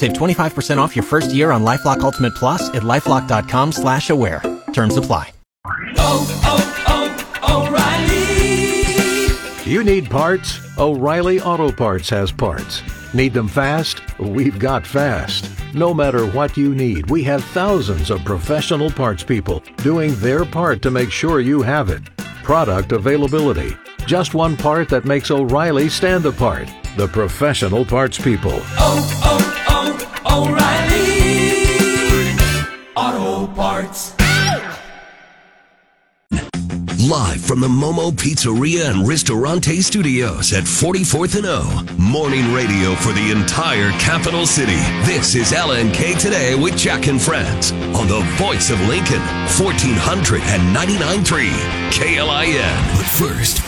[0.00, 4.40] Save 25% off your first year on LifeLock Ultimate Plus at LifeLock.com slash aware.
[4.72, 5.32] Terms apply.
[5.98, 7.66] Oh, oh, oh,
[9.66, 9.70] O'Reilly!
[9.70, 10.58] You need parts?
[10.78, 12.82] O'Reilly Auto Parts has parts.
[13.12, 14.00] Need them fast?
[14.18, 15.50] We've got fast.
[15.74, 20.80] No matter what you need, we have thousands of professional parts people doing their part
[20.80, 22.02] to make sure you have it.
[22.42, 23.76] Product availability.
[24.06, 26.70] Just one part that makes O'Reilly stand apart.
[26.96, 28.60] The professional parts people.
[28.78, 29.39] Oh, oh,
[32.96, 34.14] Auto Parts.
[37.08, 41.62] Live from the Momo Pizzeria and Ristorante Studios at 44th and O.
[41.98, 44.76] Morning radio for the entire capital city.
[45.04, 49.22] This is LNK Today with Jack and Friends on the voice of Lincoln,
[49.58, 51.50] 1499.3
[51.90, 52.96] KLIN.
[52.96, 53.60] But first,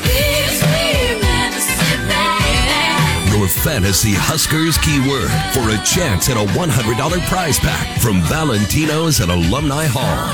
[3.42, 9.30] your fantasy Huskers keyword for a chance at a $100 prize pack from Valentino's at
[9.30, 10.28] Alumni Hall.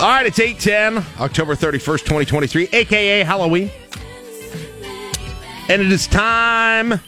[0.00, 3.70] All right, it's 810, October 31st, 2023, aka Halloween.
[5.68, 6.98] And it is time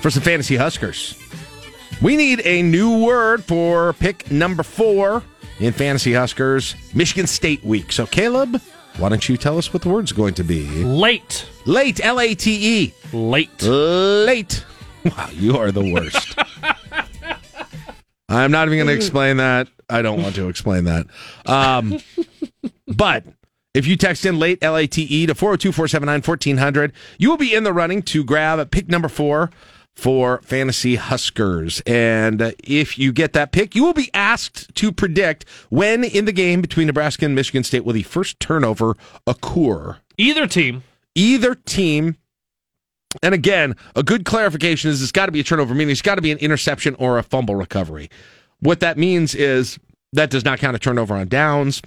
[0.00, 1.16] for some fantasy Huskers.
[2.02, 5.22] We need a new word for pick number four
[5.60, 7.92] in Fantasy Huskers Michigan State Week.
[7.92, 8.60] So, Caleb,
[8.98, 10.66] why don't you tell us what the word's going to be?
[10.84, 11.48] Late.
[11.64, 12.94] Late, L A T E.
[13.12, 13.62] Late.
[13.62, 14.64] Late.
[15.04, 16.36] Wow, you are the worst.
[18.28, 19.68] I'm not even going to explain that.
[19.88, 21.06] I don't want to explain that.
[21.46, 22.00] Um,
[22.88, 23.24] but
[23.72, 27.36] if you text in late L A T E to 402 479 1400, you will
[27.36, 29.50] be in the running to grab pick number four
[29.98, 31.82] for Fantasy Huskers.
[31.84, 36.24] And uh, if you get that pick, you will be asked to predict when in
[36.24, 38.96] the game between Nebraska and Michigan State will the first turnover
[39.26, 39.98] occur.
[40.16, 40.84] Either team.
[41.16, 42.16] Either team.
[43.24, 46.14] And again, a good clarification is it's got to be a turnover, meaning it's got
[46.14, 48.08] to be an interception or a fumble recovery.
[48.60, 49.80] What that means is
[50.12, 51.82] that does not count a turnover on downs.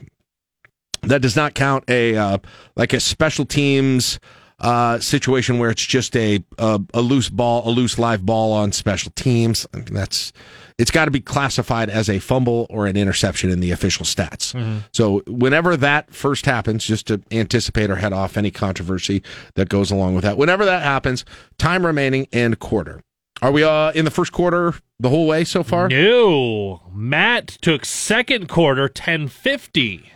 [1.04, 2.40] That does not count a uh,
[2.76, 4.20] like a special teams
[4.62, 8.72] uh, situation where it's just a, a a loose ball, a loose live ball on
[8.72, 9.66] special teams.
[9.74, 10.32] I mean, that's
[10.78, 14.54] it's got to be classified as a fumble or an interception in the official stats.
[14.94, 19.22] So whenever that first happens, just to anticipate or head off any controversy
[19.56, 21.26] that goes along with that, whenever that happens,
[21.58, 23.02] time remaining and quarter.
[23.42, 25.90] Are we uh, in the first quarter the whole way so far?
[25.90, 26.84] No.
[26.94, 30.12] Matt took second quarter 1050.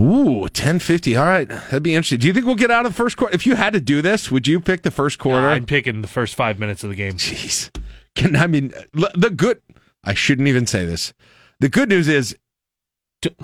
[0.00, 1.16] Ooh, 1050.
[1.16, 1.48] All right.
[1.48, 2.18] That'd be interesting.
[2.18, 3.34] Do you think we'll get out of the first quarter?
[3.34, 5.48] If you had to do this, would you pick the first quarter?
[5.48, 7.14] I'm picking the first five minutes of the game.
[7.14, 7.70] Jeez.
[8.14, 8.72] Can, I mean,
[9.14, 9.60] the good,
[10.04, 11.12] I shouldn't even say this.
[11.60, 12.36] The good news is,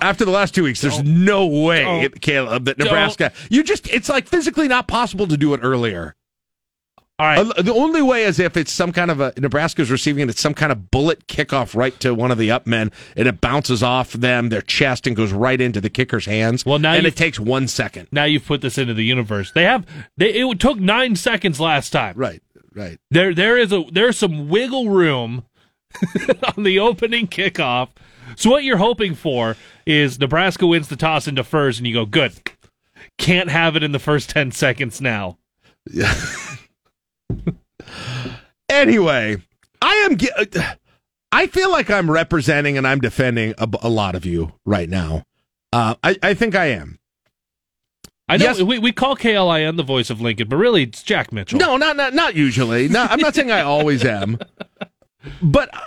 [0.01, 4.27] after the last two weeks, there's no way, Caleb, that Nebraska, you just, it's like
[4.27, 6.15] physically not possible to do it earlier.
[7.19, 7.37] All right.
[7.39, 10.39] Uh, The only way is if it's some kind of a Nebraska's receiving it, it's
[10.41, 13.83] some kind of bullet kickoff right to one of the up men, and it bounces
[13.83, 16.65] off them, their chest, and goes right into the kicker's hands.
[16.65, 18.07] Well, now and it takes one second.
[18.11, 19.51] Now you've put this into the universe.
[19.51, 19.85] They have
[20.17, 22.15] they it took 9 seconds last time.
[22.17, 22.41] Right.
[22.73, 22.97] Right.
[23.11, 25.43] There there is a there's some wiggle room
[26.55, 27.89] on the opening kickoff.
[28.37, 32.05] So what you're hoping for is Nebraska wins the toss and defers and you go,
[32.05, 32.33] "Good.
[33.17, 35.37] Can't have it in the first 10 seconds now."
[38.69, 39.37] Anyway,
[39.81, 40.17] I am.
[40.17, 40.29] ge-
[41.31, 45.23] I feel like I'm representing and I'm defending a, a lot of you right now.
[45.73, 46.99] Uh, I, I think I am.
[48.27, 48.61] I know Yes.
[48.61, 51.57] we, we call KLIN the voice of Lincoln, but really it's Jack Mitchell.
[51.59, 52.87] No, not not not usually.
[52.87, 54.37] No, I'm not saying I always am.
[55.41, 55.79] But uh,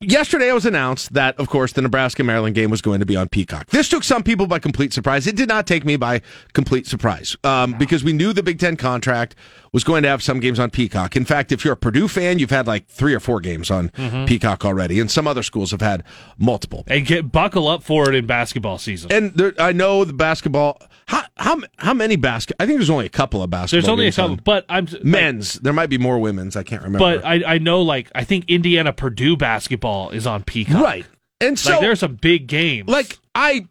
[0.00, 3.14] yesterday it was announced that, of course, the Nebraska Maryland game was going to be
[3.16, 3.68] on Peacock.
[3.70, 5.26] This took some people by complete surprise.
[5.28, 6.22] It did not take me by
[6.54, 9.34] complete surprise um, because we knew the Big Ten contract
[9.72, 11.16] was going to have some games on Peacock.
[11.16, 13.90] In fact, if you're a Purdue fan, you've had like three or four games on
[13.90, 14.24] mm-hmm.
[14.24, 16.04] Peacock already, and some other schools have had
[16.38, 16.84] multiple.
[16.86, 19.12] And get buckle up for it in basketball season.
[19.12, 20.80] And there, I know the basketball.
[21.06, 22.56] How, how how many basket?
[22.60, 23.80] I think there's only a couple of basketball.
[23.80, 24.40] There's only a couple, on.
[24.44, 25.54] but I'm like, men's.
[25.54, 26.56] there might be more women's.
[26.56, 27.18] I can't remember.
[27.18, 30.82] But I, I know, like, I think Indiana Purdue basketball is on Peacock.
[30.82, 31.06] Right.
[31.40, 32.88] And so like, there's some big games.
[32.88, 33.66] like I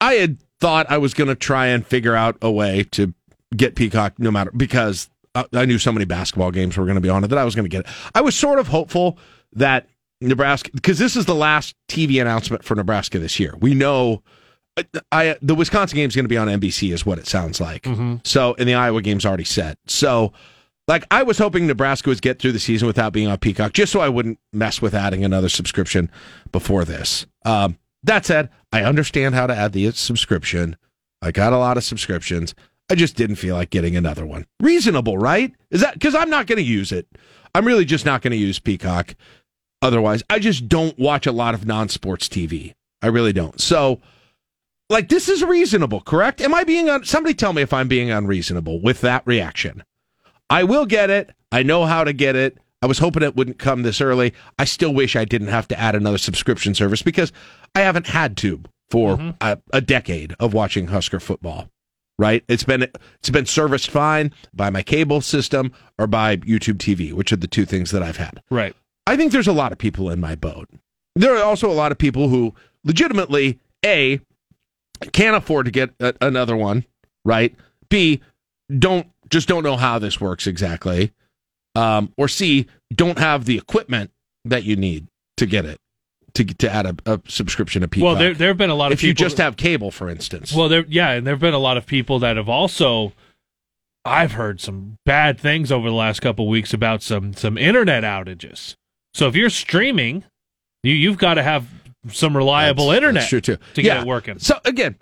[0.00, 3.14] I had thought I was going to try and figure out a way to
[3.56, 7.00] get Peacock no matter because I, I knew so many basketball games were going to
[7.00, 7.86] be on it that I was going to get it.
[8.14, 9.18] I was sort of hopeful
[9.52, 9.88] that
[10.20, 13.54] Nebraska because this is the last TV announcement for Nebraska this year.
[13.60, 14.22] We know
[14.76, 17.60] I, I the Wisconsin game is going to be on NBC is what it sounds
[17.60, 17.86] like.
[18.24, 19.78] So and the Iowa game's already set.
[19.86, 20.32] So
[20.88, 23.92] like I was hoping Nebraska would get through the season without being on Peacock, just
[23.92, 26.10] so I wouldn't mess with adding another subscription
[26.50, 27.26] before this.
[27.44, 30.76] Um, that said, I understand how to add the subscription.
[31.20, 32.54] I got a lot of subscriptions.
[32.90, 34.46] I just didn't feel like getting another one.
[34.60, 35.54] Reasonable, right?
[35.70, 37.06] Is that because I'm not going to use it?
[37.54, 39.14] I'm really just not going to use Peacock.
[39.80, 42.74] Otherwise, I just don't watch a lot of non-sports TV.
[43.00, 43.60] I really don't.
[43.60, 44.00] So,
[44.90, 46.40] like, this is reasonable, correct?
[46.40, 49.84] Am I being un- somebody tell me if I'm being unreasonable with that reaction?
[50.50, 51.30] I will get it.
[51.52, 52.58] I know how to get it.
[52.82, 54.34] I was hoping it wouldn't come this early.
[54.58, 57.32] I still wish I didn't have to add another subscription service because
[57.74, 59.30] I haven't had to for mm-hmm.
[59.40, 61.68] a, a decade of watching Husker football.
[62.18, 62.42] Right?
[62.48, 62.82] It's been
[63.18, 67.46] it's been serviced fine by my cable system or by YouTube TV, which are the
[67.46, 68.42] two things that I've had.
[68.50, 68.74] right.
[69.06, 70.68] I think there's a lot of people in my boat.
[71.16, 72.54] There are also a lot of people who
[72.84, 74.20] legitimately a
[75.12, 76.84] can't afford to get a, another one,
[77.24, 77.54] right?
[77.88, 78.20] B
[78.78, 81.12] don't just don't know how this works exactly,
[81.74, 84.10] um, or C don't have the equipment
[84.44, 85.80] that you need to get it
[86.38, 88.04] to to add a, a subscription to Peacock.
[88.04, 90.08] Well, there there have been a lot of if you people just have cable, for
[90.08, 90.52] instance.
[90.54, 93.12] Well, there, yeah, and there have been a lot of people that have also.
[94.04, 98.04] I've heard some bad things over the last couple of weeks about some some internet
[98.04, 98.74] outages.
[99.12, 100.24] So if you're streaming,
[100.82, 101.66] you you've got to have
[102.10, 103.56] some reliable That's- internet that's true too.
[103.74, 103.94] to Yeah.
[103.94, 104.38] get it working.
[104.38, 104.96] So again,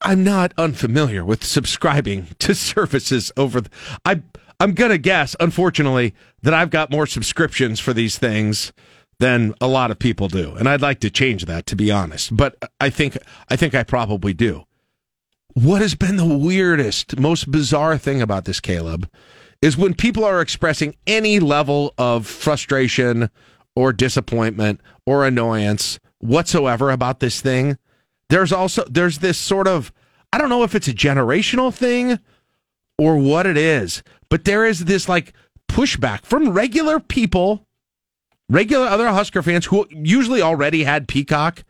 [0.00, 3.60] I'm not unfamiliar with subscribing to services over.
[3.60, 3.70] The,
[4.04, 4.22] I
[4.58, 8.72] I'm gonna guess, unfortunately, that I've got more subscriptions for these things
[9.20, 12.36] than a lot of people do, and I'd like to change that, to be honest.
[12.36, 13.18] But I think
[13.48, 14.64] I think I probably do.
[15.54, 19.10] What has been the weirdest, most bizarre thing about this, Caleb,
[19.60, 23.30] is when people are expressing any level of frustration
[23.74, 27.78] or disappointment or annoyance whatsoever about this thing.
[28.28, 29.92] There's also there's this sort of
[30.32, 32.18] I don't know if it's a generational thing
[32.98, 35.32] or what it is, but there is this like
[35.68, 37.67] pushback from regular people,
[38.48, 41.64] regular other Husker fans who usually already had Peacock,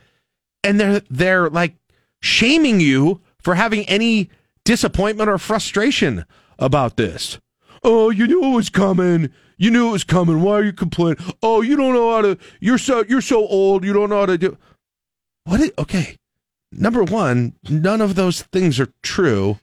[0.63, 1.77] and they're they're like
[2.21, 4.31] shaming you for having any
[4.65, 6.25] disappointment or frustration
[6.59, 7.39] about this.
[7.83, 9.31] Oh, you knew it was coming.
[9.57, 10.43] You knew it was coming.
[10.43, 11.19] Why are you complaining?
[11.43, 12.39] Oh, you don't know how to.
[12.61, 13.85] You're so you're so old.
[13.85, 14.57] You don't know how to do.
[15.45, 15.61] What?
[15.61, 16.17] Is, okay.
[16.71, 19.59] Number one, none of those things are true.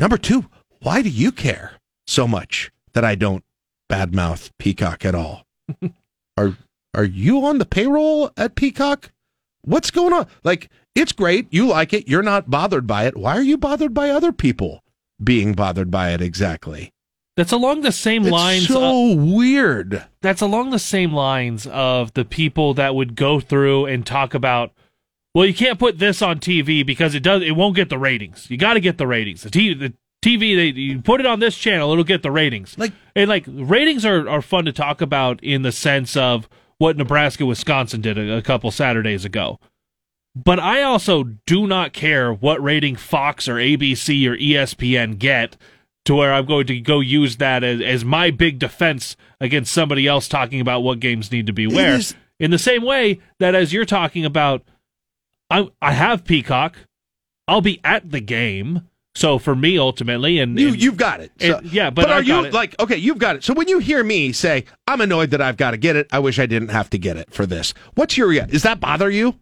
[0.00, 0.46] Number two,
[0.80, 1.72] why do you care
[2.06, 3.44] so much that I don't
[3.90, 5.44] badmouth Peacock at all?
[6.38, 6.56] are
[6.94, 9.10] are you on the payroll at Peacock?
[9.62, 10.26] What's going on?
[10.44, 11.46] Like, it's great.
[11.50, 12.08] You like it.
[12.08, 13.16] You're not bothered by it.
[13.16, 14.82] Why are you bothered by other people
[15.22, 16.92] being bothered by it exactly?
[17.36, 18.66] That's along the same It's lines.
[18.66, 20.04] so weird.
[20.22, 24.72] That's along the same lines of the people that would go through and talk about.
[25.34, 27.42] Well, you can't put this on TV because it does.
[27.42, 28.50] It won't get the ratings.
[28.50, 29.42] You got to get the ratings.
[29.42, 32.76] The TV, the TV, they, you put it on this channel, it'll get the ratings.
[32.78, 36.96] Like and like ratings are are fun to talk about in the sense of what
[36.96, 39.58] Nebraska Wisconsin did a, a couple Saturdays ago.
[40.34, 45.56] But I also do not care what rating Fox or ABC or ESPN get
[46.04, 50.06] to where I'm going to go use that as, as my big defense against somebody
[50.06, 51.94] else talking about what games need to be where.
[51.94, 54.62] is- In the same way that as you're talking about,
[55.50, 56.76] I I have Peacock,
[57.48, 58.82] I'll be at the game.
[59.18, 61.32] So for me, ultimately, and You and- you've got it.
[61.40, 62.52] So- and- yeah, but, I are you it.
[62.52, 62.96] like okay?
[62.96, 63.44] You've got it.
[63.44, 66.20] So when you hear me say I'm annoyed that I've got to get it, I
[66.20, 67.74] wish I didn't have to get it for this.
[67.94, 68.52] What's your reaction?
[68.52, 69.34] Does that bother you?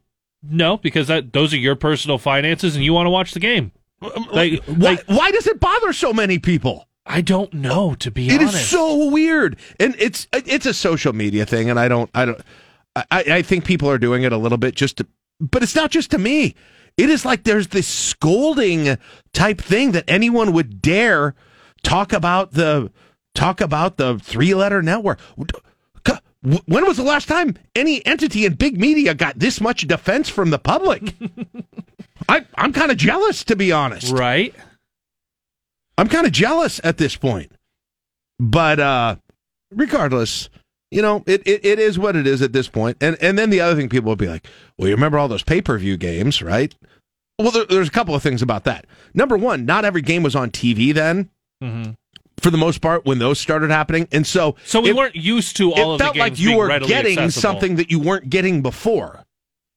[0.49, 3.73] no, because that those are your personal finances, and you want to watch the game.
[4.01, 6.87] Um, um, like, Why, like why does it bother so many people?
[7.05, 8.71] I don't know to be It is honest.
[8.71, 12.41] so weird, and it's it's a social media thing, and I don't I don't
[12.95, 15.07] I, I think people are doing it a little bit just to,
[15.41, 16.55] but it's not just to me.
[16.97, 18.97] It is like there's this scolding
[19.33, 21.35] type thing that anyone would dare
[21.83, 22.91] talk about the
[23.35, 25.21] talk about the three letter network.
[26.67, 30.51] When was the last time any entity in big media got this much defense from
[30.51, 31.15] the public?
[32.29, 34.13] I, I'm kind of jealous, to be honest.
[34.13, 34.55] right.
[35.99, 37.51] I'm kind of jealous at this point.
[38.39, 39.17] But uh
[39.71, 40.49] regardless,
[40.97, 42.97] you know, it, it, it is what it is at this point.
[43.03, 44.47] And and then the other thing people will be like,
[44.79, 46.75] well, you remember all those pay per view games, right?
[47.39, 48.87] Well, there, there's a couple of things about that.
[49.13, 51.29] Number one, not every game was on TV then.
[51.63, 51.93] Mm-hmm.
[52.39, 55.57] For the most part, when those started happening, and so So we it- weren't used
[55.59, 57.31] to all it of the felt games like you were getting accessible.
[57.43, 59.25] something that you weren't getting before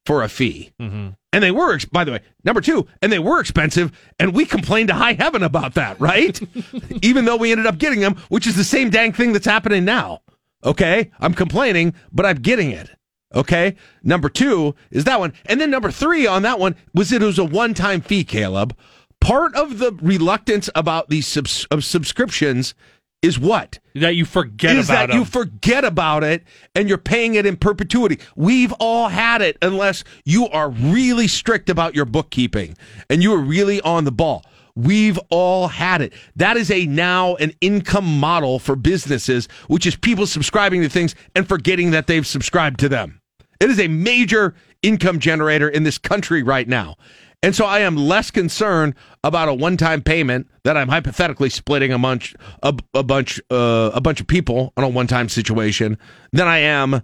[0.06, 0.70] for a fee.
[0.80, 1.08] Mm-hmm.
[1.32, 4.88] And they were, by the way, number two, and they were expensive, and we complained
[4.88, 6.40] to high heaven about that, right?
[7.02, 9.84] Even though we ended up getting them, which is the same dang thing that's happening
[9.84, 10.20] now.
[10.64, 11.10] Okay?
[11.20, 12.90] I'm complaining, but I'm getting it.
[13.34, 13.76] Okay?
[14.02, 15.32] Number two is that one.
[15.46, 18.76] And then number three on that one was it was a one time fee, Caleb.
[19.20, 22.74] Part of the reluctance about these subs- of subscriptions
[23.22, 23.78] is what?
[23.94, 26.42] That you forget is about that you forget about it
[26.74, 28.18] and you're paying it in perpetuity.
[28.34, 32.76] We've all had it unless you are really strict about your bookkeeping
[33.10, 34.44] and you are really on the ball.
[34.80, 36.12] We've all had it.
[36.36, 41.14] That is a now an income model for businesses, which is people subscribing to things
[41.34, 43.20] and forgetting that they've subscribed to them.
[43.60, 46.96] It is a major income generator in this country right now.
[47.42, 48.94] And so I am less concerned
[49.24, 54.00] about a one-time payment that I'm hypothetically splitting a bunch a, a bunch uh, a
[54.00, 55.98] bunch of people on a one-time situation
[56.32, 57.02] than I am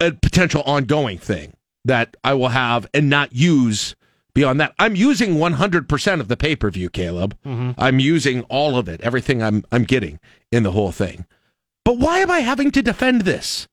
[0.00, 1.54] a potential ongoing thing
[1.84, 3.94] that I will have and not use
[4.34, 4.74] beyond that.
[4.78, 7.36] I'm using 100% of the pay-per-view, Caleb.
[7.46, 7.74] Mhm.
[7.78, 10.18] I'm using all of it, everything I'm I'm getting
[10.52, 11.26] in the whole thing.
[11.84, 13.66] But why am I having to defend this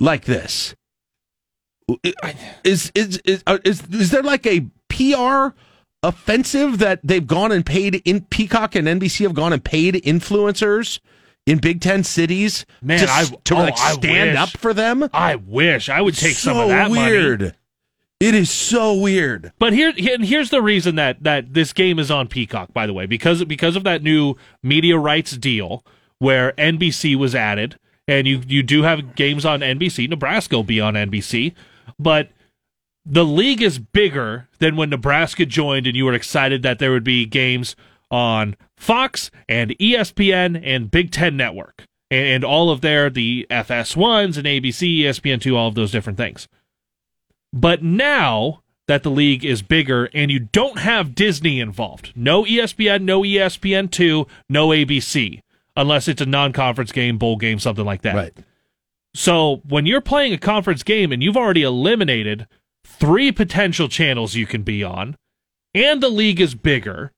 [0.00, 0.74] like this?
[2.64, 5.54] Is is is uh, is, is there like a PR
[6.02, 11.00] offensive that they've gone and paid in Peacock and NBC have gone and paid influencers
[11.46, 15.08] in Big Ten cities Man, to, I- to oh, like stand up for them?
[15.12, 17.40] I wish I would take some of that weird.
[17.40, 17.52] money.
[18.22, 19.50] It is so weird.
[19.58, 22.72] But here, here- here's the reason that that this game is on Peacock.
[22.72, 25.84] By the way, because because of that new media rights deal
[26.20, 27.76] where NBC was added,
[28.06, 30.08] and you you do have games on NBC.
[30.08, 31.52] Nebraska will be on NBC,
[31.98, 32.28] but
[33.04, 37.02] the league is bigger than when Nebraska joined, and you were excited that there would
[37.02, 37.74] be games
[38.08, 43.96] on Fox and ESPN and Big Ten Network and, and all of their the FS
[43.96, 46.46] ones and ABC, ESPN two, all of those different things.
[47.52, 53.02] But now that the league is bigger and you don't have Disney involved, no ESPN,
[53.02, 55.40] no ESPN2, no ABC,
[55.76, 58.14] unless it's a non conference game, bowl game, something like that.
[58.14, 58.36] Right.
[59.14, 62.46] So when you're playing a conference game and you've already eliminated
[62.84, 65.16] three potential channels you can be on,
[65.74, 67.12] and the league is bigger,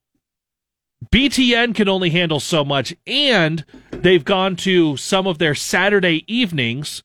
[1.13, 7.03] BTN can only handle so much, and they've gone to some of their Saturday evenings.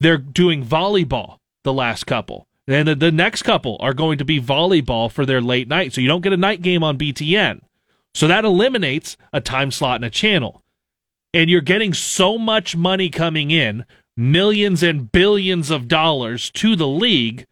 [0.00, 2.46] They're doing volleyball the last couple.
[2.68, 5.92] And the, the next couple are going to be volleyball for their late night.
[5.92, 7.60] So you don't get a night game on BTN.
[8.14, 10.62] So that eliminates a time slot in a channel.
[11.34, 13.84] And you're getting so much money coming in,
[14.16, 17.46] millions and billions of dollars to the league.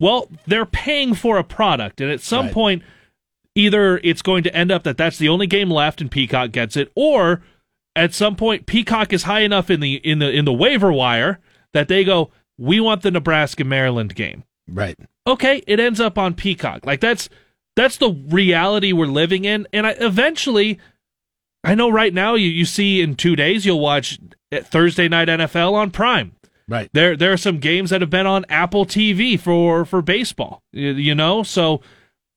[0.00, 2.00] Well, they're paying for a product.
[2.00, 2.54] And at some Right.
[2.54, 2.82] point,
[3.54, 6.76] either it's going to end up that that's the only game left and Peacock gets
[6.76, 7.42] it, or
[7.96, 11.38] at some point Peacock is high enough in the in the in the waiver wire
[11.72, 14.44] that they go, we want the Nebraska Maryland game.
[14.68, 14.98] Right.
[15.26, 16.86] Okay, it ends up on Peacock.
[16.86, 17.28] Like that's
[17.76, 20.78] that's the reality we're living in, and I, eventually,
[21.62, 24.18] I know right now you you see in two days you'll watch
[24.52, 26.32] Thursday night NFL on Prime.
[26.68, 26.88] Right.
[26.92, 30.62] There there are some games that have been on Apple TV for for baseball.
[30.72, 31.80] You, you know, so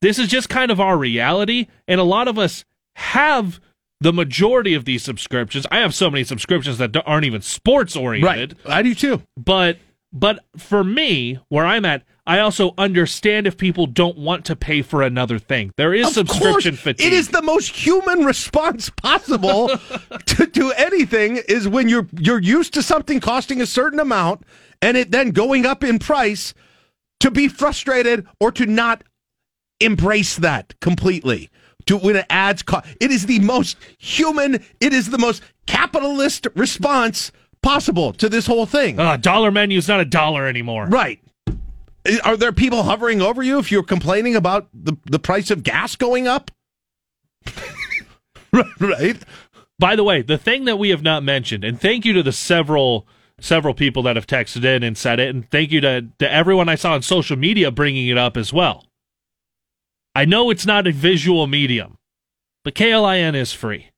[0.02, 2.66] this is just kind of our reality, and a lot of us
[2.96, 3.60] have
[4.00, 5.66] the majority of these subscriptions.
[5.72, 8.58] I have so many subscriptions that aren't even sports oriented.
[8.64, 8.76] Right.
[8.76, 9.24] I do too.
[9.36, 9.78] But
[10.14, 14.82] but for me, where I'm at, I also understand if people don't want to pay
[14.82, 15.72] for another thing.
[15.78, 17.08] There is Of subscription course, fatigue.
[17.08, 19.70] It is the most human response possible
[20.26, 24.44] to, do anything is when you're you're used to something costing a certain amount
[24.82, 26.54] and it then going up in price
[27.20, 29.04] to be frustrated or to not
[29.80, 31.50] embrace that completely.
[31.86, 34.56] To when it adds cost, it is the most human.
[34.82, 37.32] It is the most capitalist response
[37.62, 39.00] possible to this whole thing.
[39.00, 40.88] Uh, dollar menu is not a dollar anymore.
[40.88, 41.20] Right.
[42.24, 45.96] Are there people hovering over you if you're complaining about the, the price of gas
[45.96, 46.52] going up?
[48.80, 49.18] right.
[49.80, 52.32] By the way, the thing that we have not mentioned, and thank you to the
[52.32, 53.08] several
[53.40, 56.68] several people that have texted in and said it, and thank you to, to everyone
[56.68, 58.86] I saw on social media bringing it up as well.
[60.16, 61.98] I know it's not a visual medium,
[62.64, 63.92] but KLIN is free.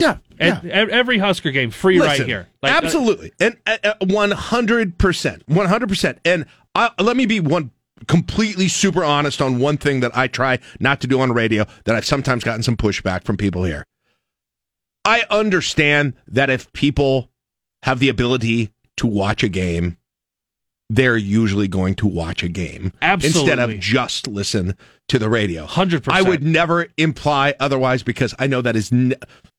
[0.00, 2.48] Yeah, And ev- every Husker game free right here.
[2.62, 3.56] Like, uh, absolutely, and
[4.00, 6.18] one hundred percent, one hundred percent.
[6.24, 7.70] And I, let me be one
[8.08, 11.94] completely super honest on one thing that I try not to do on radio that
[11.94, 13.84] I've sometimes gotten some pushback from people here.
[15.04, 17.30] I understand that if people
[17.82, 19.96] have the ability to watch a game,
[20.88, 24.76] they're usually going to watch a game instead of just listen
[25.08, 25.66] to the radio.
[25.66, 26.12] 100%.
[26.12, 29.16] I would never imply otherwise because I know that is ne-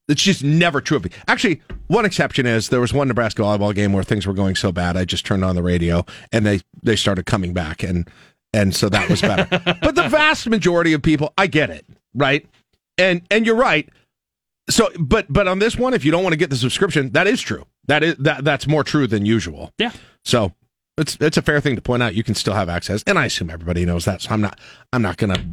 [0.07, 1.11] it's just never true of me.
[1.27, 4.71] Actually, one exception is there was one Nebraska volleyball game where things were going so
[4.71, 8.09] bad I just turned on the radio and they they started coming back and
[8.53, 9.47] and so that was better.
[9.81, 12.47] but the vast majority of people, I get it, right?
[12.97, 13.89] And and you're right.
[14.69, 17.27] So, but but on this one, if you don't want to get the subscription, that
[17.27, 17.65] is true.
[17.87, 19.71] That is that that's more true than usual.
[19.77, 19.91] Yeah.
[20.23, 20.53] So
[20.97, 22.15] it's it's a fair thing to point out.
[22.15, 24.21] You can still have access, and I assume everybody knows that.
[24.21, 24.59] So I'm not
[24.93, 25.43] I'm not gonna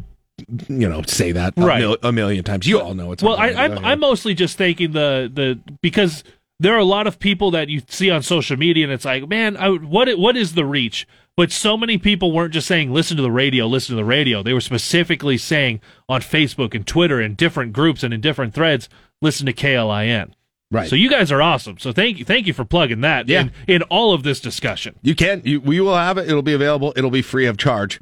[0.68, 1.80] you know say that a, Right.
[1.80, 2.66] mil- a million times.
[2.66, 6.24] You all know it's Well, I, I'm I'm mostly just thinking the the because
[6.58, 9.28] there are a lot of people that you see on social media, and it's like,
[9.28, 11.06] man, I, what what is the reach?
[11.36, 14.42] But so many people weren't just saying listen to the radio, listen to the radio.
[14.42, 18.88] They were specifically saying on Facebook and Twitter and different groups and in different threads,
[19.22, 20.32] listen to KLIN.
[20.72, 20.88] Right.
[20.88, 21.78] So you guys are awesome.
[21.78, 23.40] So thank you, thank you for plugging that Yeah.
[23.40, 24.96] in, in all of this discussion.
[25.02, 25.40] You can.
[25.44, 26.28] You, we will have it.
[26.28, 26.92] It'll be available.
[26.94, 28.00] It'll be free of charge.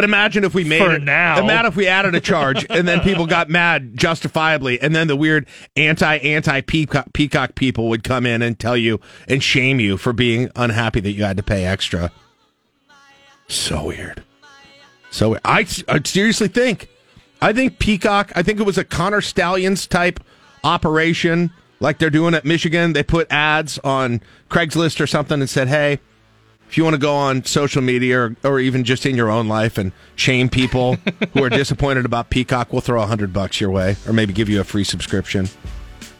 [0.00, 1.38] But imagine if we made For it, now.
[1.40, 5.14] Imagine if we added a charge, and then people got mad justifiably, and then the
[5.14, 5.46] weird
[5.76, 8.98] anti anti peacock, peacock people would come in and tell you
[9.28, 12.10] and shame you for being unhappy that you had to pay extra.
[13.46, 14.22] So weird.
[15.10, 16.88] So I, I seriously think,
[17.42, 18.32] I think Peacock.
[18.34, 20.18] I think it was a Connor Stalions type
[20.64, 22.94] operation, like they're doing at Michigan.
[22.94, 26.00] They put ads on Craigslist or something and said, "Hey,
[26.70, 29.48] if you want to go on social media or, or even just in your own
[29.48, 30.94] life and shame people
[31.34, 34.48] who are disappointed about Peacock, we'll throw a hundred bucks your way, or maybe give
[34.48, 35.48] you a free subscription."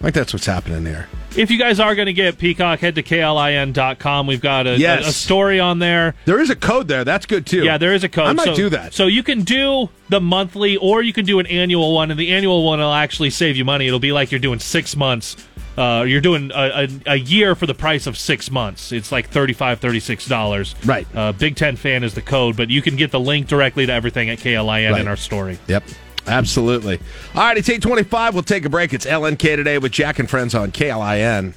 [0.01, 1.09] I think that's what's happening there.
[1.37, 4.27] If you guys are going to get Peacock, head to klin.com.
[4.27, 5.05] We've got a, Yes.
[5.05, 6.15] a, a story on there.
[6.25, 7.05] There is a code there.
[7.05, 7.65] That's good too.
[7.65, 8.27] Yeah, there is a code.
[8.29, 8.95] I might so, do that.
[8.95, 12.33] So you can do the monthly or you can do an annual one, and the
[12.33, 13.87] annual one will actually save you money.
[13.89, 15.37] It'll be like you're doing six months.
[15.81, 18.93] Uh, you're doing a, a, a year for the price of six months.
[18.93, 20.87] It's like $35, $36.
[20.87, 21.07] Right.
[21.15, 23.93] Uh, Big Ten fan is the code, but you can get the link directly to
[23.93, 25.01] everything at KLIN Right.
[25.01, 25.59] in our story.
[25.69, 25.85] Yep.
[26.27, 26.99] Absolutely.
[27.35, 28.35] All right, it's 825.
[28.35, 28.93] We'll take a break.
[28.93, 31.55] It's LNK today with Jack and Friends on KLIN.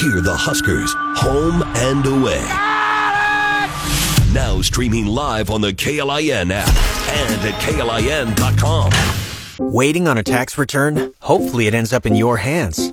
[0.00, 2.42] Hear the Huskers, home and away.
[4.32, 8.92] Now streaming live on the KLIN app and at KLIN.com.
[9.72, 11.12] Waiting on a tax return?
[11.20, 12.92] Hopefully, it ends up in your hands.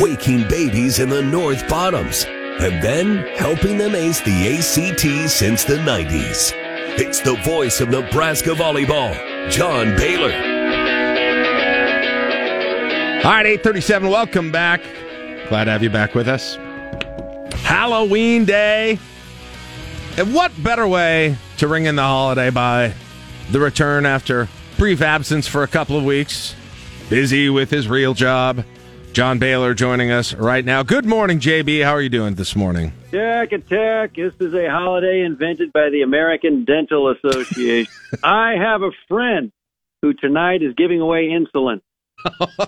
[0.00, 5.76] Waking babies in the North Bottoms and then helping them ace the ACT since the
[5.76, 6.52] 90s.
[6.98, 9.14] It's the voice of Nebraska volleyball,
[9.50, 10.32] John Baylor.
[13.18, 14.10] All right, 837.
[14.10, 14.82] Welcome back.
[15.48, 16.56] Glad to have you back with us.
[17.62, 18.98] Halloween Day.
[20.16, 22.94] And what better way to ring in the holiday by
[23.52, 26.56] the return after brief absence for a couple of weeks?
[27.08, 28.64] Busy with his real job.
[29.14, 30.82] John Baylor joining us right now.
[30.82, 31.84] Good morning, JB.
[31.84, 32.92] How are you doing this morning?
[33.12, 34.16] Jack Attack.
[34.16, 37.92] This is a holiday invented by the American Dental Association.
[38.24, 39.52] I have a friend
[40.02, 41.80] who tonight is giving away insulin.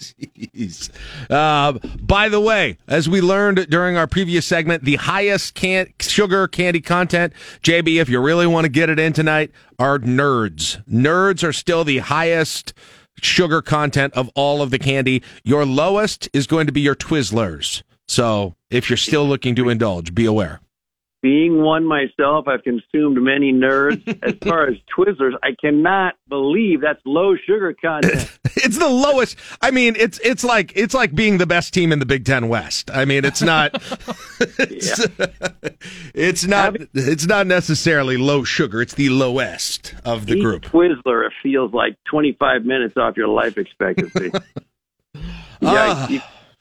[0.00, 0.88] Jeez.
[1.28, 6.48] Uh, by the way, as we learned during our previous segment, the highest can- sugar
[6.48, 10.82] candy content, JB, if you really want to get it in tonight, are nerds.
[10.86, 12.72] Nerds are still the highest
[13.22, 15.22] sugar content of all of the candy.
[15.44, 17.82] Your lowest is going to be your Twizzlers.
[18.06, 20.60] So if you're still looking to indulge, be aware.
[21.24, 24.06] Being one myself, I've consumed many nerds.
[24.22, 28.30] As far as Twizzlers, I cannot believe that's low sugar content.
[28.56, 29.36] It's the lowest.
[29.60, 32.48] I mean, it's it's like it's like being the best team in the Big Ten
[32.48, 32.90] West.
[32.90, 33.74] I mean, it's not.
[34.58, 35.06] it's,
[36.14, 36.76] it's not.
[36.94, 38.80] It's not necessarily low sugar.
[38.80, 40.62] It's the lowest of the group.
[40.62, 44.30] Twizzler, it feels like 25 minutes off your life expectancy.
[45.16, 45.20] Ah,
[45.60, 46.20] yeah, you,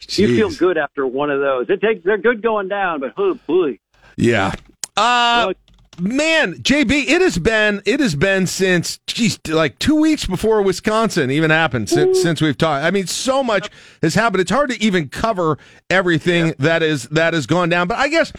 [0.10, 1.70] you feel good after one of those.
[1.70, 3.78] It takes they're good going down, but oh boy.
[4.16, 4.54] Yeah.
[4.96, 5.54] Uh,
[6.00, 11.30] Man, JB, it has been it has been since geez, like two weeks before Wisconsin
[11.30, 12.84] even happened since, since we've talked.
[12.84, 13.70] I mean, so much
[14.02, 14.42] has happened.
[14.42, 15.60] It's hard to even cover
[15.92, 17.88] everything that is that has gone down.
[17.88, 18.34] But I guess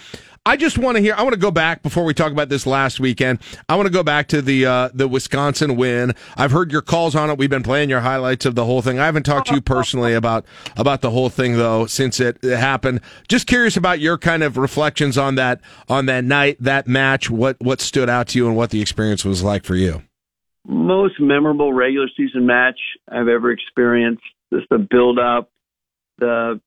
[0.47, 1.15] I just want to hear.
[1.15, 3.39] I want to go back before we talk about this last weekend.
[3.67, 6.13] I want to go back to the uh, the Wisconsin win.
[6.37, 7.39] I've heard your calls on it.
[7.39, 8.99] We've been playing your highlights of the whole thing.
[8.99, 10.45] I haven't talked to you personally about
[10.77, 13.01] about the whole thing though since it, it happened.
[13.27, 17.31] Just curious about your kind of reflections on that on that night, that match.
[17.31, 20.03] What what stood out to you and what the experience was like for you.
[20.67, 22.79] Most memorable regular season match
[23.11, 24.25] I've ever experienced.
[24.53, 25.51] Just the build up,
[26.19, 26.61] the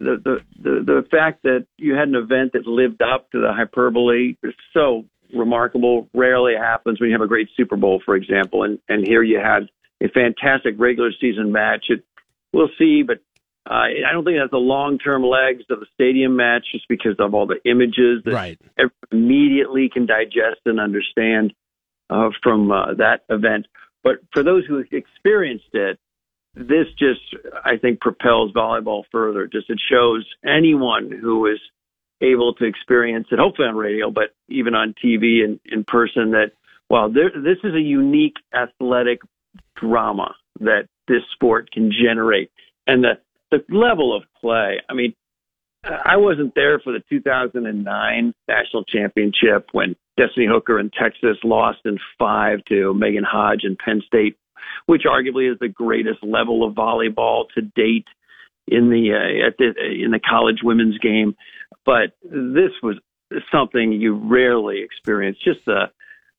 [0.00, 3.52] the, the the the fact that you had an event that lived up to the
[3.52, 5.04] hyperbole is so
[5.34, 6.08] remarkable.
[6.14, 9.38] Rarely happens when you have a great Super Bowl, for example, and and here you
[9.38, 9.68] had
[10.02, 11.86] a fantastic regular season match.
[11.88, 12.04] It,
[12.52, 13.18] we'll see, but
[13.68, 16.86] uh, I don't think it has the long term legs of the stadium match just
[16.88, 18.58] because of all the images that right.
[19.10, 21.52] immediately can digest and understand
[22.08, 23.66] uh, from uh, that event.
[24.02, 25.98] But for those who experienced it,
[26.58, 27.20] this just,
[27.64, 29.46] I think, propels volleyball further.
[29.46, 31.60] Just it shows anyone who is
[32.20, 36.52] able to experience it, hopefully on radio, but even on TV and in person, that
[36.90, 39.20] wow, there, this is a unique athletic
[39.76, 42.50] drama that this sport can generate,
[42.86, 43.18] and the
[43.50, 44.80] the level of play.
[44.88, 45.14] I mean,
[45.84, 51.98] I wasn't there for the 2009 national championship when Destinee Hooker in Texas lost in
[52.18, 54.36] five to Megan Hodge in Penn State
[54.86, 58.06] which arguably is the greatest level of volleyball to date
[58.66, 61.36] in the uh, at the in the college women's game.
[61.84, 62.96] But this was
[63.52, 65.38] something you rarely experience.
[65.44, 65.90] Just the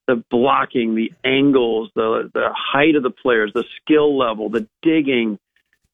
[0.08, 5.38] the blocking, the angles, the the height of the players, the skill level, the digging.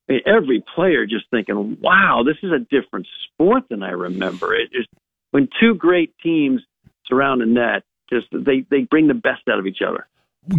[0.07, 4.55] I mean, every player just thinking, "Wow, this is a different sport than I remember."
[4.55, 4.89] It just
[5.31, 6.61] when two great teams
[7.07, 10.07] surround a net, just they they bring the best out of each other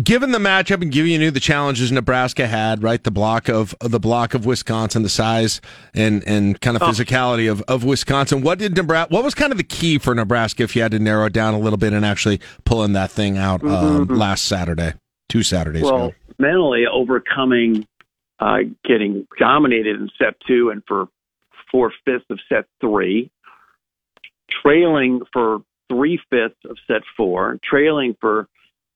[0.02, 3.02] given the matchup and giving you knew the challenges Nebraska had, right?
[3.02, 5.60] The block of the block of Wisconsin, the size
[5.94, 6.86] and and kind of oh.
[6.86, 8.42] physicality of, of Wisconsin.
[8.42, 9.14] What did Nebraska?
[9.14, 11.54] What was kind of the key for Nebraska if you had to narrow it down
[11.54, 14.14] a little bit and actually pulling that thing out um, mm-hmm.
[14.14, 14.94] last Saturday,
[15.28, 16.14] two Saturdays well, ago?
[16.38, 17.86] mentally overcoming,
[18.40, 21.08] uh, getting dominated in set two and for
[21.70, 23.30] four fifths of set three,
[24.62, 28.48] trailing for three fifths of set four, trailing for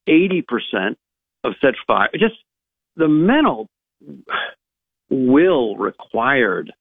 [0.07, 0.95] 80%
[1.43, 2.11] of such five.
[2.13, 2.35] Just
[2.95, 3.67] the mental
[5.09, 6.71] will required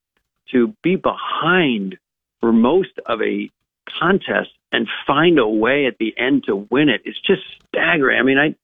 [0.53, 1.97] to be behind
[2.41, 3.51] for most of a
[3.99, 8.19] contest and find a way at the end to win it is just staggering.
[8.19, 8.55] I mean, I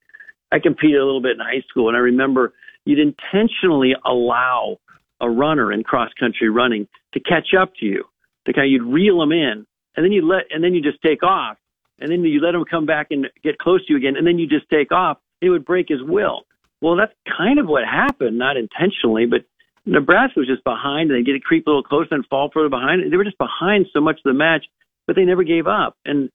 [0.55, 2.53] I competed a little bit in high school, and I remember
[2.85, 4.79] you'd intentionally allow
[5.21, 8.05] a runner in cross country running to catch up to you.
[8.45, 9.67] The guy you'd reel them in,
[9.97, 11.57] and then you let, and then you just take off
[11.99, 14.39] and then you let him come back and get close to you again, and then
[14.39, 16.43] you just take off, he would break his will.
[16.81, 19.45] Well, that's kind of what happened, not intentionally, but
[19.87, 22.69] Nebraska was just behind, and they get a creep a little closer and fall further
[22.69, 23.11] behind.
[23.11, 24.67] They were just behind so much of the match,
[25.07, 26.29] but they never gave up, and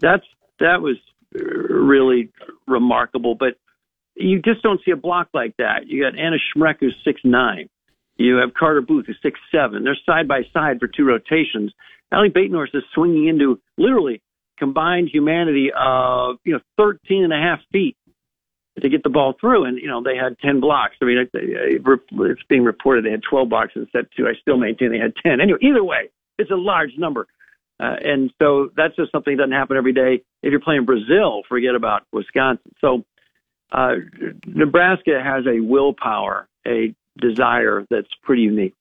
[0.00, 0.24] that's
[0.58, 0.96] that was
[1.32, 2.30] really
[2.66, 3.34] remarkable.
[3.34, 3.56] But
[4.14, 5.86] you just don't see a block like that.
[5.86, 7.68] You got Anna Smrek, who's six nine.
[8.16, 9.84] You have Carter Booth, who's six seven.
[9.84, 11.72] They're side by side for two rotations.
[12.10, 14.22] Ally Batenhorst is swinging into literally
[14.58, 17.96] combined humanity of you know 13 and a half feet
[18.80, 20.96] to get the ball through, and you know they had 10 blocks.
[21.00, 24.26] I mean, it's being reported they had 12 blocks in set two.
[24.26, 25.40] I still maintain they had 10.
[25.40, 27.26] Anyway, either way, it's a large number,
[27.80, 30.22] uh, and so that's just something that doesn't happen every day.
[30.42, 32.72] If you're playing Brazil, forget about Wisconsin.
[32.80, 33.04] So
[33.72, 33.94] uh,
[34.46, 38.74] Nebraska has a willpower, a desire that's pretty unique.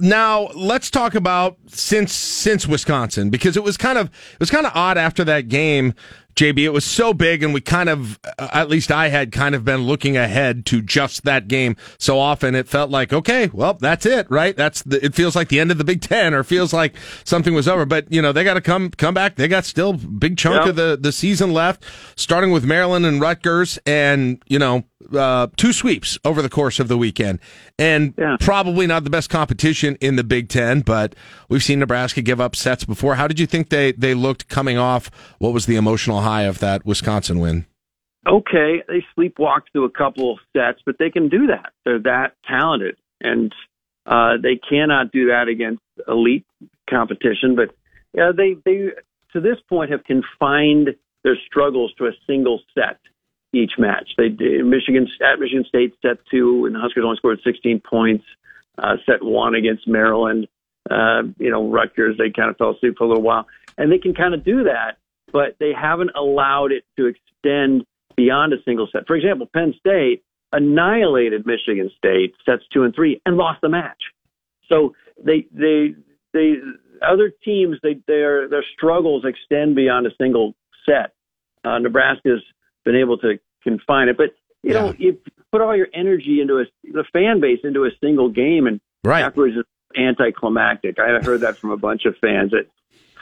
[0.00, 4.66] Now let's talk about since since Wisconsin because it was kind of it was kind
[4.66, 5.94] of odd after that game
[6.36, 9.54] JB, it was so big, and we kind of, uh, at least I had kind
[9.54, 12.54] of been looking ahead to just that game so often.
[12.54, 14.56] It felt like, okay, well, that's it, right?
[14.56, 16.94] That's the, it feels like the end of the Big Ten, or feels like
[17.24, 17.84] something was over.
[17.84, 19.36] But you know, they got to come come back.
[19.36, 20.68] They got still big chunk yep.
[20.70, 21.84] of the the season left,
[22.16, 26.88] starting with Maryland and Rutgers, and you know, uh, two sweeps over the course of
[26.88, 27.40] the weekend,
[27.78, 28.36] and yeah.
[28.40, 30.80] probably not the best competition in the Big Ten.
[30.80, 31.14] But
[31.48, 33.14] we've seen Nebraska give up sets before.
[33.16, 35.10] How did you think they they looked coming off?
[35.38, 37.66] What was the emotional high of that Wisconsin win?
[38.26, 41.72] Okay, they sleepwalked through a couple of sets, but they can do that.
[41.84, 43.52] They're that talented, and
[44.04, 46.44] uh, they cannot do that against elite
[46.88, 47.56] competition.
[47.56, 47.74] But
[48.12, 48.90] yeah, they they
[49.32, 50.90] to this point have confined
[51.24, 52.98] their struggles to a single set
[53.52, 54.10] each match.
[54.16, 58.24] They Michigan at Michigan State set two, and the Huskers only scored 16 points.
[58.78, 60.48] Uh, set one against Maryland.
[60.90, 63.98] Uh, you know, Rutgers they kind of fell asleep for a little while, and they
[63.98, 64.96] can kind of do that
[65.32, 67.84] but they haven't allowed it to extend
[68.16, 69.06] beyond a single set.
[69.06, 70.22] For example, Penn State
[70.52, 74.02] annihilated Michigan State sets two and three and lost the match.
[74.68, 75.94] So they they
[76.32, 76.54] they
[77.02, 80.54] other teams they their their struggles extend beyond a single
[80.88, 81.12] set.
[81.64, 82.42] Uh, Nebraska's
[82.84, 84.30] been able to confine it, but
[84.62, 85.18] you know you
[85.52, 89.22] put all your energy into a the fan base into a single game, and right.
[89.22, 89.68] afterwards it's
[89.98, 90.98] anticlimactic.
[90.98, 92.66] I heard that from a bunch of fans that.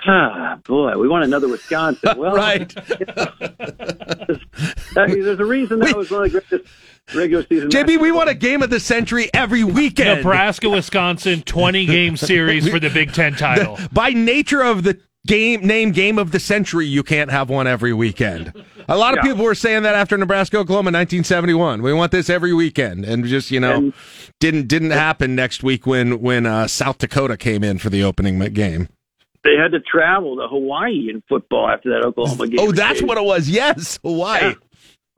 [0.07, 2.11] Ah, boy, we want another Wisconsin.
[2.19, 2.69] Well, right.
[4.95, 6.73] there's a reason that was one of the greatest
[7.17, 7.69] regular season.
[7.69, 10.19] JB, we want a game of the century every weekend.
[10.19, 13.75] Nebraska, Wisconsin, 20 game series for the Big Ten title.
[13.77, 17.67] The- by nature of the game name game of the century, you can't have one
[17.67, 18.53] every weekend.
[18.89, 19.31] A lot of Yeah.
[19.33, 21.83] people were saying that after Nebraska Oklahoma 1971.
[21.83, 23.93] We want this every weekend, and just you know, And-
[24.41, 28.39] didn't didn't happen next week when when uh, South Dakota came in for the opening
[28.55, 28.89] game.
[29.45, 32.59] They had to travel to Hawaii in football after that Oklahoma game.
[32.61, 33.49] Oh, that's what it was.
[33.49, 34.41] Yes, Hawaii.
[34.43, 34.53] Yeah.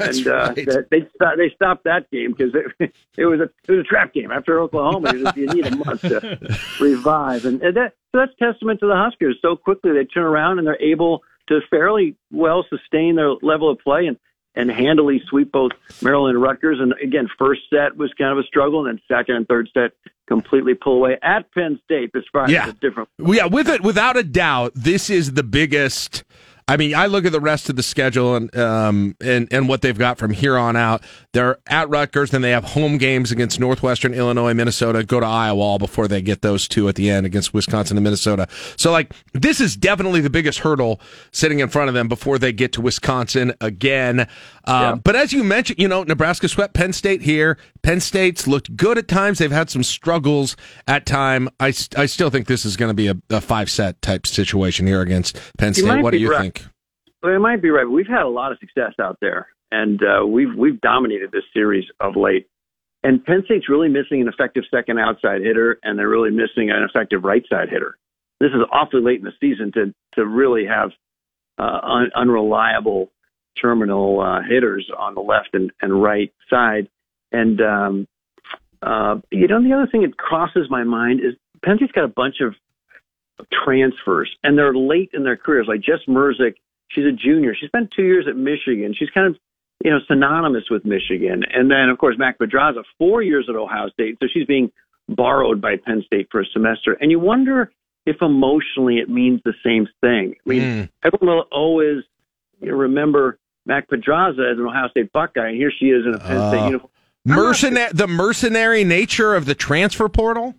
[0.01, 0.91] That's and uh, right.
[0.91, 1.01] they
[1.37, 4.61] they stopped that game because it, it was a it was a trap game after
[4.61, 5.13] Oklahoma.
[5.13, 6.39] You, just, you need a month to
[6.81, 9.39] revive, and, and that so that's testament to the Huskers.
[9.43, 13.79] So quickly they turn around and they're able to fairly well sustain their level of
[13.79, 14.17] play and
[14.57, 15.73] and handily sweep both
[16.03, 16.79] Maryland and Rutgers.
[16.81, 19.93] And again, first set was kind of a struggle, and then second and third set
[20.27, 22.11] completely pull away at Penn State.
[22.13, 22.73] This Friday Yeah.
[22.81, 23.09] different.
[23.19, 26.25] Yeah, with it, without a doubt, this is the biggest.
[26.71, 29.83] I mean, I look at the rest of the schedule and um and and what
[29.83, 31.03] they've got from here on out.
[31.33, 35.03] They're at Rutgers, then they have home games against Northwestern, Illinois, Minnesota.
[35.03, 38.05] Go to Iowa all before they get those two at the end against Wisconsin and
[38.05, 38.47] Minnesota.
[38.77, 41.01] So, like, this is definitely the biggest hurdle
[41.33, 44.29] sitting in front of them before they get to Wisconsin again.
[44.65, 47.59] Um, But as you mentioned, you know, Nebraska swept Penn State here.
[47.83, 49.39] Penn State's looked good at times.
[49.39, 50.57] They've had some struggles
[50.87, 51.49] at time.
[51.59, 54.87] I, I still think this is going to be a, a five set type situation
[54.87, 56.03] here against Penn State.
[56.03, 56.41] What do you right.
[56.41, 56.60] think?
[57.23, 60.01] Well, it might be right, but we've had a lot of success out there, and
[60.03, 62.49] uh, we've we've dominated this series of late.
[63.03, 66.83] And Penn State's really missing an effective second outside hitter, and they're really missing an
[66.83, 67.97] effective right side hitter.
[68.41, 70.91] This is awfully late in the season to to really have
[71.59, 73.11] uh, un- unreliable
[73.61, 76.89] terminal uh, hitters on the left and, and right side.
[77.33, 78.09] And um,
[78.83, 82.09] uh, you know, the other thing that crosses my mind is Penn State's got a
[82.09, 82.55] bunch of
[83.65, 85.67] transfers, and they're late in their careers.
[85.69, 86.55] Like Jess Mruzik,
[86.91, 87.55] she's a junior.
[87.59, 88.95] She spent two years at Michigan.
[88.97, 89.37] She's kind of,
[89.85, 91.43] you know, synonymous with Michigan.
[91.53, 94.19] And then, of course, Mac Podraza, four years at Ohio State.
[94.23, 94.71] So she's being
[95.09, 96.97] borrowed by Penn State for a semester.
[97.01, 97.73] And you wonder
[98.07, 100.35] if emotionally it means the same thing.
[100.47, 102.03] I mean, everyone will always
[102.61, 106.15] you know, remember Mac Podraza as an Ohio State Buckeye, and here she is in
[106.15, 106.91] a Penn State Uh, uniform.
[107.27, 110.55] Mercenary, the mercenary nature of the transfer portal.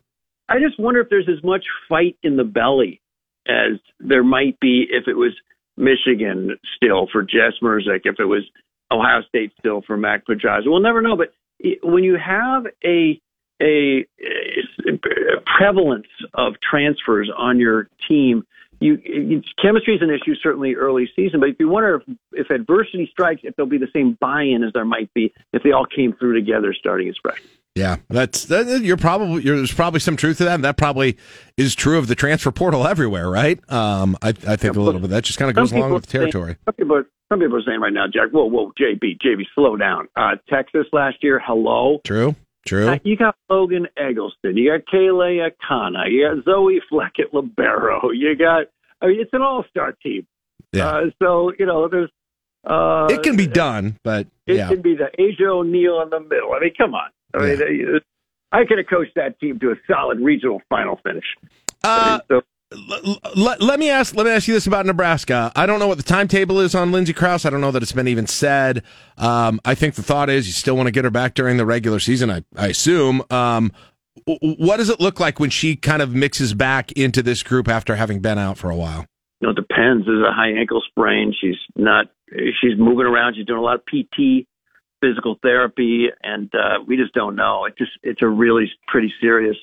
[0.48, 3.02] I just wonder if there's as much fight in the belly
[3.48, 5.32] as there might be if it was
[5.82, 8.44] Michigan still for Jess Mruzik, if it was
[8.92, 10.66] Ohio State still for Mac Podraza.
[10.66, 11.18] We'll never know.
[11.18, 11.34] But
[11.84, 13.20] when you have a
[13.62, 14.06] a,
[14.88, 18.44] a prevalence of transfers on your team,
[18.80, 21.40] you, you chemistry is an issue certainly early season.
[21.40, 24.74] But if you wonder if, if adversity strikes, if there'll be the same buy-in as
[24.74, 27.50] there might be if they all came through together starting as freshmen.
[27.76, 30.56] Yeah, that's that, you're probably you're, there's probably some truth to that.
[30.56, 31.18] And that probably
[31.56, 33.60] is true of the transfer portal everywhere, right?
[33.72, 36.10] Um, I, I think a little bit that just kind of goes along with the
[36.18, 36.58] are saying- territory.
[36.66, 38.32] some people, are, some people are saying right now, Jack.
[38.32, 40.10] Whoa, whoa, JB, JB, slow down.
[40.18, 42.02] Uh, Texas last year, hello.
[42.04, 42.36] True,
[42.68, 42.90] true.
[42.90, 44.58] Uh, you got Logan Eggleston.
[44.58, 46.12] You got Kayla Akana.
[46.12, 48.12] You got Zoe Fleckett Libero.
[48.12, 48.66] You got.
[49.02, 50.28] I mean, it's an all-star team.
[50.74, 50.88] Yeah.
[50.90, 52.10] Uh, so you know, there's.
[52.68, 56.20] Uh, it can be done, but It yeah, can be the Asia O'Neal in the
[56.20, 56.52] middle.
[56.54, 57.10] I mean, come on.
[57.34, 58.00] I mean, uh,
[58.52, 61.26] I could have coached that team to a solid regional final finish.
[61.84, 62.42] Uh, I mean, so,
[63.36, 65.52] let, let me ask let me ask you this about Nebraska.
[65.56, 67.46] I don't know what the timetable is on Lindsay Krause.
[67.46, 68.84] I don't know that it's been even said.
[69.18, 71.66] Um, I think the thought is you still want to get her back during the
[71.66, 72.30] regular season.
[72.30, 73.24] I, I assume.
[73.30, 73.72] Um,
[74.26, 77.68] w- what does it look like when she kind of mixes back into this group
[77.68, 79.06] after having been out for a while?
[79.42, 80.06] you know, it depends.
[80.06, 81.34] There's a high ankle sprain.
[81.40, 82.08] She's not.
[82.30, 83.36] She's moving around.
[83.36, 84.48] She's doing a lot of PT,
[85.02, 87.66] physical therapy, and uh, we just don't know.
[87.66, 89.58] It just it's a really pretty serious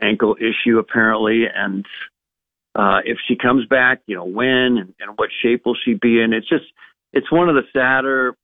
[0.00, 1.84] ankle issue apparently, and
[2.74, 6.20] uh, if she comes back, you know, when and, and what shape will she be
[6.20, 6.32] in?
[6.32, 6.66] It's just
[7.12, 8.36] it's one of the sadder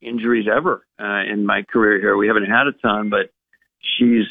[0.00, 2.16] injuries ever uh, in my career here.
[2.16, 3.30] We haven't had a ton, but
[3.80, 4.26] she's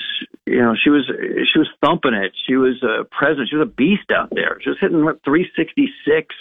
[0.45, 1.05] you know she was
[1.51, 2.31] she was thumping it.
[2.47, 3.49] She was uh, present.
[3.49, 4.59] She was a beast out there.
[4.61, 6.35] She was hitting what 366,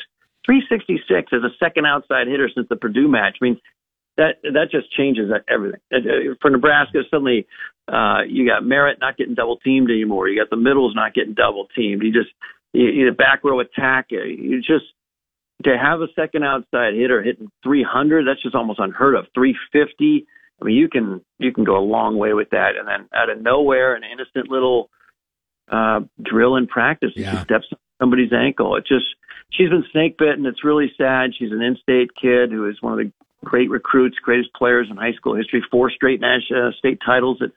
[0.46, 3.38] 366 as a second outside hitter since the Purdue match.
[3.40, 3.60] I mean
[4.18, 5.80] that that just changes everything
[6.42, 6.98] for Nebraska.
[7.10, 7.46] Suddenly,
[7.90, 10.28] uh, you got Merritt not getting double teamed anymore.
[10.28, 12.02] You got the middles not getting double teamed.
[12.02, 12.30] You just
[12.72, 14.06] you, you the back row attack.
[14.10, 14.84] You just
[15.64, 19.26] to have a second outside hitter hitting 300, that's just almost unheard of.
[19.34, 20.26] 350.
[20.60, 22.72] I mean, you can you can go a long way with that.
[22.76, 24.90] And then out of nowhere, an innocent little
[25.70, 27.30] uh, drill in practice, yeah.
[27.38, 28.74] she steps on somebody's ankle.
[28.74, 29.06] It just
[29.50, 30.44] she's been snake bitten.
[30.46, 31.30] It's really sad.
[31.38, 33.12] She's an in-state kid who is one of the
[33.44, 35.64] great recruits, greatest players in high school history.
[35.70, 37.50] Four straight national uh, state titles at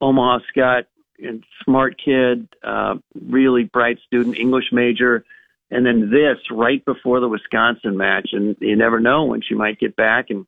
[0.00, 0.84] Omaha Skutt.
[1.16, 5.24] And smart kid, uh, really bright student, English major
[5.70, 9.80] and then this right before the Wisconsin match, and you never know when she might
[9.80, 10.26] get back.
[10.30, 10.46] And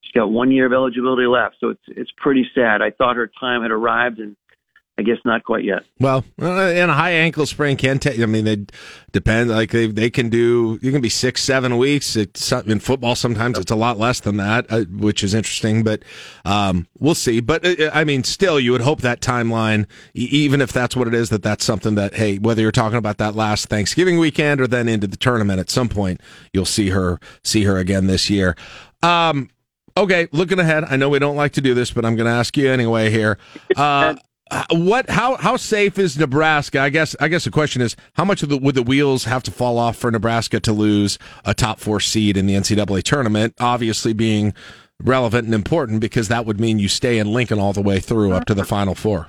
[0.00, 2.80] she's got one year of eligibility left, so it's it's pretty sad.
[2.80, 4.36] I thought her time had arrived, and
[4.96, 5.82] I guess not quite yet.
[5.98, 8.20] Well, uh, and a high ankle sprain can take.
[8.20, 8.64] I mean, they
[9.10, 9.50] depend.
[9.50, 10.78] Like they they can do.
[10.82, 12.14] You can be six, seven weeks.
[12.14, 13.16] It's in football.
[13.16, 15.82] Sometimes it's a lot less than that, uh, which is interesting.
[15.82, 16.04] But
[16.44, 17.40] um, we'll see.
[17.40, 21.14] But uh, I mean, still, you would hope that timeline, even if that's what it
[21.14, 24.68] is, that that's something that hey, whether you're talking about that last Thanksgiving weekend or
[24.68, 26.20] then into the tournament, at some point
[26.52, 28.54] you'll see her see her again this year.
[29.02, 29.50] Um,
[29.96, 30.84] okay, looking ahead.
[30.84, 33.10] I know we don't like to do this, but I'm going to ask you anyway
[33.10, 33.38] here.
[33.76, 34.14] Uh, uh,
[34.70, 36.80] what how how safe is Nebraska?
[36.80, 39.50] I guess I guess the question is how much the, would the wheels have to
[39.50, 43.54] fall off for Nebraska to lose a top four seed in the NCAA tournament?
[43.58, 44.52] Obviously, being
[45.02, 48.32] relevant and important because that would mean you stay in Lincoln all the way through
[48.32, 49.28] up to the Final Four.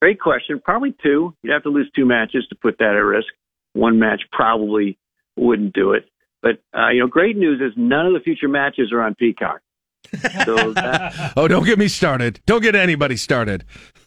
[0.00, 0.60] Great question.
[0.64, 1.34] Probably two.
[1.42, 3.28] You'd have to lose two matches to put that at risk.
[3.74, 4.98] One match probably
[5.36, 6.08] wouldn't do it.
[6.42, 9.60] But uh, you know, great news is none of the future matches are on Peacock.
[10.44, 12.40] So that, oh, don't get me started.
[12.44, 13.64] Don't get anybody started.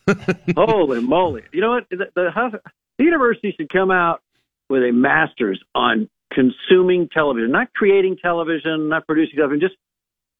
[0.55, 1.43] Holy moly!
[1.51, 1.85] You know what?
[1.89, 2.59] The, the,
[2.97, 4.21] the university should come out
[4.69, 9.75] with a master's on consuming television, not creating television, not producing television, just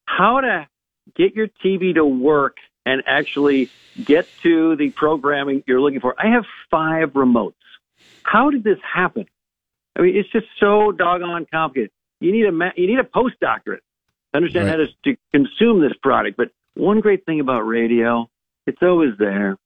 [0.06, 0.68] how to
[1.16, 3.70] get your TV to work and actually
[4.04, 6.14] get to the programming you're looking for.
[6.18, 7.54] I have five remotes.
[8.22, 9.26] How did this happen?
[9.96, 11.90] I mean, it's just so doggone complicated.
[12.20, 14.78] You need a ma- you need a postdoctorate to understand right.
[14.78, 16.36] how to, to consume this product.
[16.36, 18.28] But one great thing about radio,
[18.66, 19.56] it's always there.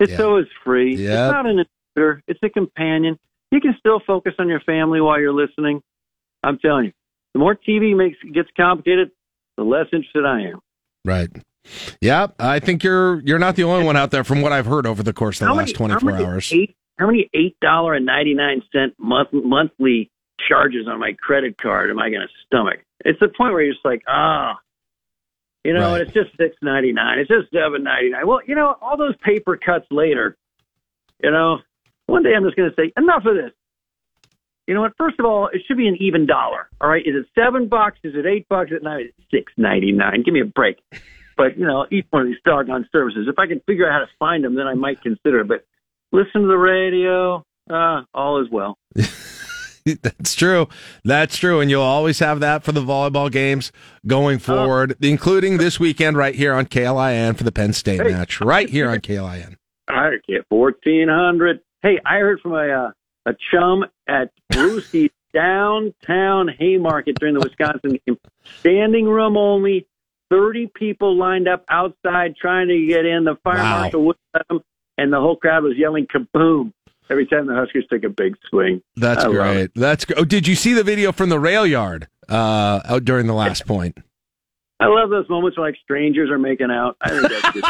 [0.00, 0.22] It's yeah.
[0.22, 0.96] always free.
[0.96, 1.00] Yep.
[1.00, 1.64] It's not an
[1.94, 2.22] intruder.
[2.26, 3.18] It's a companion.
[3.50, 5.82] You can still focus on your family while you're listening.
[6.42, 6.92] I'm telling you,
[7.34, 9.10] the more TV makes gets complicated,
[9.56, 10.60] the less interested I am.
[11.04, 11.30] Right.
[12.00, 14.86] Yeah, I think you're you're not the only one out there from what I've heard
[14.86, 16.52] over the course of the how last many, 24 hours.
[16.52, 20.10] Eight, how many eight dollar and ninety nine cent month, monthly
[20.48, 22.80] charges on my credit card am I going to stomach?
[23.04, 24.60] It's the point where you're just like, ah, oh,
[25.64, 26.00] you know, right.
[26.00, 27.18] and it's just six ninety nine.
[27.18, 28.26] It's just seven ninety nine.
[28.26, 30.36] Well, you know, all those paper cuts later.
[31.22, 31.58] You know,
[32.06, 33.52] one day I'm just going to say enough of this.
[34.66, 34.92] You know what?
[34.96, 36.68] First of all, it should be an even dollar.
[36.80, 37.98] All right, is it seven bucks?
[38.02, 38.70] Is it eight bucks?
[38.70, 39.10] Is it nine?
[39.30, 40.22] Six ninety nine.
[40.24, 40.78] Give me a break.
[41.36, 43.26] But you know, each one of these doggone services.
[43.28, 45.40] If I can figure out how to find them, then I might consider.
[45.40, 45.48] it.
[45.48, 45.64] But
[46.12, 47.44] listen to the radio.
[47.70, 48.78] Uh, all is well.
[50.02, 50.68] That's true.
[51.04, 51.60] That's true.
[51.60, 53.72] And you'll always have that for the volleyball games
[54.06, 54.40] going oh.
[54.40, 55.06] forward, oh.
[55.06, 58.12] including this weekend right here on KLIN for the Penn State hey.
[58.12, 59.56] match, right here on KLIN.
[59.88, 61.60] I get 1400.
[61.82, 62.90] Hey, I heard from a, uh,
[63.26, 68.18] a chum at Brewski's downtown Haymarket during the Wisconsin game.
[68.60, 69.86] Standing room only,
[70.30, 73.24] 30 people lined up outside trying to get in.
[73.24, 73.80] The fire wow.
[73.80, 74.60] marshal would let them,
[74.96, 76.72] and the whole crowd was yelling kaboom
[77.10, 78.82] every time the Huskers take a big swing.
[78.96, 79.70] That's I great.
[79.74, 83.34] That's Oh, did you see the video from the rail yard uh, out during the
[83.34, 83.98] last point?
[84.80, 86.96] I love those moments where like strangers are making out.
[87.00, 87.64] I think that's good.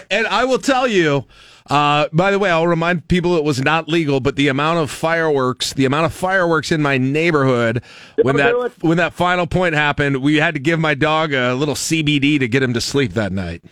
[0.10, 1.24] and I will tell you,
[1.70, 4.90] uh, by the way, I'll remind people it was not legal, but the amount of
[4.90, 7.82] fireworks, the amount of fireworks in my neighborhood
[8.20, 11.74] when that when that final point happened, we had to give my dog a little
[11.74, 13.64] CBD to get him to sleep that night.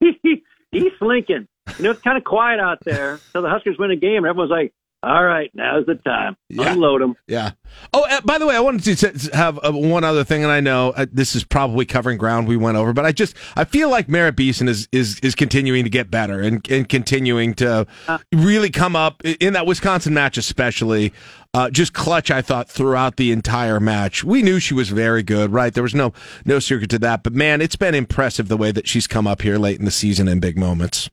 [0.00, 3.20] He's Lincoln you know, it's kind of quiet out there.
[3.32, 4.72] So the Huskers win a game, and everyone's like,
[5.02, 6.36] all right, now's the time.
[6.48, 6.72] Yeah.
[6.72, 7.14] Unload them.
[7.28, 7.52] Yeah.
[7.94, 10.58] Oh, uh, by the way, I wanted to have uh, one other thing, and I
[10.58, 13.90] know uh, this is probably covering ground we went over, but I just I feel
[13.90, 17.86] like Merritt Beason is is is continuing to get better and and continuing to
[18.32, 21.12] really come up in that Wisconsin match, especially.
[21.54, 24.22] Uh, just clutch, I thought, throughout the entire match.
[24.22, 25.72] We knew she was very good, right?
[25.72, 26.12] There was no
[26.44, 27.22] no secret to that.
[27.22, 29.90] But man, it's been impressive the way that she's come up here late in the
[29.90, 31.08] season in big moments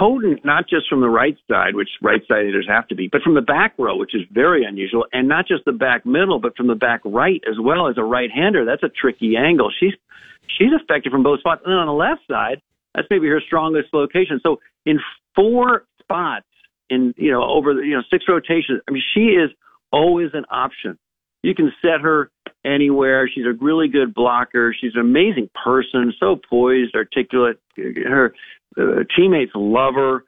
[0.00, 3.20] potent not just from the right side, which right side hitters have to be, but
[3.22, 6.56] from the back row, which is very unusual, and not just the back middle, but
[6.56, 8.64] from the back right as well as a right hander.
[8.64, 9.70] That's a tricky angle.
[9.78, 9.92] She's
[10.58, 11.60] she's effective from both spots.
[11.64, 12.62] And then on the left side,
[12.94, 14.40] that's maybe her strongest location.
[14.42, 14.98] So in
[15.36, 16.46] four spots
[16.88, 19.50] in you know over the you know six rotations, I mean she is
[19.92, 20.98] always an option.
[21.42, 22.30] You can set her
[22.64, 23.28] anywhere.
[23.32, 24.74] She's a really good blocker.
[24.78, 27.60] She's an amazing person, so poised, articulate.
[27.76, 28.34] Her
[28.78, 30.24] uh, teammates love her.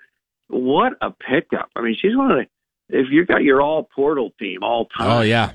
[0.48, 1.70] What a pickup!
[1.76, 2.46] I mean, she's one of the
[2.98, 5.52] if you've got your all portal team all time, Oh yeah,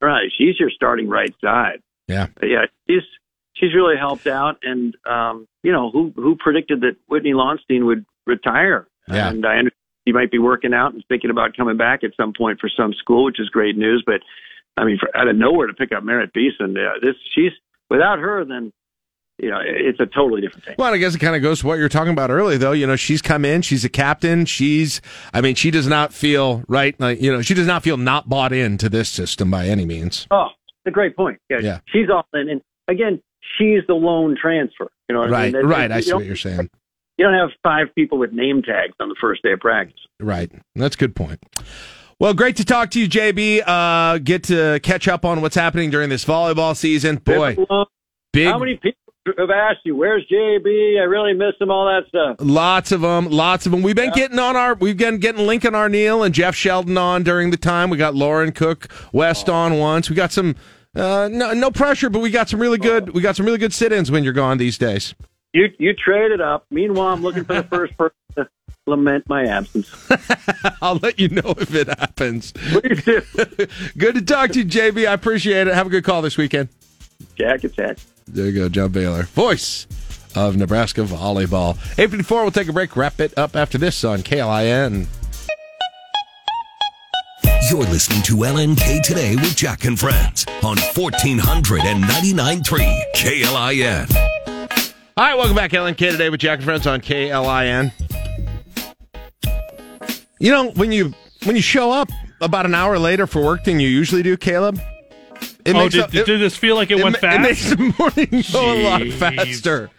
[0.00, 0.30] right?
[0.36, 1.80] She's your starting right side.
[2.06, 2.28] yeah.
[2.36, 3.02] But yeah, she's
[3.54, 4.58] she's really helped out.
[4.62, 8.86] And um, you know, who who predicted that Whitney Lauenstein would retire?
[9.08, 9.28] Yeah.
[9.28, 9.72] And I understand
[10.06, 12.94] she might be working out and thinking about coming back at some point for some
[12.94, 14.02] school, which is great news.
[14.06, 14.20] But
[14.76, 17.52] I mean, for, out of nowhere to pick up Merritt Beason, uh, this she's
[17.90, 18.72] without her, then
[19.38, 20.74] you know it's a totally different thing.
[20.78, 22.72] Well, I guess it kind of goes to what you're talking about earlier, though.
[22.72, 24.44] You know, she's come in, she's a captain.
[24.46, 25.00] She's,
[25.32, 26.98] I mean, she does not feel right.
[27.00, 30.26] Like, you know, she does not feel not bought into this system by any means.
[30.30, 31.38] Oh, it's a great point.
[31.50, 31.80] Yeah, Yeah.
[31.86, 32.48] she's all in.
[32.48, 33.20] And again,
[33.58, 34.88] she's the lone transfer.
[35.08, 35.62] You know what I Right, mean?
[35.62, 35.88] That- right.
[35.88, 36.68] that- I see what you're saying.
[37.16, 39.98] You don't have five people with name tags on the first day of practice.
[40.20, 40.52] Right.
[40.76, 41.40] That's a good point.
[42.20, 43.62] Well, great to talk to you, JB.
[43.66, 47.16] Uh, get to catch up on what's happening during this volleyball season.
[47.16, 47.56] Boy,
[48.32, 48.48] big.
[48.48, 48.97] How many people
[49.36, 50.98] have asked you, "Where's JB?
[50.98, 52.36] I really miss him." All that stuff.
[52.40, 53.82] Lots of them, lots of them.
[53.82, 57.50] We've been getting on our, we've been getting Lincoln Arneal and Jeff Sheldon on during
[57.50, 57.90] the time.
[57.90, 60.08] We got Lauren Cook West on once.
[60.08, 60.56] We got some,
[60.94, 63.72] uh, no, no pressure, but we got some really good, we got some really good
[63.72, 65.14] sit-ins when you're gone these days.
[65.52, 66.66] You you traded up.
[66.70, 68.48] Meanwhile, I'm looking for the first person to
[68.86, 69.90] lament my absence.
[70.82, 72.52] I'll let you know if it happens.
[72.52, 73.22] Please do.
[73.98, 75.08] good to talk to you, JB.
[75.08, 75.74] I appreciate it.
[75.74, 76.68] Have a good call this weekend.
[77.36, 77.98] Jack attack.
[78.30, 79.86] There you go, John Baylor, voice
[80.34, 81.76] of Nebraska volleyball.
[81.98, 85.06] 854, we'll take a break, wrap it up after this on KLIN.
[87.70, 94.16] You're listening to LNK Today with Jack and Friends on 1499.3 KLIN.
[95.16, 97.92] All right, welcome back, LNK today with Jack and Friends on KLIN.
[100.38, 101.14] You know when you
[101.44, 102.08] when you show up
[102.40, 104.78] about an hour later for work than you usually do, Caleb.
[105.68, 107.38] It oh, makes did, up- it- did this feel like it, went ma- fast?
[107.38, 109.90] It makes the morning go a lot faster.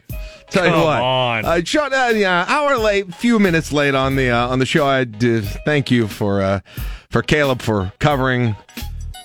[0.50, 1.46] Tell you Come what, on.
[1.46, 4.86] I shot uh, yeah, hour late, few minutes late on the uh, on the show.
[4.88, 6.62] I did thank you for uh,
[7.12, 8.56] for Caleb for covering.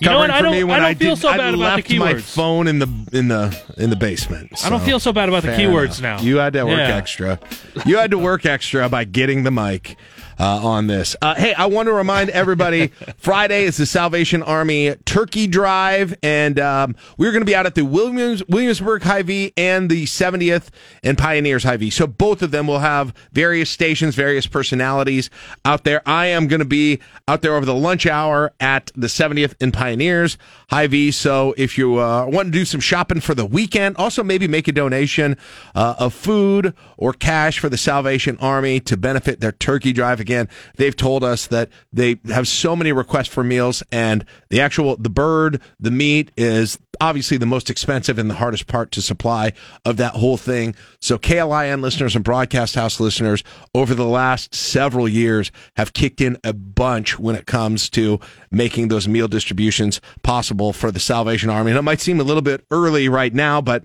[0.01, 0.29] You know what?
[0.29, 2.21] I don't- I don't feel did- so I bad about the left my keywords.
[2.35, 4.51] phone in the in the in the basement.
[4.63, 6.21] I don't feel so bad about the keywords enough.
[6.21, 6.21] now.
[6.21, 6.95] You had to work Yeah.
[6.95, 7.39] extra.
[7.87, 9.95] You had to work extra by getting the mic
[10.39, 11.15] uh, on this.
[11.21, 12.87] Uh, hey, I want to remind everybody
[13.17, 17.75] Friday is the Salvation Army Turkey Drive, and um, we're going to be out at
[17.75, 20.69] the Williams Williamsburg Hy-Vee and the 70th
[21.03, 21.89] and Pioneers Hy-Vee.
[21.89, 25.29] So both of them will have various stations, various personalities
[25.63, 26.01] out there.
[26.05, 29.73] I am going to be out there over the lunch hour at the 70th and
[29.73, 30.37] Pioneers
[30.69, 31.11] Hy-Vee.
[31.11, 34.67] So if you uh, want to do some shopping for the weekend, also maybe make
[34.67, 35.37] a donation
[35.73, 40.24] uh, of food or cash for the Salvation Army to benefit their turkey drive.
[40.25, 44.95] Again, they've told us that they have so many requests for meals, and the actual
[44.97, 49.53] the bird, the meat is obviously the most expensive and the hardest part to supply
[49.83, 50.73] of that whole thing.
[50.99, 53.43] So KLIN listeners and Broadcast House listeners
[53.75, 58.19] over the last several years have kicked in a bunch when it comes to
[58.49, 61.71] making those meal distributions possible for the Salvation Army.
[61.71, 63.83] And it might seem a little bit early right now, but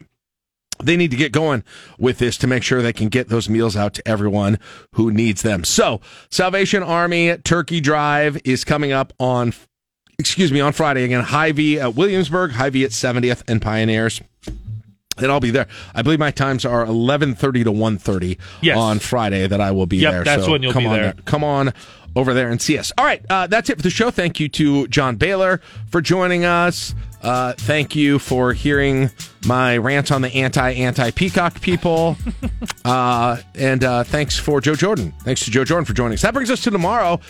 [0.82, 1.64] they need to get going
[1.98, 4.58] with this to make sure they can get those meals out to everyone
[4.94, 5.64] who needs them.
[5.64, 6.00] So,
[6.30, 9.52] Salvation Army Turkey Drive is coming up on,
[10.18, 11.22] excuse me, on Friday again.
[11.22, 14.20] Hy-Vee at Williamsburg, Hy-Vee at 70th and Pioneers.
[15.22, 15.66] And I'll be there.
[15.94, 18.76] I believe my times are 11:30 to 1:30 Yes.
[18.76, 20.24] on Friday that I will be Yep, there.
[20.24, 21.14] that's So when you'll come be on there.
[21.24, 21.72] Come on
[22.16, 22.92] over there and see us.
[22.98, 24.10] All right, uh, that's it for the show.
[24.10, 25.60] Thank you to John Baylor
[25.90, 26.92] for joining us.
[27.22, 29.10] Uh, thank you for hearing
[29.46, 32.16] my rant on the anti anti peacock people.
[32.84, 35.12] uh, and uh, thanks for Joe Jordan.
[35.22, 36.22] Thanks to Joe Jordan for joining us.
[36.22, 37.20] That brings us to tomorrow.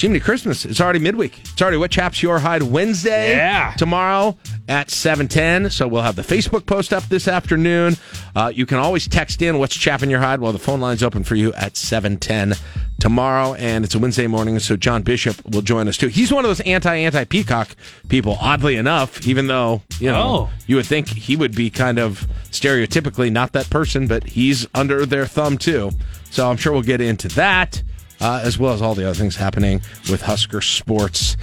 [0.00, 0.64] Jiminy Christmas.
[0.64, 1.38] It's already midweek.
[1.40, 3.32] It's already what chaps your hide Wednesday.
[3.36, 3.74] Yeah.
[3.76, 5.68] Tomorrow at seven ten.
[5.68, 7.96] So we'll have the Facebook post up this afternoon.
[8.34, 11.22] Uh, you can always text in what's chapping your hide while the phone line's open
[11.22, 12.54] for you at seven ten
[12.98, 13.52] tomorrow.
[13.54, 16.08] And it's a Wednesday morning, so John Bishop will join us too.
[16.08, 17.76] He's one of those anti anti peacock
[18.08, 18.38] people.
[18.40, 20.50] Oddly enough, even though you know Oh.
[20.66, 25.04] you would think he would be kind of stereotypically not that person, but he's under
[25.04, 25.90] their thumb too.
[26.30, 27.82] So I'm sure we'll get into that
[28.20, 29.80] uh, as well as all the other things happening
[30.10, 31.36] with Husker sports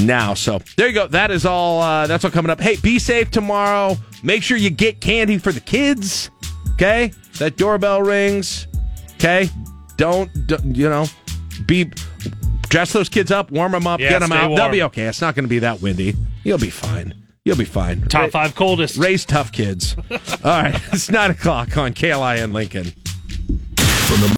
[0.00, 0.34] now.
[0.34, 1.06] So there you go.
[1.06, 1.80] That is all.
[1.82, 2.60] Uh, that's all coming up.
[2.60, 3.96] Hey, be safe tomorrow.
[4.22, 6.30] Make sure you get candy for the kids.
[6.74, 8.66] Okay, that doorbell rings.
[9.14, 9.48] Okay,
[9.96, 11.06] don't, don't you know?
[11.66, 11.90] Be
[12.68, 14.54] dress those kids up, warm them up, Yeah, get them out.
[14.54, 15.04] They'll be okay.
[15.04, 16.14] It's not going to be that windy.
[16.44, 17.14] You'll be fine.
[17.44, 18.02] You'll be fine.
[18.02, 18.96] Top five coldest.
[18.98, 19.96] Raise tough kids.
[20.10, 22.92] all right, it's nine o'clock on KLIN Lincoln.